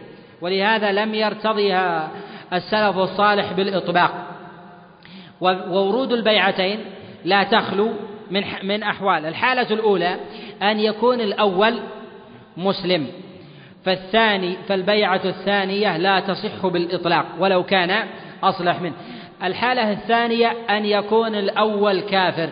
[0.41, 2.11] ولهذا لم يرتضيها
[2.53, 4.13] السلف الصالح بالإطباق.
[5.41, 6.85] وورود البيعتين
[7.25, 7.93] لا تخلو
[8.31, 9.27] من من أحوال.
[9.27, 10.17] الحالة الأولى
[10.63, 11.81] أن يكون الأول
[12.57, 13.07] مسلم
[13.85, 17.27] فالثاني فالبيعة الثانية لا تصح بالإطلاق.
[17.39, 18.09] ولو كان
[18.43, 18.95] أصلح منه.
[19.43, 22.49] الحالة الثانية أن يكون الأول كافر.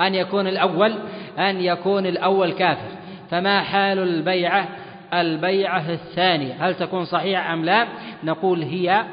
[0.00, 0.94] أن يكون الأول
[1.38, 2.88] أن يكون الأول كافر.
[3.30, 4.68] فما حال البيعة؟
[5.14, 6.54] البيعة الثانية.
[6.60, 7.86] هل تكون صحيحة أم لا؟
[8.24, 9.04] نقول هي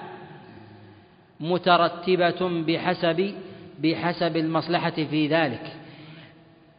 [1.39, 3.34] مترتبة بحسب
[3.80, 5.61] بحسب المصلحة في ذلك.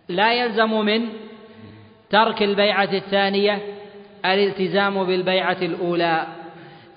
[0.09, 1.03] لا يلزم من
[2.11, 3.59] ترك البيعة الثانية
[4.24, 6.26] الالتزام بالبيعة الأولى.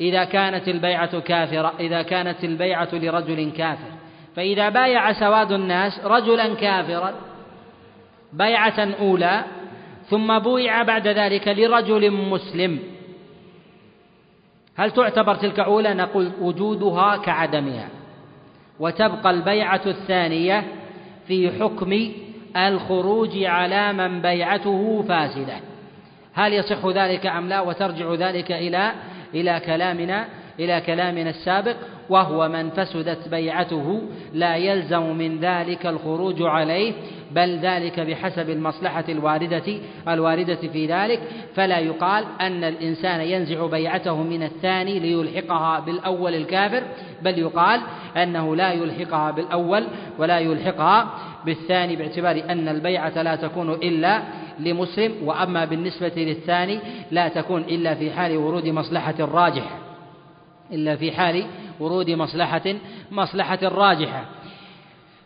[0.02, 3.92] إذا كانت البيعة كافرة إذا كانت البيعة لرجل كافر.
[4.36, 7.14] فإذا بايع سواد الناس رجلا كافرا
[8.34, 9.44] بيعة أولى
[10.10, 12.80] ثم بويع بعد ذلك لرجل مسلم.
[14.76, 17.90] هل تعتبر تلك أولى؟ نقول وجودها كعدمها.
[18.80, 20.64] وتبقى البيعة الثانية
[21.28, 22.12] في حكم
[22.58, 25.60] الخروج على من بيعته فاسدة.
[26.34, 28.92] هل يصح ذلك أم لا؟ وترجع ذلك إلى
[29.34, 30.26] إلى كلامنا
[30.60, 31.76] إلى كلامنا السابق
[32.10, 34.02] وهو من فسدت بيعته
[34.34, 36.94] لا يلزم من ذلك الخروج عليه
[37.32, 39.64] بل ذلك بحسب المصلحة الواردة
[40.08, 41.20] الواردة في ذلك
[41.56, 46.84] فلا يقال أن الإنسان ينزع بيعته من الثاني ليلحقها بالأول الكافر
[47.22, 47.82] بل يقال
[48.18, 51.10] أنه لا يلحقها بالأول ولا يلحقها
[51.46, 54.22] بالثاني باعتبار أن البيعة لا تكون إلا
[54.60, 56.80] لمسلم وأما بالنسبة للثاني
[57.12, 59.78] لا تكون إلا في حال ورود مصلحة راجحة
[60.72, 61.46] إلا في حال
[61.80, 62.76] ورود مصلحة
[63.12, 64.26] مصلحة راجحة.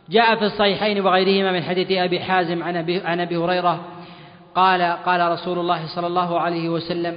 [0.09, 3.79] جاء في الصحيحين وغيرهما من حديث أبي حازم عن أبي, هريرة
[4.55, 7.15] قال قال رسول الله صلى الله عليه وسلم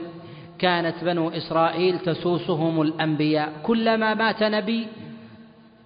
[0.58, 3.52] كانت بنو إسرائيل تسوسهم الأنبياء.
[3.62, 4.86] كلما مات نبي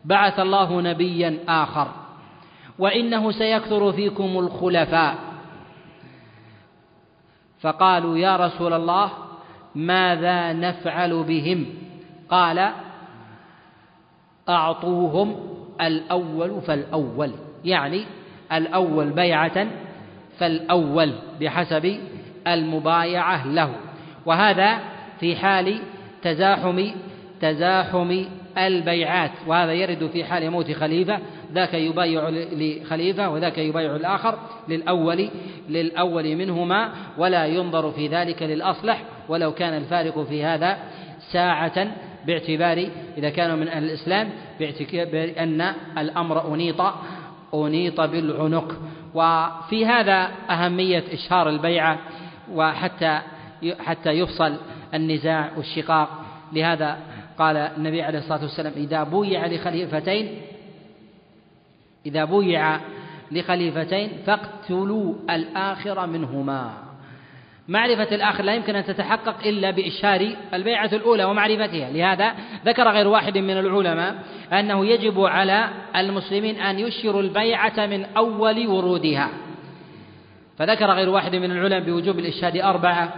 [0.04, 1.88] بعث الله نبيا آخر.
[2.78, 5.29] وإنه سيكثر فيكم الخلفاء.
[7.60, 9.10] فقالوا يا رسول الله
[9.74, 11.66] ماذا نفعل بهم؟
[12.30, 12.70] قال
[14.48, 15.36] أعطوهم
[15.80, 17.32] الأول فالأول
[17.64, 18.04] يعني
[18.52, 19.66] الأول بيعة
[20.38, 21.98] فالأول بحسب
[22.46, 23.74] المبايعة له
[24.26, 24.78] وهذا
[25.20, 25.80] في حال
[26.22, 26.90] تزاحم
[27.40, 28.24] تزاحم
[28.58, 31.18] البيعات وهذا يرد في حال موت خليفة
[31.52, 34.38] ذاك يبايع لخليفة وذاك يبايع الآخر
[34.68, 35.28] للأول
[35.68, 39.02] للأول منهما ولا ينظر في ذلك للأصلح.
[39.28, 40.78] ولو كان الفارق في هذا
[41.32, 41.88] ساعة
[42.26, 42.88] باعتبار
[43.18, 44.30] إذا كانوا من أهل الإسلام
[44.60, 46.92] باعتبار أن الأمر أنيط
[47.54, 48.76] أنيط بالعنق.
[49.14, 51.98] وفي هذا أهمية إشهار البيعة
[52.52, 53.20] وحتى
[53.80, 54.56] حتى يفصل
[54.94, 56.08] النزاع والشقاق.
[56.52, 56.98] لهذا
[57.38, 60.40] قال النبي عليه الصلاة والسلام إذا بويع لخليفتين
[62.06, 62.80] إذا بويع
[63.32, 66.70] لخليفتين فاقتلوا الآخر منهما.
[67.68, 71.90] معرفة الآخر لا يمكن أن تتحقق إلا بإشهار البيعة الأولى ومعرفتها.
[71.90, 72.34] لهذا
[72.66, 74.14] ذكر غير واحد من العلماء
[74.52, 79.28] أنه يجب على المسلمين أن يشهروا البيعة من أول ورودها.
[80.58, 83.14] فذكر غير واحد من العلماء بوجوب الإشهاد أربعة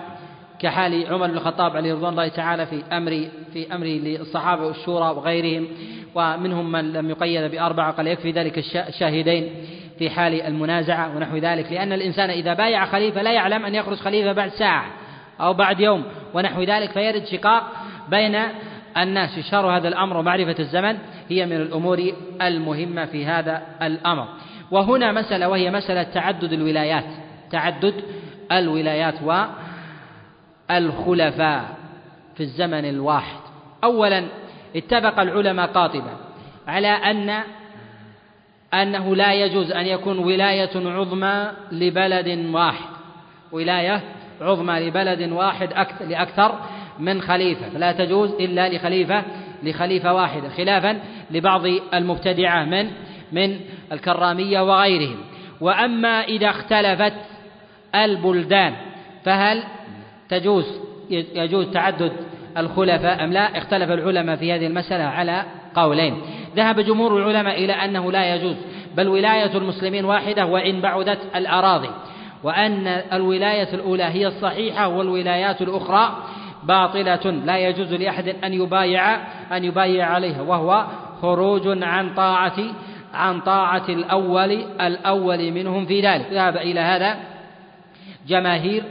[0.62, 5.68] كحال عمر بن الخطاب عليه رضوان الله تعالى في أمر في أمر للصحابة والشورى وغيرهم
[6.14, 8.58] ومنهم من لم يقيد بأربعة قال يكفي ذلك
[8.88, 9.50] الشاهدين
[9.98, 14.32] في حال المنازعة ونحو ذلك لأن الإنسان إذا بايع خليفة لا يعلم أن يخرج خليفة
[14.32, 14.86] بعد ساعة
[15.40, 16.04] أو بعد يوم
[16.34, 17.62] ونحو ذلك فيرد شقاق
[18.10, 18.38] بين
[18.96, 19.38] الناس.
[19.38, 20.98] إشهار هذا الأمر ومعرفة الزمن
[21.28, 24.28] هي من الأمور المهمة في هذا الأمر.
[24.70, 27.04] وهنا مسألة وهي مسألة تعدد الولايات
[27.50, 27.94] تعدد
[28.52, 29.22] الولايات
[30.74, 31.76] والخلفاء
[32.36, 33.40] في الزمن الواحد.
[33.84, 34.24] أولا
[34.76, 36.16] اتفق العلماء قاطبة
[36.68, 37.42] على أن
[38.74, 42.92] أنه لا يجوز أن يكون ولاية عظمى لبلد واحد.
[43.52, 44.00] ولاية
[44.40, 46.58] عظمى لبلد واحد أكثر لأكثر
[46.98, 47.68] من خليفة.
[47.68, 49.22] فلا تجوز إلا لخليفة
[49.62, 51.00] لخليفة واحدة خلافا
[51.30, 51.62] لبعض
[51.94, 52.90] المبتدعة من
[53.32, 53.60] من
[53.92, 55.18] الكرامية وغيرهم.
[55.60, 57.14] وأما إذا اختلفت
[57.94, 58.74] البلدان
[59.24, 59.62] فهل
[60.32, 60.64] تجوز
[61.10, 62.12] يجوز تعدد
[62.56, 66.20] الخلفاء أم لا؟ اختلف العلماء في هذه المسألة على قولين.
[66.56, 68.56] ذهب جمهور العلماء إلى أنه لا يجوز
[68.96, 71.90] بل ولاية المسلمين واحدة وإن بعدت الأراضي
[72.42, 76.16] وأن الولاية الأولى هي الصحيحة والولايات الأخرى
[76.62, 79.14] باطلة لا يجوز لأحد أن يبايع
[79.56, 80.86] أن يبايع عليها وهو
[81.22, 82.58] خروج عن طاعة
[83.14, 86.26] عن طاعة الأول الأول منهم في ذلك.
[86.32, 87.16] ذهب إلى هذا
[88.28, 88.82] جماهير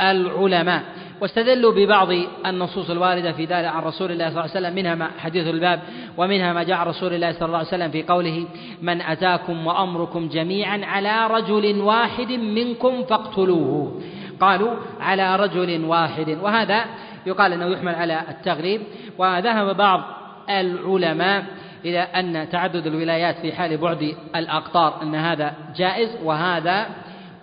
[0.00, 0.82] العلماء.
[1.20, 2.08] واستدلوا ببعض
[2.46, 5.80] النصوص الواردة في ذلك عن رسول الله صلى الله عليه وسلم منها ما حديث الباب
[6.16, 8.46] ومنها ما جاء رسول الله صلى الله عليه وسلم في قوله
[8.82, 14.00] من أتاكم وأمركم جميعا على رجل واحد منكم فاقتلوه.
[14.40, 14.70] قالوا
[15.00, 16.38] على رجل واحد.
[16.42, 16.84] وهذا
[17.26, 18.80] يقال أنه يحمل على التغليب
[19.18, 20.02] وذهب بعض
[20.50, 21.44] العلماء
[21.84, 26.86] إلى أن تعدد الولايات في حال بعد الأقطار أن هذا جائز وهذا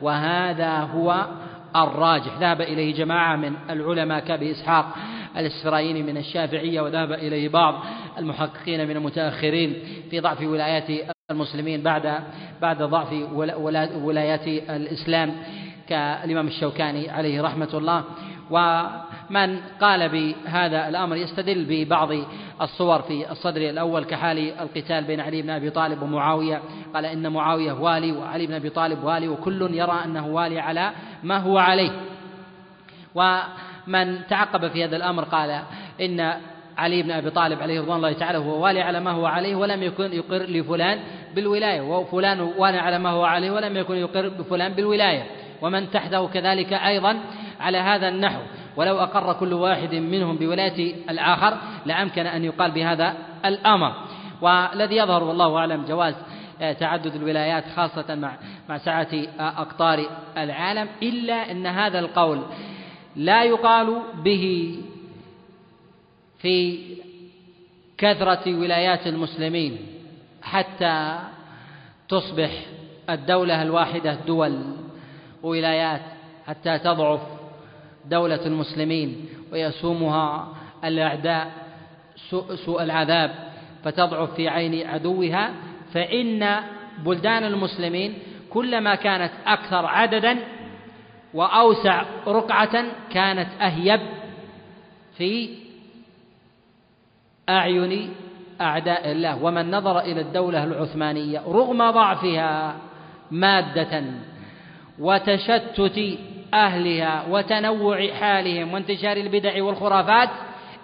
[0.02, 1.26] وهذا هو
[1.76, 2.38] الراجح.
[2.40, 4.86] ذهب إليه جماعة من العلماء كأبي إسحاق
[5.38, 7.84] الإسفرايني من الشافعية وذهب إليه بعض
[8.18, 9.76] المحققين من المتأخرين
[10.10, 10.84] في ضعف ولايات
[11.32, 12.20] المسلمين بعد
[12.62, 13.14] بعد ضعف
[13.96, 15.36] ولايات الإسلام
[15.90, 18.04] كالإمام الشوكاني عليه رحمة الله.
[19.32, 22.10] ومن قال بهذا الأمر يستدل ببعض
[22.62, 26.62] الصور في الصدر الأول كحال القتال بين علي بن أبي طالب ومعاوية.
[26.94, 30.92] قال إن معاوية والي وعلي بن أبي طالب والي وكل يرى أنه والي على
[31.24, 31.92] ما هو عليه.
[33.16, 35.62] ومن تعقب في هذا الأمر قال
[36.02, 36.34] إن
[36.78, 39.84] علي بن أبي طالب عليه رضوان الله تعالى هو والي على ما هو عليه ولم
[39.84, 41.00] يكن يقر لفلان
[41.36, 41.82] بالولاية.
[41.82, 45.24] وفلان والي على ما هو عليه ولم يكن يقر بفلان بالولاية.
[45.62, 47.20] ومن تحته كذلك أيضا
[47.60, 48.42] على هذا النحو.
[48.76, 53.14] ولو أقر كل واحد منهم بولاية الآخر لأمكن أن يقال بهذا
[53.46, 53.94] الأمر.
[54.42, 56.16] والذي يظهر والله أعلم جواز
[56.62, 58.38] آه، تعدد الولايات خاصة مع
[58.70, 59.08] مع سعة
[59.40, 60.06] آه، أقطار
[60.38, 62.42] العالم إلا أن هذا القول
[63.16, 64.76] لا يقال به
[66.40, 66.80] في
[67.98, 69.78] كثرة ولايات المسلمين
[70.42, 71.20] حتى
[72.10, 72.52] تصبح
[73.10, 74.62] الدولة الواحدة دول
[75.44, 76.02] وولايات
[76.48, 77.22] حتى تضعف
[78.06, 80.48] دولة المسلمين ويسومها
[80.84, 81.52] الأعداء
[82.66, 83.32] سوء العذاب
[83.84, 85.52] فتضعف في عين عدوها.
[85.94, 86.60] فإن
[87.06, 88.14] بلدان المسلمين
[88.50, 90.38] كلما كانت أكثر عددا
[91.34, 94.00] وأوسع رقعة كانت أهيب
[95.18, 95.50] في
[97.50, 98.14] أعين
[98.62, 99.44] أعداء الله.
[99.44, 102.76] ومن نظر إلى الدولة العثمانية رغم ضعفها
[103.32, 104.04] مادة
[105.00, 106.18] وتشتت
[106.54, 110.30] أهلها وتنوع حالهم وانتشار البدع والخرافات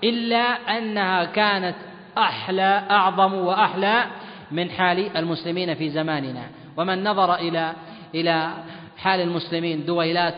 [0.03, 1.76] إلا أنها كانت
[2.18, 4.03] أحلى أعظم وأحلى
[4.52, 6.44] من حال المسلمين في زماننا.
[6.77, 7.73] ومن نظر إلى
[8.15, 8.53] إلى
[8.98, 10.35] حال المسلمين دويلات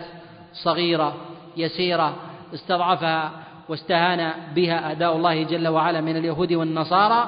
[0.53, 1.15] صغيرة
[1.57, 2.15] يسيرة
[2.53, 3.31] استضعفها
[3.69, 7.27] واستهان بها أعداء الله جل وعلا من اليهود والنصارى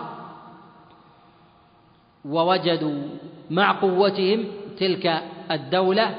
[2.26, 3.02] ووجدوا
[3.50, 4.46] مع قوتهم
[4.80, 5.22] تلك
[5.52, 6.16] الدولة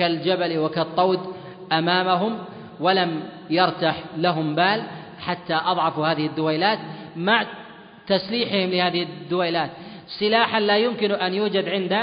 [0.00, 1.20] كالجبل وكالطود
[1.72, 2.38] أمامهم
[2.80, 4.82] ولم يرتح لهم بال
[5.20, 6.78] حتى أضعفوا هذه الدويلات
[7.16, 7.46] مع
[8.06, 9.70] تسليحهم لهذه الدويلات.
[10.18, 11.98] سلاحا لا يمكن أن يوجد عند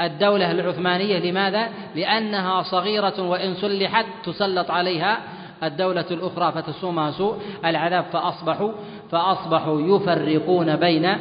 [0.00, 1.18] الدولة العثمانية.
[1.30, 5.18] لماذا؟ لأنها صغيرة وإن سلحت تسلط عليها
[5.62, 8.04] الدولة الأخرى فتسومها سوء العذاب.
[8.12, 8.72] فأصبحوا
[9.10, 11.16] فأصبحوا يفرقون بين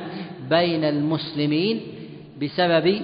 [0.49, 1.81] بين المسلمين
[2.41, 3.01] بسبب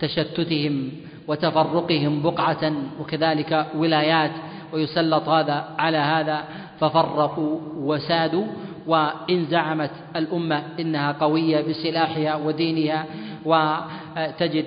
[0.00, 1.01] تشتتهم.
[1.28, 4.30] وتفرقهم بقعة وكذلك ولايات
[4.72, 6.44] ويسلط هذا على هذا
[6.80, 8.44] ففرقوا وسادوا
[8.86, 13.06] وإن زعمت الأمة إنها قوية بسلاحها ودينها
[13.44, 14.64] وتجد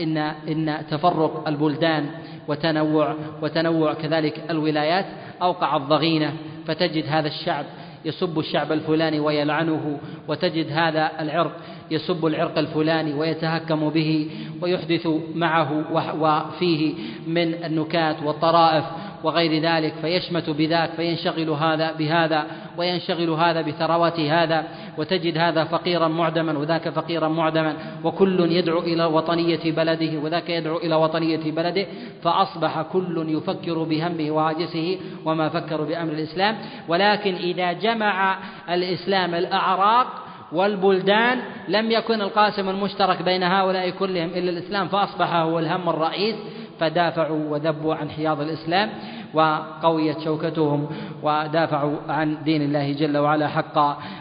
[0.00, 2.06] إن إن تفرق البلدان
[2.48, 5.06] وتنوع وتنوع كذلك الولايات
[5.42, 6.32] أوقع الضغينة
[6.66, 7.64] فتجد هذا الشعب
[8.04, 9.98] يسب الشعب الفلاني ويلعنه
[10.28, 11.52] وتجد هذا العرق
[11.90, 14.30] يسب العرق الفلاني ويتهكم به
[14.62, 15.84] ويحدث معه
[16.20, 16.94] وفيه
[17.26, 18.84] من النكات والطرائف
[19.24, 22.46] وغير ذلك فيشمت بذاك فينشغل هذا بهذا
[22.76, 24.64] وينشغل هذا بثروات هذا
[24.98, 30.94] وتجد هذا فقيرا معدما وذاك فقيرا معدما وكل يدعو إلى وطنية بلده وذاك يدعو إلى
[30.94, 31.86] وطنية بلده
[32.22, 36.56] فأصبح كل يفكر بهمه وهاجسه وما فكر بأمر الإسلام.
[36.88, 38.38] ولكن إذا جمع
[38.70, 40.06] الإسلام الأعراق
[40.52, 46.34] والبلدان لم يكن القاسم المشترك بين هؤلاء كلهم إلا الإسلام فأصبح هو الهم الرئيس
[46.80, 48.90] فدافعوا وذبوا عن حياض الإسلام
[49.34, 50.86] وقويت شوكتهم
[51.22, 53.76] ودافعوا عن دين الله جل وعلا حق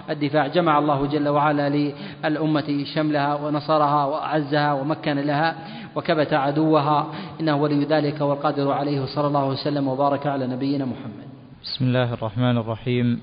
[0.09, 0.47] الدفاع.
[0.47, 5.55] جمع الله جل وعلا للأمة شملها ونصرها وأعزها ومكن لها
[5.95, 7.07] وكبت عدوها.
[7.39, 9.05] إنه ولي ذلك والقادر عليه.
[9.05, 11.27] صلى الله وسلم وبارك على نبينا محمد.
[11.63, 13.21] بسم الله الرحمن الرحيم.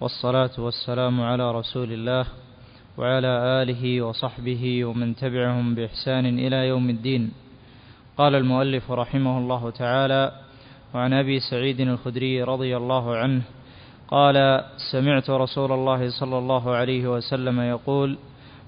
[0.00, 2.24] والصلاة والسلام على رسول الله
[2.98, 7.47] وعلى آله وصحبه ومن تبعهم بإحسان إلى يوم الدين.
[8.18, 10.32] قال المؤلف رحمه الله تعالى
[10.94, 13.42] وعن أبي سعيد الخدري رضي الله عنه
[14.08, 18.18] قال سمعت رسول الله صلى الله عليه وسلم يقول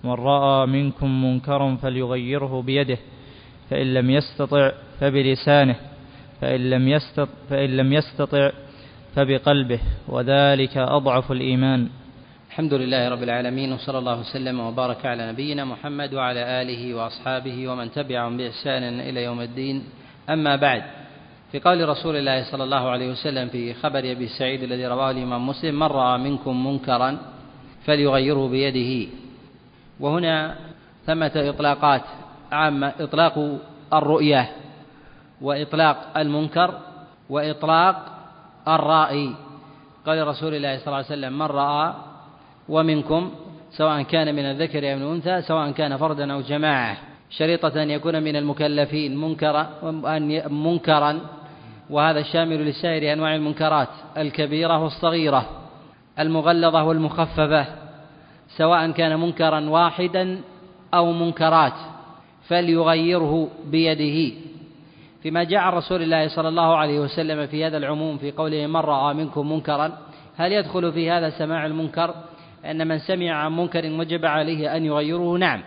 [0.05, 2.99] من رأى منكم منكرا فليغيره بيده
[3.71, 5.77] فإن لم يستطع فبلسانه
[6.41, 8.51] فإن لم يستطع, فإن لم يستطع
[9.15, 11.89] فبقلبه وذلك أضعف الإيمان.
[12.61, 17.93] الحمد لله رب العالمين وصلى الله وسلم وبارك على نبينا محمد وعلى آله وأصحابه ومن
[17.93, 19.85] تبعهم بإحسان إلى يوم الدين.
[20.31, 20.83] أما بعد
[21.53, 25.47] في قول رسول الله صلى الله عليه وسلم في خبر أبي سعيد الذي رواه الإمام
[25.47, 27.19] مسلم من رأى منكم منكرا
[27.85, 29.09] فليغيره بيده.
[30.01, 30.57] وهنا
[31.07, 32.05] ثمة إطلاقات
[32.53, 33.59] عامة إطلاق
[33.93, 34.51] الرؤية
[35.41, 36.79] وإطلاق المنكر
[37.31, 37.97] وإطلاق
[38.69, 39.35] الرائي
[40.07, 42.10] قال رسول الله صلى الله عليه وسلم من رأى
[42.71, 43.31] ومنكم
[43.71, 46.97] سواء كان من الذكر أو من الأنثى سواء كان فردا أو جماعة.
[47.31, 49.71] شريطة أن يكون من المكلفين منكرا
[50.49, 51.21] منكرا.
[51.91, 55.47] وهذا شامل لسائر أنواع المنكرات الكبيرة والصغيرة
[56.19, 57.67] المغلظة والمخففة.
[58.57, 60.41] سواء كان منكرا واحدا
[60.95, 61.79] أو منكرات
[62.49, 64.35] فليغيره بيده.
[65.23, 68.77] فيما جاء عن رسول الله صلى الله عليه وسلم في هذا العموم في قوله من
[68.77, 69.99] رأى منكم منكرا
[70.37, 72.15] هل يدخل في هذا سماع المنكر؟
[72.65, 75.63] أن من سمع عن منكر وجب عليه أن يغيره نعم.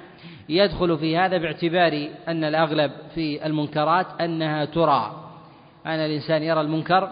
[0.50, 5.12] يدخل في هذا باعتبار أن الأغلب في المنكرات أنها ترى.
[5.86, 7.10] أن الإنسان يرى المنكر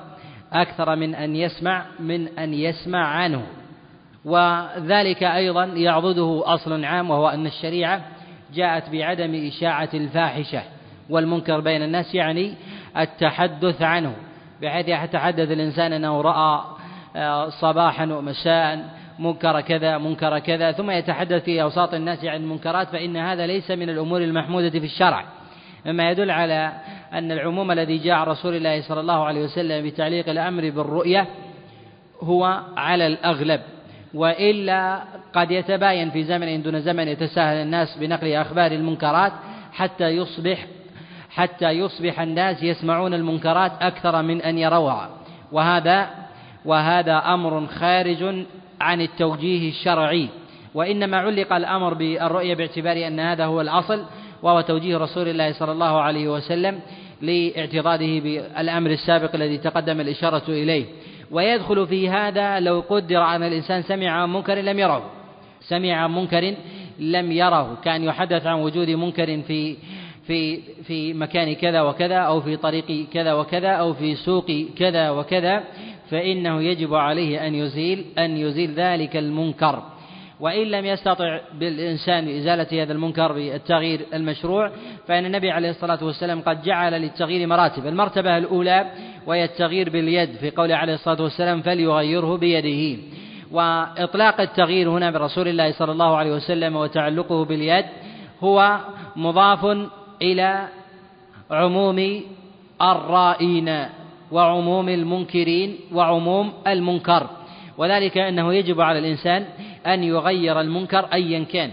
[0.54, 3.44] أكثر من أن يسمع من أن يسمع عنه.
[4.26, 8.02] وذلك أيضا يعضده أصل عام وهو أن الشريعة
[8.54, 10.62] جاءت بعدم إشاعة الفاحشة.
[11.10, 12.54] والمنكر بين الناس يعني
[12.98, 14.16] التحدث عنه
[14.62, 16.62] بحيث يتحدث الإنسان أنه رأى
[17.16, 18.90] آه، صباحا ومساء
[19.22, 23.90] منكر كذا منكر كذا ثم يتحدث في أوساط الناس عن المنكرات فإن هذا ليس من
[23.90, 25.26] الأمور المحمودة في الشرع.
[25.86, 26.74] مما يدل على
[27.14, 31.28] أن العموم الذي جاء رسول الله صلى الله عليه وسلم بتعليق الأمر بالرؤية
[32.22, 33.62] هو على الأغلب.
[34.14, 35.04] وإلا
[35.34, 39.32] قد يتباين في زمن دون زمن يتساهل الناس بنقل أخبار المنكرات
[39.74, 40.66] حتى يصبح
[41.30, 45.10] حتى يصبح الناس يسمعون المنكرات أكثر من أن يروها
[45.52, 46.10] وهذا
[46.66, 48.46] وهذا أمر خارج
[48.82, 50.30] عن التوجيه الشرعي
[50.74, 54.06] وإنما علق الأمر بالرؤية باعتبار أن هذا هو الأصل
[54.44, 56.80] وهو توجيه رسول الله صلى الله عليه وسلم
[57.22, 60.86] لاعتضاده بالأمر السابق الذي تقدم الإشارة إليه.
[61.32, 65.04] ويدخل في هذا لو قدر أن الإنسان سمع عن منكر لم يره.
[65.62, 66.56] سمع عن منكر
[67.00, 67.78] لم يره.
[67.84, 69.76] كان يحدث عن وجود منكر في
[70.28, 75.64] في في مكان كذا وكذا أو في طريق كذا وكذا أو في سوق كذا وكذا.
[76.12, 79.84] فإنه يجب عليه أن يزيل أن يزيل ذلك المنكر.
[80.40, 84.72] وإن لم يستطع بالإنسان إزالة هذا المنكر بالتغيير المشروع
[85.08, 87.88] فإن النبي عليه الصلاة والسلام قد جعل للتغيير مراتب.
[87.88, 88.92] المرتبة الأولى
[89.28, 93.02] وهي التغيير باليد في قوله عليه الصلاة والسلام فليغيره بيده.
[93.52, 97.86] وإطلاق التغيير هنا برسول الله صلى الله عليه وسلم وتعلقه باليد
[98.44, 98.78] هو
[99.16, 99.90] مضاف
[100.22, 100.68] إلى
[101.52, 102.22] عموم
[102.82, 103.86] الرائين.
[104.32, 107.28] وعموم المنكرين وعموم المنكر.
[107.78, 109.46] وذلك أنه يجب على الإنسان
[109.88, 111.72] أن يغير المنكر أيا كان.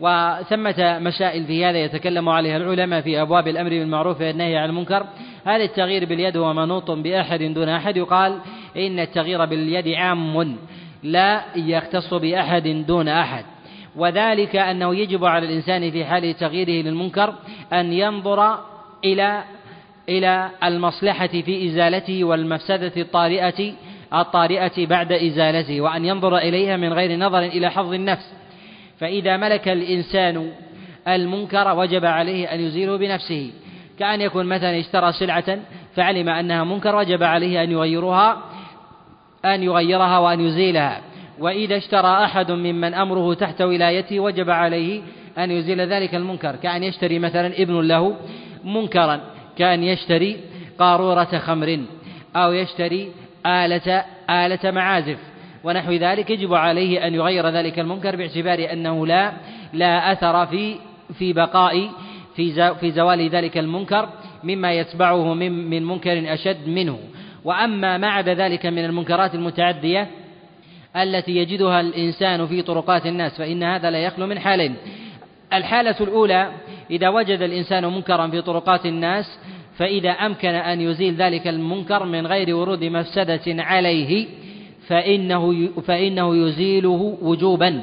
[0.00, 5.06] وثمة مسائل في هذا يتكلم عليها العلماء في أبواب الأمر بالمعروف والنهي عن المنكر.
[5.44, 8.38] هل التغيير باليد هو منوط بأحد دون أحد؟ يقال
[8.76, 10.56] إن التغيير باليد عام
[11.02, 13.44] لا يختص بأحد دون أحد.
[13.96, 17.34] وذلك أنه يجب على الإنسان في حال تغييره للمنكر
[17.72, 18.58] أن ينظر
[19.04, 19.42] إلى
[20.10, 23.72] إلى المصلحة في إزالته والمفسدة الطارئة
[24.14, 28.32] الطارئة بعد إزالته وأن ينظر إليها من غير نظر إلى حظ النفس.
[28.98, 30.52] فإذا ملك الإنسان
[31.08, 33.50] المنكر وجب عليه أن يزيله بنفسه.
[33.98, 35.58] كأن يكون مثلا اشترى سلعة
[35.94, 38.42] فعلم أنها منكر وجب عليه أن يغيرها
[39.44, 41.00] أن يغيرها وأن يزيلها.
[41.38, 45.02] وإذا اشترى أحد ممن أمره تحت ولايته وجب عليه
[45.38, 46.56] أن يزيل ذلك المنكر.
[46.56, 48.16] كأن يشتري مثلا ابن له
[48.64, 49.20] منكرا.
[49.60, 50.36] كأن يشتري
[50.78, 51.80] قارورة خمر
[52.36, 53.12] أو يشتري
[53.46, 55.18] آلة آلة معازف.
[55.64, 59.32] ونحو ذلك يجب عليه أن يغير ذلك المنكر باعتبار أنه لا
[59.72, 60.76] لا أثر في
[61.18, 61.90] في بقاء
[62.36, 64.08] في في زوال ذلك المنكر
[64.44, 66.98] مما يتبعه من من منكر أشد منه.
[67.44, 70.08] وأما ما عدا ذلك من المنكرات المتعدية
[70.96, 74.76] التي يجدها الإنسان في طرقات الناس فإن هذا لا يخلو من حالين
[75.52, 76.50] الحالة الأولى
[76.90, 79.38] إذا وجد الإنسان منكرا في طرقات الناس
[79.76, 84.26] فإذا أمكن أن يزيل ذلك المنكر من غير ورود مفسدة عليه
[84.86, 87.80] فإنه فإنه يزيله وجوبا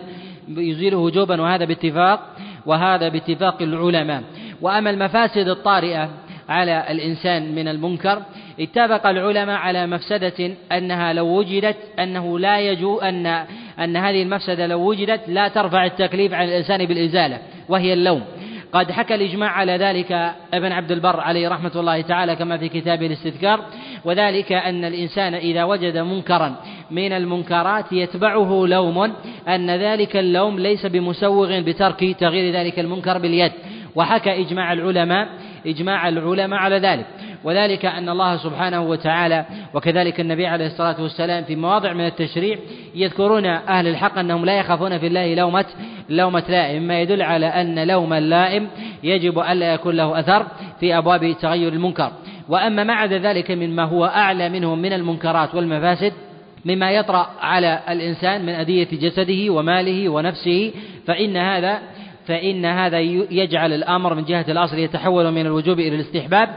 [0.49, 2.19] يزيله وجوبا وهذا باتفاق
[2.65, 4.23] وهذا باتفاق العلماء.
[4.61, 6.09] وأما المفاسد الطارئة
[6.49, 8.21] على الإنسان من المنكر
[8.59, 13.25] اتفق العلماء على مفسدة أنها لو وجدت أنه لا يجو أن
[13.79, 17.39] أن هذه المفسدة لو وجدت لا ترفع التكليف عن الإنسان بالإزالة
[17.69, 18.21] وهي اللوم.
[18.77, 20.11] قد حكى الإجماع على ذلك
[20.53, 23.65] ابن عبد البر عليه رحمة الله تعالى كما في كتابه الاستذكار
[24.05, 26.55] وذلك أن الإنسان إذا وجد منكرا
[26.91, 29.13] من المنكرات يتبعه لوم
[29.47, 33.51] أن ذلك اللوم ليس بمسوغ بترك تغيير ذلك المنكر باليد.
[33.95, 35.27] وحكى إجماع العلماء
[35.67, 37.05] إجماع العلماء على ذلك.
[37.43, 42.57] وذلك أن الله سبحانه وتعالى وكذلك النبي عليه الصلاة والسلام في مواضع من التشريع
[42.95, 45.65] يذكرون أهل الحق أنهم لا يخافون في الله لومة
[46.09, 48.67] لومة لائم ما يدل على أن لوم اللائم
[49.03, 50.47] يجب ألا يكون له أثر
[50.79, 52.11] في أبواب تغير المنكر.
[52.49, 56.13] وأما ما عدا ذلك مما هو أعلى منه من المنكرات والمفاسد
[56.65, 60.73] مما يطرأ على الإنسان من أذية جسده وماله ونفسه
[61.07, 61.79] فإن هذا
[62.27, 62.99] فإن هذا
[63.31, 66.49] يجعل الأمر من جهة الأصل يتحول من الوجوب إلى الاستحباب.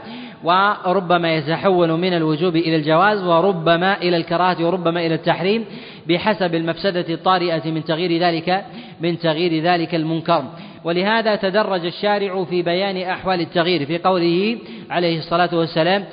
[0.43, 5.65] وربما يتحول من الوجوب إلى الجواز وربما إلى الكراهة وربما إلى التحريم
[6.07, 8.65] بحسب المفسدة الطارئة من تغيير ذلك
[9.01, 10.43] من تغيير ذلك المنكر.
[10.83, 14.57] ولهذا تدرج الشارع في بيان أحوال التغيير في قوله
[14.89, 16.05] عليه الصلاة والسلام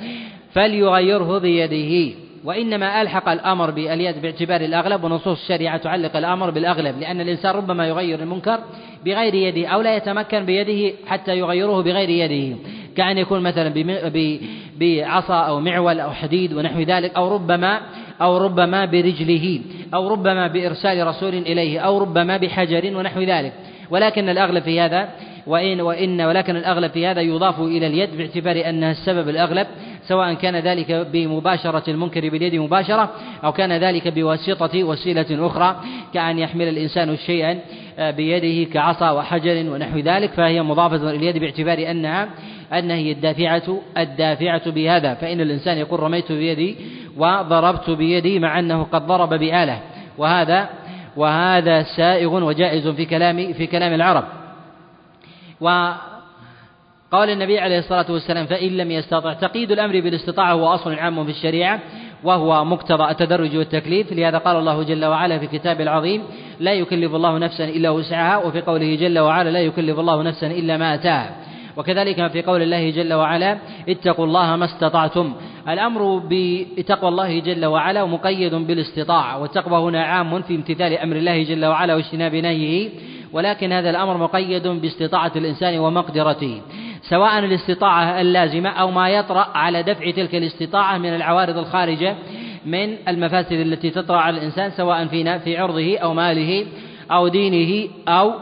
[0.53, 2.15] فليغيره بيده.
[2.43, 8.19] وإنما ألحق الأمر باليد باعتبار الأغلب ونصوص الشريعة تعلق الأمر بالأغلب لأن الإنسان ربما يغير
[8.19, 8.59] المنكر
[9.05, 12.57] بغير يده أو لا يتمكن بيده حتى يغيره بغير يده.
[12.95, 13.73] كأن يكون مثلا
[14.79, 17.81] بعصا أو معول أو حديد ونحو ذلك أو ربما
[18.21, 19.61] أو ربما برجله
[19.93, 23.53] أو ربما بإرسال رسول إليه أو ربما بحجر ونحو ذلك.
[23.89, 25.09] ولكن الأغلب في هذا
[25.47, 29.67] وإن وإن ولكن الأغلب في هذا يضاف إلى اليد باعتبار أنها السبب الأغلب
[30.07, 33.09] سواء كان ذلك بمباشرة المنكر باليد مباشرة
[33.43, 35.75] أو كان ذلك بواسطة وسيلة أخرى
[36.13, 37.59] كأن يحمل الإنسان شيئا.
[37.99, 42.29] بيده كعصا وحجر ونحو ذلك فهي مضافة إلى اليد باعتبار أنها
[42.73, 46.75] أنها هي الدافعة الدافعة بهذا فإن الإنسان يقول رميت بيدي
[47.17, 49.79] وضربت بيدي مع أنه قد ضرب بآلة
[50.17, 50.69] وهذا
[51.15, 54.23] وهذا سائغ وجائز في كلام في كلام العرب.
[55.61, 61.31] وقال النبي عليه الصلاة والسلام فإن لم يستطع تقييد الأمر بالاستطاعة هو أصل عام في
[61.31, 61.79] الشريعة
[62.23, 66.21] وهو مقتضى التدرج والتكليف لهذا قال الله جل وعلا في كتابه العظيم
[66.59, 70.77] لا يكلف الله نفسا إلا وسعها وفي قوله جل وعلا لا يكلف الله نفسا إلا
[70.77, 71.35] ما أتاها
[71.77, 73.57] وكذلك في قول الله جل وعلا
[73.89, 75.33] اتقوا الله ما استطعتم
[75.69, 81.65] الأمر بتقوى الله جل وعلا مقيد بالاستطاعة والتقوى هنا عام في امتثال أمر الله جل
[81.65, 82.89] وعلا واجتناب نهيه
[83.33, 86.61] ولكن هذا الأمر مقيد باستطاعة الإنسان ومقدرته.
[87.01, 92.15] سواء الاستطاعة اللازمة أو ما يطرأ على دفع تلك الاستطاعة من العوارض الخارجة
[92.65, 96.65] من المفاسد التي تطرأ على الإنسان سواء في في عرضه أو ماله
[97.11, 98.33] أو دينه أو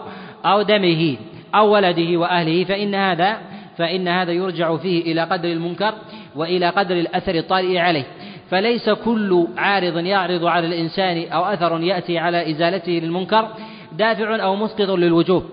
[0.46, 1.18] أو دمه
[1.56, 2.64] أو ولده وأهله.
[2.64, 3.38] فإن هذا
[3.78, 5.94] فإن هذا يرجع فيه إلى قدر المنكر
[6.36, 8.06] وإلى قدر الأثر الطارئ عليه.
[8.50, 13.48] فليس كل عارض يعرض على الإنسان أو أثر يأتي على إزالته للمنكر
[13.92, 15.44] دافع أو مسقط للوجوب.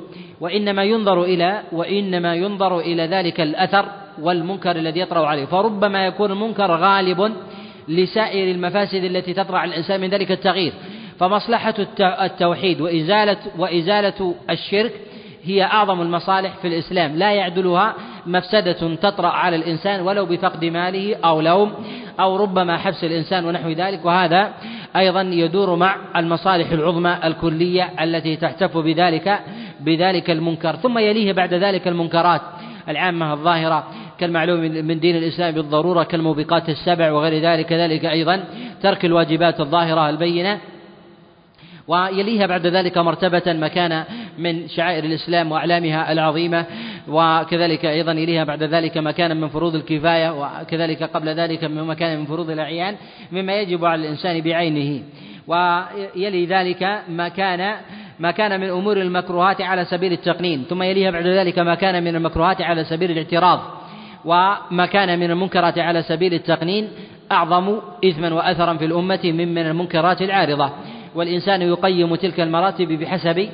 [0.45, 3.87] وإنما ينظر إلى وإنما ينظر إلى ذلك الأثر
[4.23, 5.45] والمنكر الذي يطرأ عليه.
[5.45, 7.33] فربما يكون المنكر غالب
[7.89, 10.73] لسائر المفاسد التي تطرأ على الإنسان من ذلك التغيير.
[11.19, 14.93] فمصلحة التوحيد وإزالة وإزالة الشرك
[15.45, 17.17] هي أعظم المصالح في الإسلام.
[17.17, 17.95] لا يعدلها
[18.27, 21.73] مفسدة تطرأ على الإنسان ولو بفقد ماله أو لوم
[22.21, 24.05] أو ربما حبس الإنسان ونحو ذلك.
[24.05, 24.53] وهذا
[24.97, 29.41] أيضا يدور مع المصالح العظمى الكلية التي تحتف بذلك
[29.85, 32.41] بذلك المنكر ثم يليه بعد ذلك المنكرات
[32.89, 33.87] العامة الظاهرة
[34.21, 38.45] كالمعلوم من دين الإسلام بالضرورة كالموبقات السبع وغير ذلك كذلك أيضا
[38.83, 40.61] ترك الواجبات الظاهرة البينة
[41.89, 44.05] ويليها بعد ذلك مرتبة مكان
[44.39, 46.67] من شعائر الإسلام وأعلامها العظيمة
[47.09, 52.27] وكذلك أيضا يليها بعد ذلك مكانا من فروض الكفاية وكذلك قبل ذلك من مكان من
[52.27, 52.97] فروض الأعيان
[53.33, 55.03] مما يجب على الإنسان بعينه
[55.47, 57.77] ويلي ذلك ما كان
[58.19, 62.17] ما كان من أمور المكروهات على سبيل التقنين ثم يليها بعد ذلك ما كان من
[62.17, 63.61] المكروهات على سبيل الاعتراض
[64.25, 66.89] وما كان من المنكرات على سبيل التقنين
[67.33, 70.71] أعظم إثما وأثرا في الأمة من من المنكرات العارضة.
[71.15, 73.49] والإنسان يقيم تلك المراتب بحسب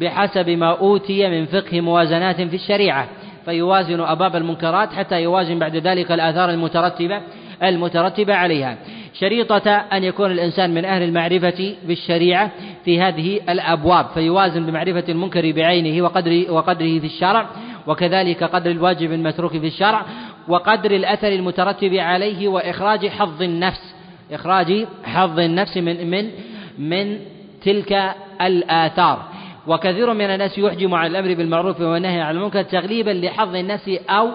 [0.00, 3.08] بحسب ما أوتي من فقه موازنات في الشريعة
[3.44, 7.20] فيوازن أباب المنكرات حتى يوازن بعد ذلك الآثار المترتبة
[7.62, 8.76] المترتبة عليها.
[9.20, 12.50] شريطة أن يكون الإنسان من أهل المعرفة بالشريعة
[12.84, 17.46] في هذه الأبواب فيوازن بمعرفة المنكر بعينه وقدر وقدره في الشرع
[17.86, 20.06] وكذلك قدر الواجب المتروك في الشرع
[20.48, 23.94] وقدر الأثر المترتب عليه وإخراج حظ النفس
[24.32, 26.30] إخراج حظ النفس من من
[26.78, 27.18] من
[27.64, 29.22] تلك الآثار.
[29.66, 34.30] وكثير من الناس يحجم على الأمر بالمعروف والنهي عن المنكر تغليبا لحظ النفس أو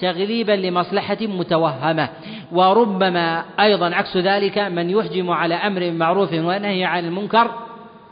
[0.00, 2.08] تغليبا لمصلحة متوهمة.
[2.52, 7.50] وربما أيضا عكس ذلك من يحجم على أمر بالمعروف والنهي عن المنكر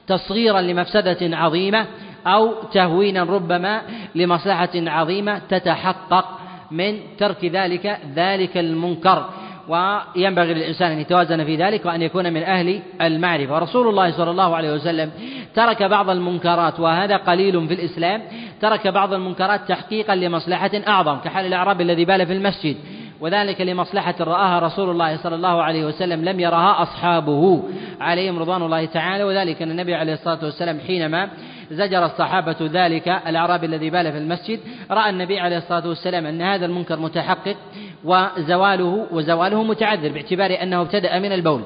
[0.07, 1.87] تصغيرا لمفسدة عظيمة
[2.27, 3.83] أو تهوينا ربما
[4.15, 6.39] لمصلحة عظيمة تتحقق
[6.71, 9.29] من ترك ذلك ذلك المنكر.
[9.69, 13.55] وينبغي للإنسان أن يتوازن في ذلك وأن يكون من أهل المعرفة.
[13.55, 15.11] ورسول الله صلى الله عليه وسلم
[15.55, 18.23] ترك بعض المنكرات وهذا قليل في الإسلام
[18.61, 22.77] ترك بعض المنكرات تحقيقا لمصلحة أعظم كحال الأعرابي الذي بال في المسجد
[23.21, 27.63] وذلك لمصلحة رآها رسول الله صلى الله عليه وسلم لم يرها أصحابه.
[28.01, 31.29] عليهم رضوان الله تعالى وذلك أن النبي عليه الصلاة والسلام حينما
[31.71, 34.61] زجر الصحابة ذلك الأعرابي الذي بال في المسجد
[34.91, 37.57] رأى النبي عليه الصلاة والسلام أن هذا المنكر متحقق
[38.05, 41.63] وزواله وزواله متعذر باعتبار أنه ابتدأ من البول.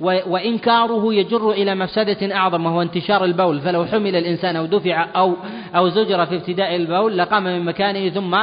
[0.00, 3.60] وإنكاره يجر إلى مفسدة أعظم وهو انتشار البول.
[3.60, 5.36] فلو حمل الإنسان أو دفع أو
[5.76, 8.36] أو زجر في ابتداء البول لقام من مكانه ثم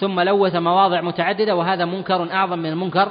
[0.00, 3.08] ثم لوث مواضع متعددة وهذا منكر أعظم من المنكر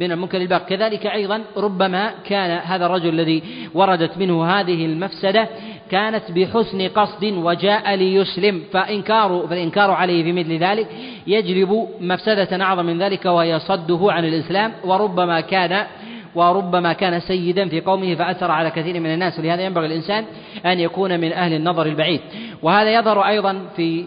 [0.00, 0.64] من المنكر الباقي.
[0.64, 3.42] كذلك أيضا ربما كان هذا الرجل الذي
[3.74, 5.48] وردت منه هذه المفسدة
[5.90, 10.86] كانت بحسن قصد وجاء ليسلم فإنكار فالإنكار عليه في مثل ذلك.
[11.26, 15.86] يجلب مفسدة أعظم من ذلك وهي صده عن الإسلام وربما كان
[16.34, 19.38] وربما كان سيدا في قومه فأثر على كثير من الناس.
[19.38, 20.24] ولهذا ينبغي الإنسان
[20.66, 22.20] أن يكون من أهل النظر البعيد.
[22.62, 24.04] وهذا يظهر أيضا في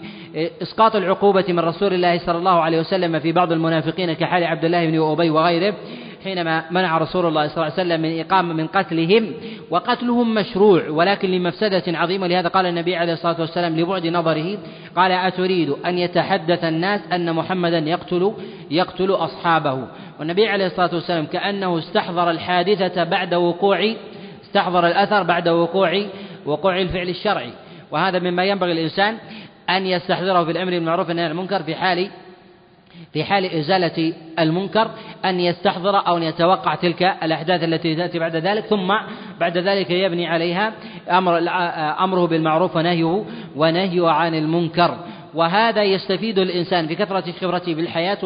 [0.61, 4.85] إسقاط العقوبة من رسول الله صلى الله عليه وسلم في بعض المنافقين كحال عبد الله
[4.85, 5.73] بن أبي وغيره.
[6.23, 9.33] حينما منع رسول الله صلى الله عليه وسلم من إقامة من قتلهم
[9.69, 14.57] وقتلهم مشروع ولكن لمفسدة عظيمة لهذا قال النبي عليه الصلاة والسلام لبعد نظره
[14.95, 18.33] قال أتريد أن يتحدث الناس أن محمدا يقتل
[18.71, 19.87] يقتل أصحابه.
[20.19, 23.93] والنبي عليه الصلاة والسلام كأنه استحضر الحادثة بعد وقوع
[24.43, 26.03] استحضر الأثر بعد وقوع
[26.45, 27.51] وقوع الفعل الشرعي.
[27.91, 29.17] وهذا مما ينبغي الإنسان
[29.69, 32.09] أن يستحضره في الأمر بالمعروف والنهي عن المنكر في حال
[33.13, 34.91] في حال إزالة المنكر
[35.25, 38.93] أن يستحضر أو أن يتوقع تلك الأحداث التي تأتي بعد ذلك ثم
[39.39, 40.73] بعد ذلك يبني عليها
[41.09, 41.39] أمر
[42.03, 43.23] أمره بالمعروف ونهيه
[43.55, 44.97] ونهيه عن المنكر.
[45.33, 48.17] وهذا يستفيد الإنسان بكثرة خبرته بالحياة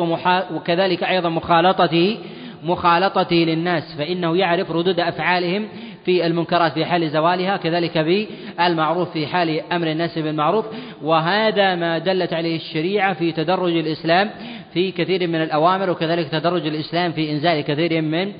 [0.53, 2.17] وكذلك أيضا مخالطته
[2.63, 5.67] مخالطته للناس فإنه يعرف ردود أفعالهم
[6.05, 10.65] في المنكرات في حال زوالها كذلك بالمعروف في حال أمر الناس بالمعروف.
[11.01, 14.29] وهذا ما دلت عليه الشريعة في تدرج الإسلام
[14.73, 18.31] في كثير من الأوامر وكذلك تدرج الإسلام في إنزال كثير من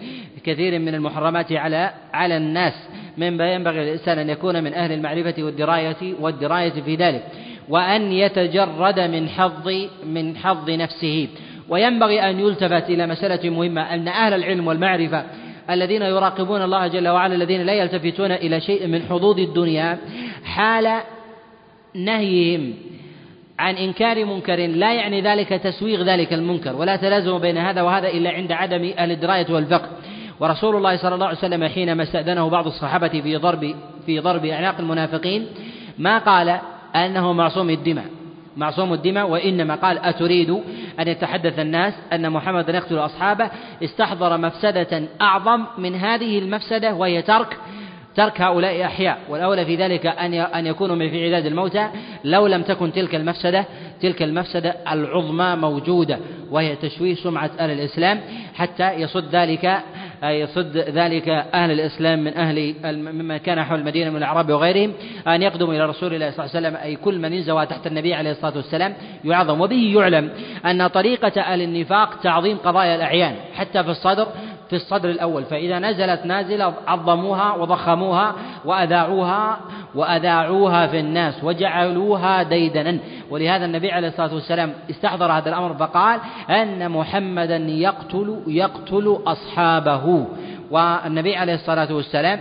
[0.43, 2.73] كثير من المحرمات على على الناس.
[3.17, 7.23] من ينبغي الإنسان أن يكون من أهل المعرفة والدراية والدراية في ذلك.
[7.69, 9.69] وأن يتجرد من حظ
[10.05, 11.27] من حظ نفسه.
[11.69, 15.23] وينبغي أن يلتفت إلى مسألة مهمة أن أهل العلم والمعرفة
[15.69, 19.97] الذين يراقبون الله جل وعلا الذين لا يلتفتون إلى شيء من حظوظ الدنيا
[20.43, 21.01] حال
[21.95, 22.73] نهيهم
[23.59, 28.29] عن إنكار منكر لا يعني ذلك تسويغ ذلك المنكر ولا تلازم بين هذا وهذا إلا
[28.29, 29.89] عند عدم الدراية والفقه
[30.39, 33.75] ورسول الله صلى الله عليه وسلم حينما استأذنه بعض الصحابة في ضرب
[34.05, 35.47] في ضرب أعناق المنافقين
[35.97, 36.59] ما قال
[36.95, 38.05] أنه معصوم الدماء.
[38.57, 40.49] معصوم الدماء وإنما قال أتريد
[40.99, 43.49] أن يتحدث الناس أن محمدا يقتل أصحابه؟
[43.83, 47.57] استحضر مفسدة أعظم من هذه المفسدة وهي ترك
[48.15, 49.19] ترك هؤلاء أحياء.
[49.29, 51.89] والأولى في ذلك أن أن يكونوا من في عداد الموتى.
[52.23, 53.65] لو لم تكن تلك المفسدة
[54.01, 56.19] تلك المفسدة العظمى موجودة
[56.51, 58.21] وهي تشويه سمعة أهل الإسلام
[58.55, 59.79] حتى يصد ذلك
[60.31, 64.93] يصد ذلك أهل الإسلام من أهل ممن كان حول المدينة من الأعراب وغيرهم
[65.27, 68.13] أن يقدموا إلى رسول الله صلى الله عليه وسلم أي كل من ينزوى تحت النبي
[68.13, 68.93] عليه الصلاة والسلام
[69.23, 69.61] يعظم.
[69.61, 70.29] وبه يعلم
[70.65, 74.27] أن طريقة أهل النفاق تعظيم قضايا الأعيان حتى في الصدر
[74.73, 78.35] في الصدر الأول فإذا نزلت نازلة عظموها وضخموها
[78.65, 79.59] وأذاعوها
[79.95, 82.99] وأذاعوها في الناس وجعلوها ديدنا.
[83.29, 86.19] ولهذا النبي عليه الصلاة والسلام استحضر هذا الأمر فقال
[86.49, 90.25] أن محمدا يقتل يقتل أصحابه.
[90.71, 92.39] والنبي عليه الصلاة والسلام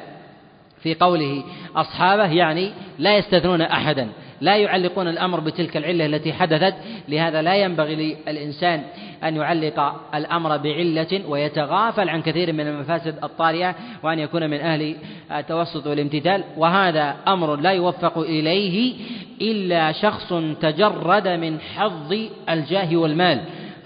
[0.82, 1.42] في قوله
[1.76, 4.08] أصحابه يعني لا يستثنون أحدا.
[4.42, 6.74] لا يعلقون الأمر بتلك العلة التي حدثت
[7.08, 8.82] لهذا لا ينبغي للإنسان
[9.24, 14.96] أن يعلق الأمر بعلة ويتغافل عن كثير من المفاسد الطارئة وأن يكون من أهل
[15.32, 18.94] التوسط والامتثال وهذا أمر لا يوفق إليه
[19.40, 22.16] إلا شخص تجرد من حظ
[22.50, 23.40] الجاه والمال.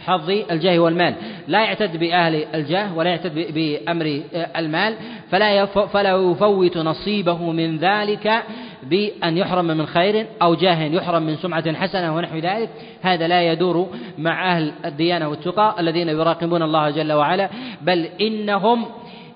[0.07, 1.15] حظ الجاه والمال.
[1.49, 4.21] لا يعتد بأهل الجاه ولا يعتد بأمر
[4.57, 4.95] المال
[5.31, 8.43] فلا فلا يفوت نصيبه من ذلك
[8.91, 12.71] بأن يحرم من خير أو جاه يحرم من سمعة حسنة ونحو ذلك.
[13.03, 13.89] هذا لا يدور
[14.19, 17.51] مع أهل الديانة والتقى الذين يراقبون الله جل وعلا
[17.83, 18.87] بل إنهم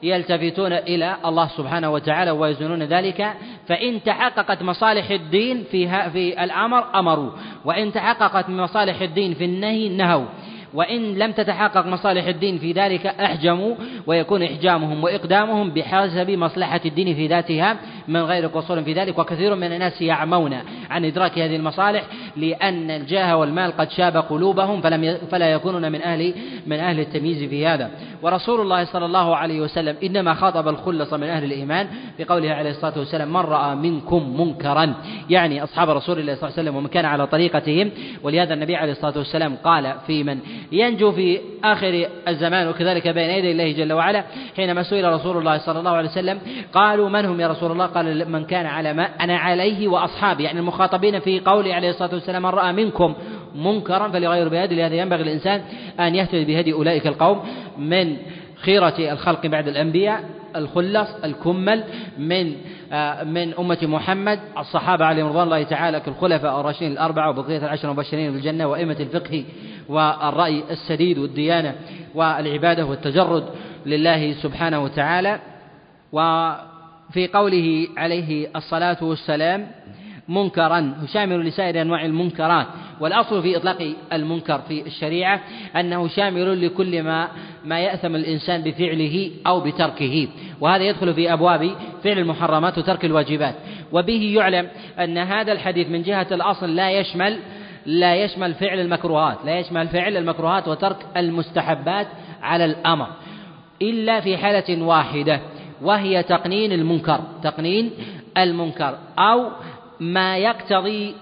[0.03, 3.33] يلتفتون إلى الله سبحانه وتعالى ويزنون ذلك.
[3.69, 7.31] فإن تحققت مصالح الدين في في الأمر أمروا
[7.65, 10.27] وإن تحققت مصالح الدين في النهي نهوا.
[10.75, 13.75] وإن لم تتحقق مصالح الدين في ذلك أحجموا
[14.07, 17.77] ويكون إحجامهم وإقدامهم بحسب مصلحة الدين في ذاتها
[18.09, 19.19] من غير قصور في ذلك.
[19.19, 20.57] وكثير من الناس يعمون
[20.91, 22.03] عن إدراك هذه المصالح
[22.37, 26.35] لأن الجاه والمال قد شاب قلوبهم فلم فلا يكونون من أهل
[26.67, 27.91] من أهل التمييز في هذا.
[28.23, 31.87] ورسول الله صلى الله عليه وسلم إنما خاطب الخلص من أهل الإيمان
[32.19, 34.95] بقوله عليه الصلاة والسلام من رأى منكم منكرا؟
[35.31, 37.91] يعني أصحاب رسول الله صلى الله عليه وسلم ومن كان على طريقتهم.
[38.23, 40.39] ولهذا النبي عليه الصلاة والسلام قال في من
[40.73, 44.25] ينجو في آخر الزمان وكذلك بين يدي الله جل وعلا
[44.57, 46.39] حينما سئل رسول الله صلى الله عليه وسلم
[46.73, 50.45] قالوا من هم يا رسول الله؟ قال من كان على ما أنا عليه وأصحابي.
[50.45, 53.15] يعني المخاطبين في قوله عليه الصلاة والسلام من رأى منكم
[53.55, 55.63] منكرا فليغير بهدي لهذا ينبغي الإنسان
[56.01, 57.43] أن يهتدي بهدي أولئك القوم
[57.79, 58.17] من
[58.57, 61.85] خيرة الخلق بعد الأنبياء الخلص الكمل
[62.19, 62.55] من
[62.93, 64.41] آه، من أمة محمد.
[64.59, 69.45] الصحابة عليهم رضوان الله تعالى كالخلفاء الراشدين الأربعة وبقية العشر المبشرين بالجنة وأئمة الفقه
[69.89, 71.75] والرأي السديد والديانة
[72.15, 73.45] والعبادة والتجرد
[73.87, 75.41] لله سبحانه وتعالى.
[76.13, 79.67] وفي قوله عليه الصلاة والسلام
[80.31, 82.67] منكرا شامل لسائر أنواع المنكرات.
[83.01, 85.41] والأصل في إطلاق المنكر في الشريعة
[85.77, 87.29] انه شامل لكل ما
[87.65, 90.29] ما يأثم الإنسان بفعله أو بتركه.
[90.61, 91.71] وهذا يدخل في أبواب
[92.05, 93.55] فعل المحرمات وترك الواجبات.
[93.93, 97.39] وبه يعلم أن هذا الحديث من جهة الأصل لا يشمل
[97.87, 102.07] لا يشمل فعل المكروهات لا يشمل فعل المكروهات وترك المستحبات
[102.43, 103.07] على الأمر.
[103.83, 105.41] إلا في حالة واحدة
[105.83, 107.21] وهي تقنين المنكر.
[107.43, 107.91] تقنين
[108.39, 108.99] المنكر.
[109.19, 109.51] أو
[110.01, 111.15] ما يقتضي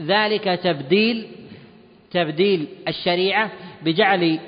[0.00, 1.26] ذلك تبديل
[2.10, 3.50] تبديل الشريعة
[3.82, 4.38] بجعل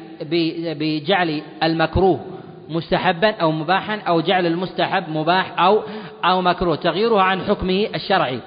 [0.80, 2.20] بجعل المكروه
[2.68, 5.82] مستحبا أو مباحا أو جعل المستحب مباح أو
[6.24, 8.40] أو مكروه تغييره عن حكمه الشرعي.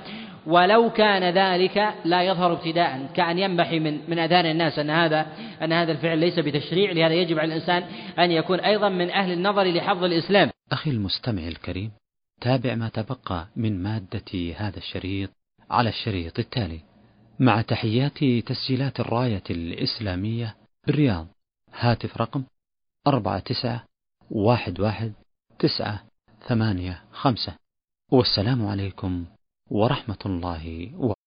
[0.48, 5.26] ولو كان ذلك لا يظهر ابتداء كأن ينبحي من من أذهان الناس أن هذا
[5.62, 7.84] أن هذا الفعل ليس بتشريع لهذا يجب على الإنسان
[8.20, 10.50] أن يكون أيضا من أهل النظر لحظ الإسلام.
[10.72, 11.92] أخي المستمع الكريم
[12.42, 15.30] تابع ما تبقى من مادة هذا الشريط
[15.70, 16.82] على الشريط التالي.
[17.40, 20.56] مع تحيات تسجيلات الراية الإسلامية
[20.88, 21.28] بالرياض
[21.74, 22.44] هاتف رقم
[23.08, 23.86] أربعة تسعة
[24.30, 25.14] واحد واحد
[25.60, 26.04] تسعة
[26.48, 27.56] ثمانية خمسة.
[28.12, 29.26] والسلام عليكم
[29.70, 31.23] ورحمة الله وبركاته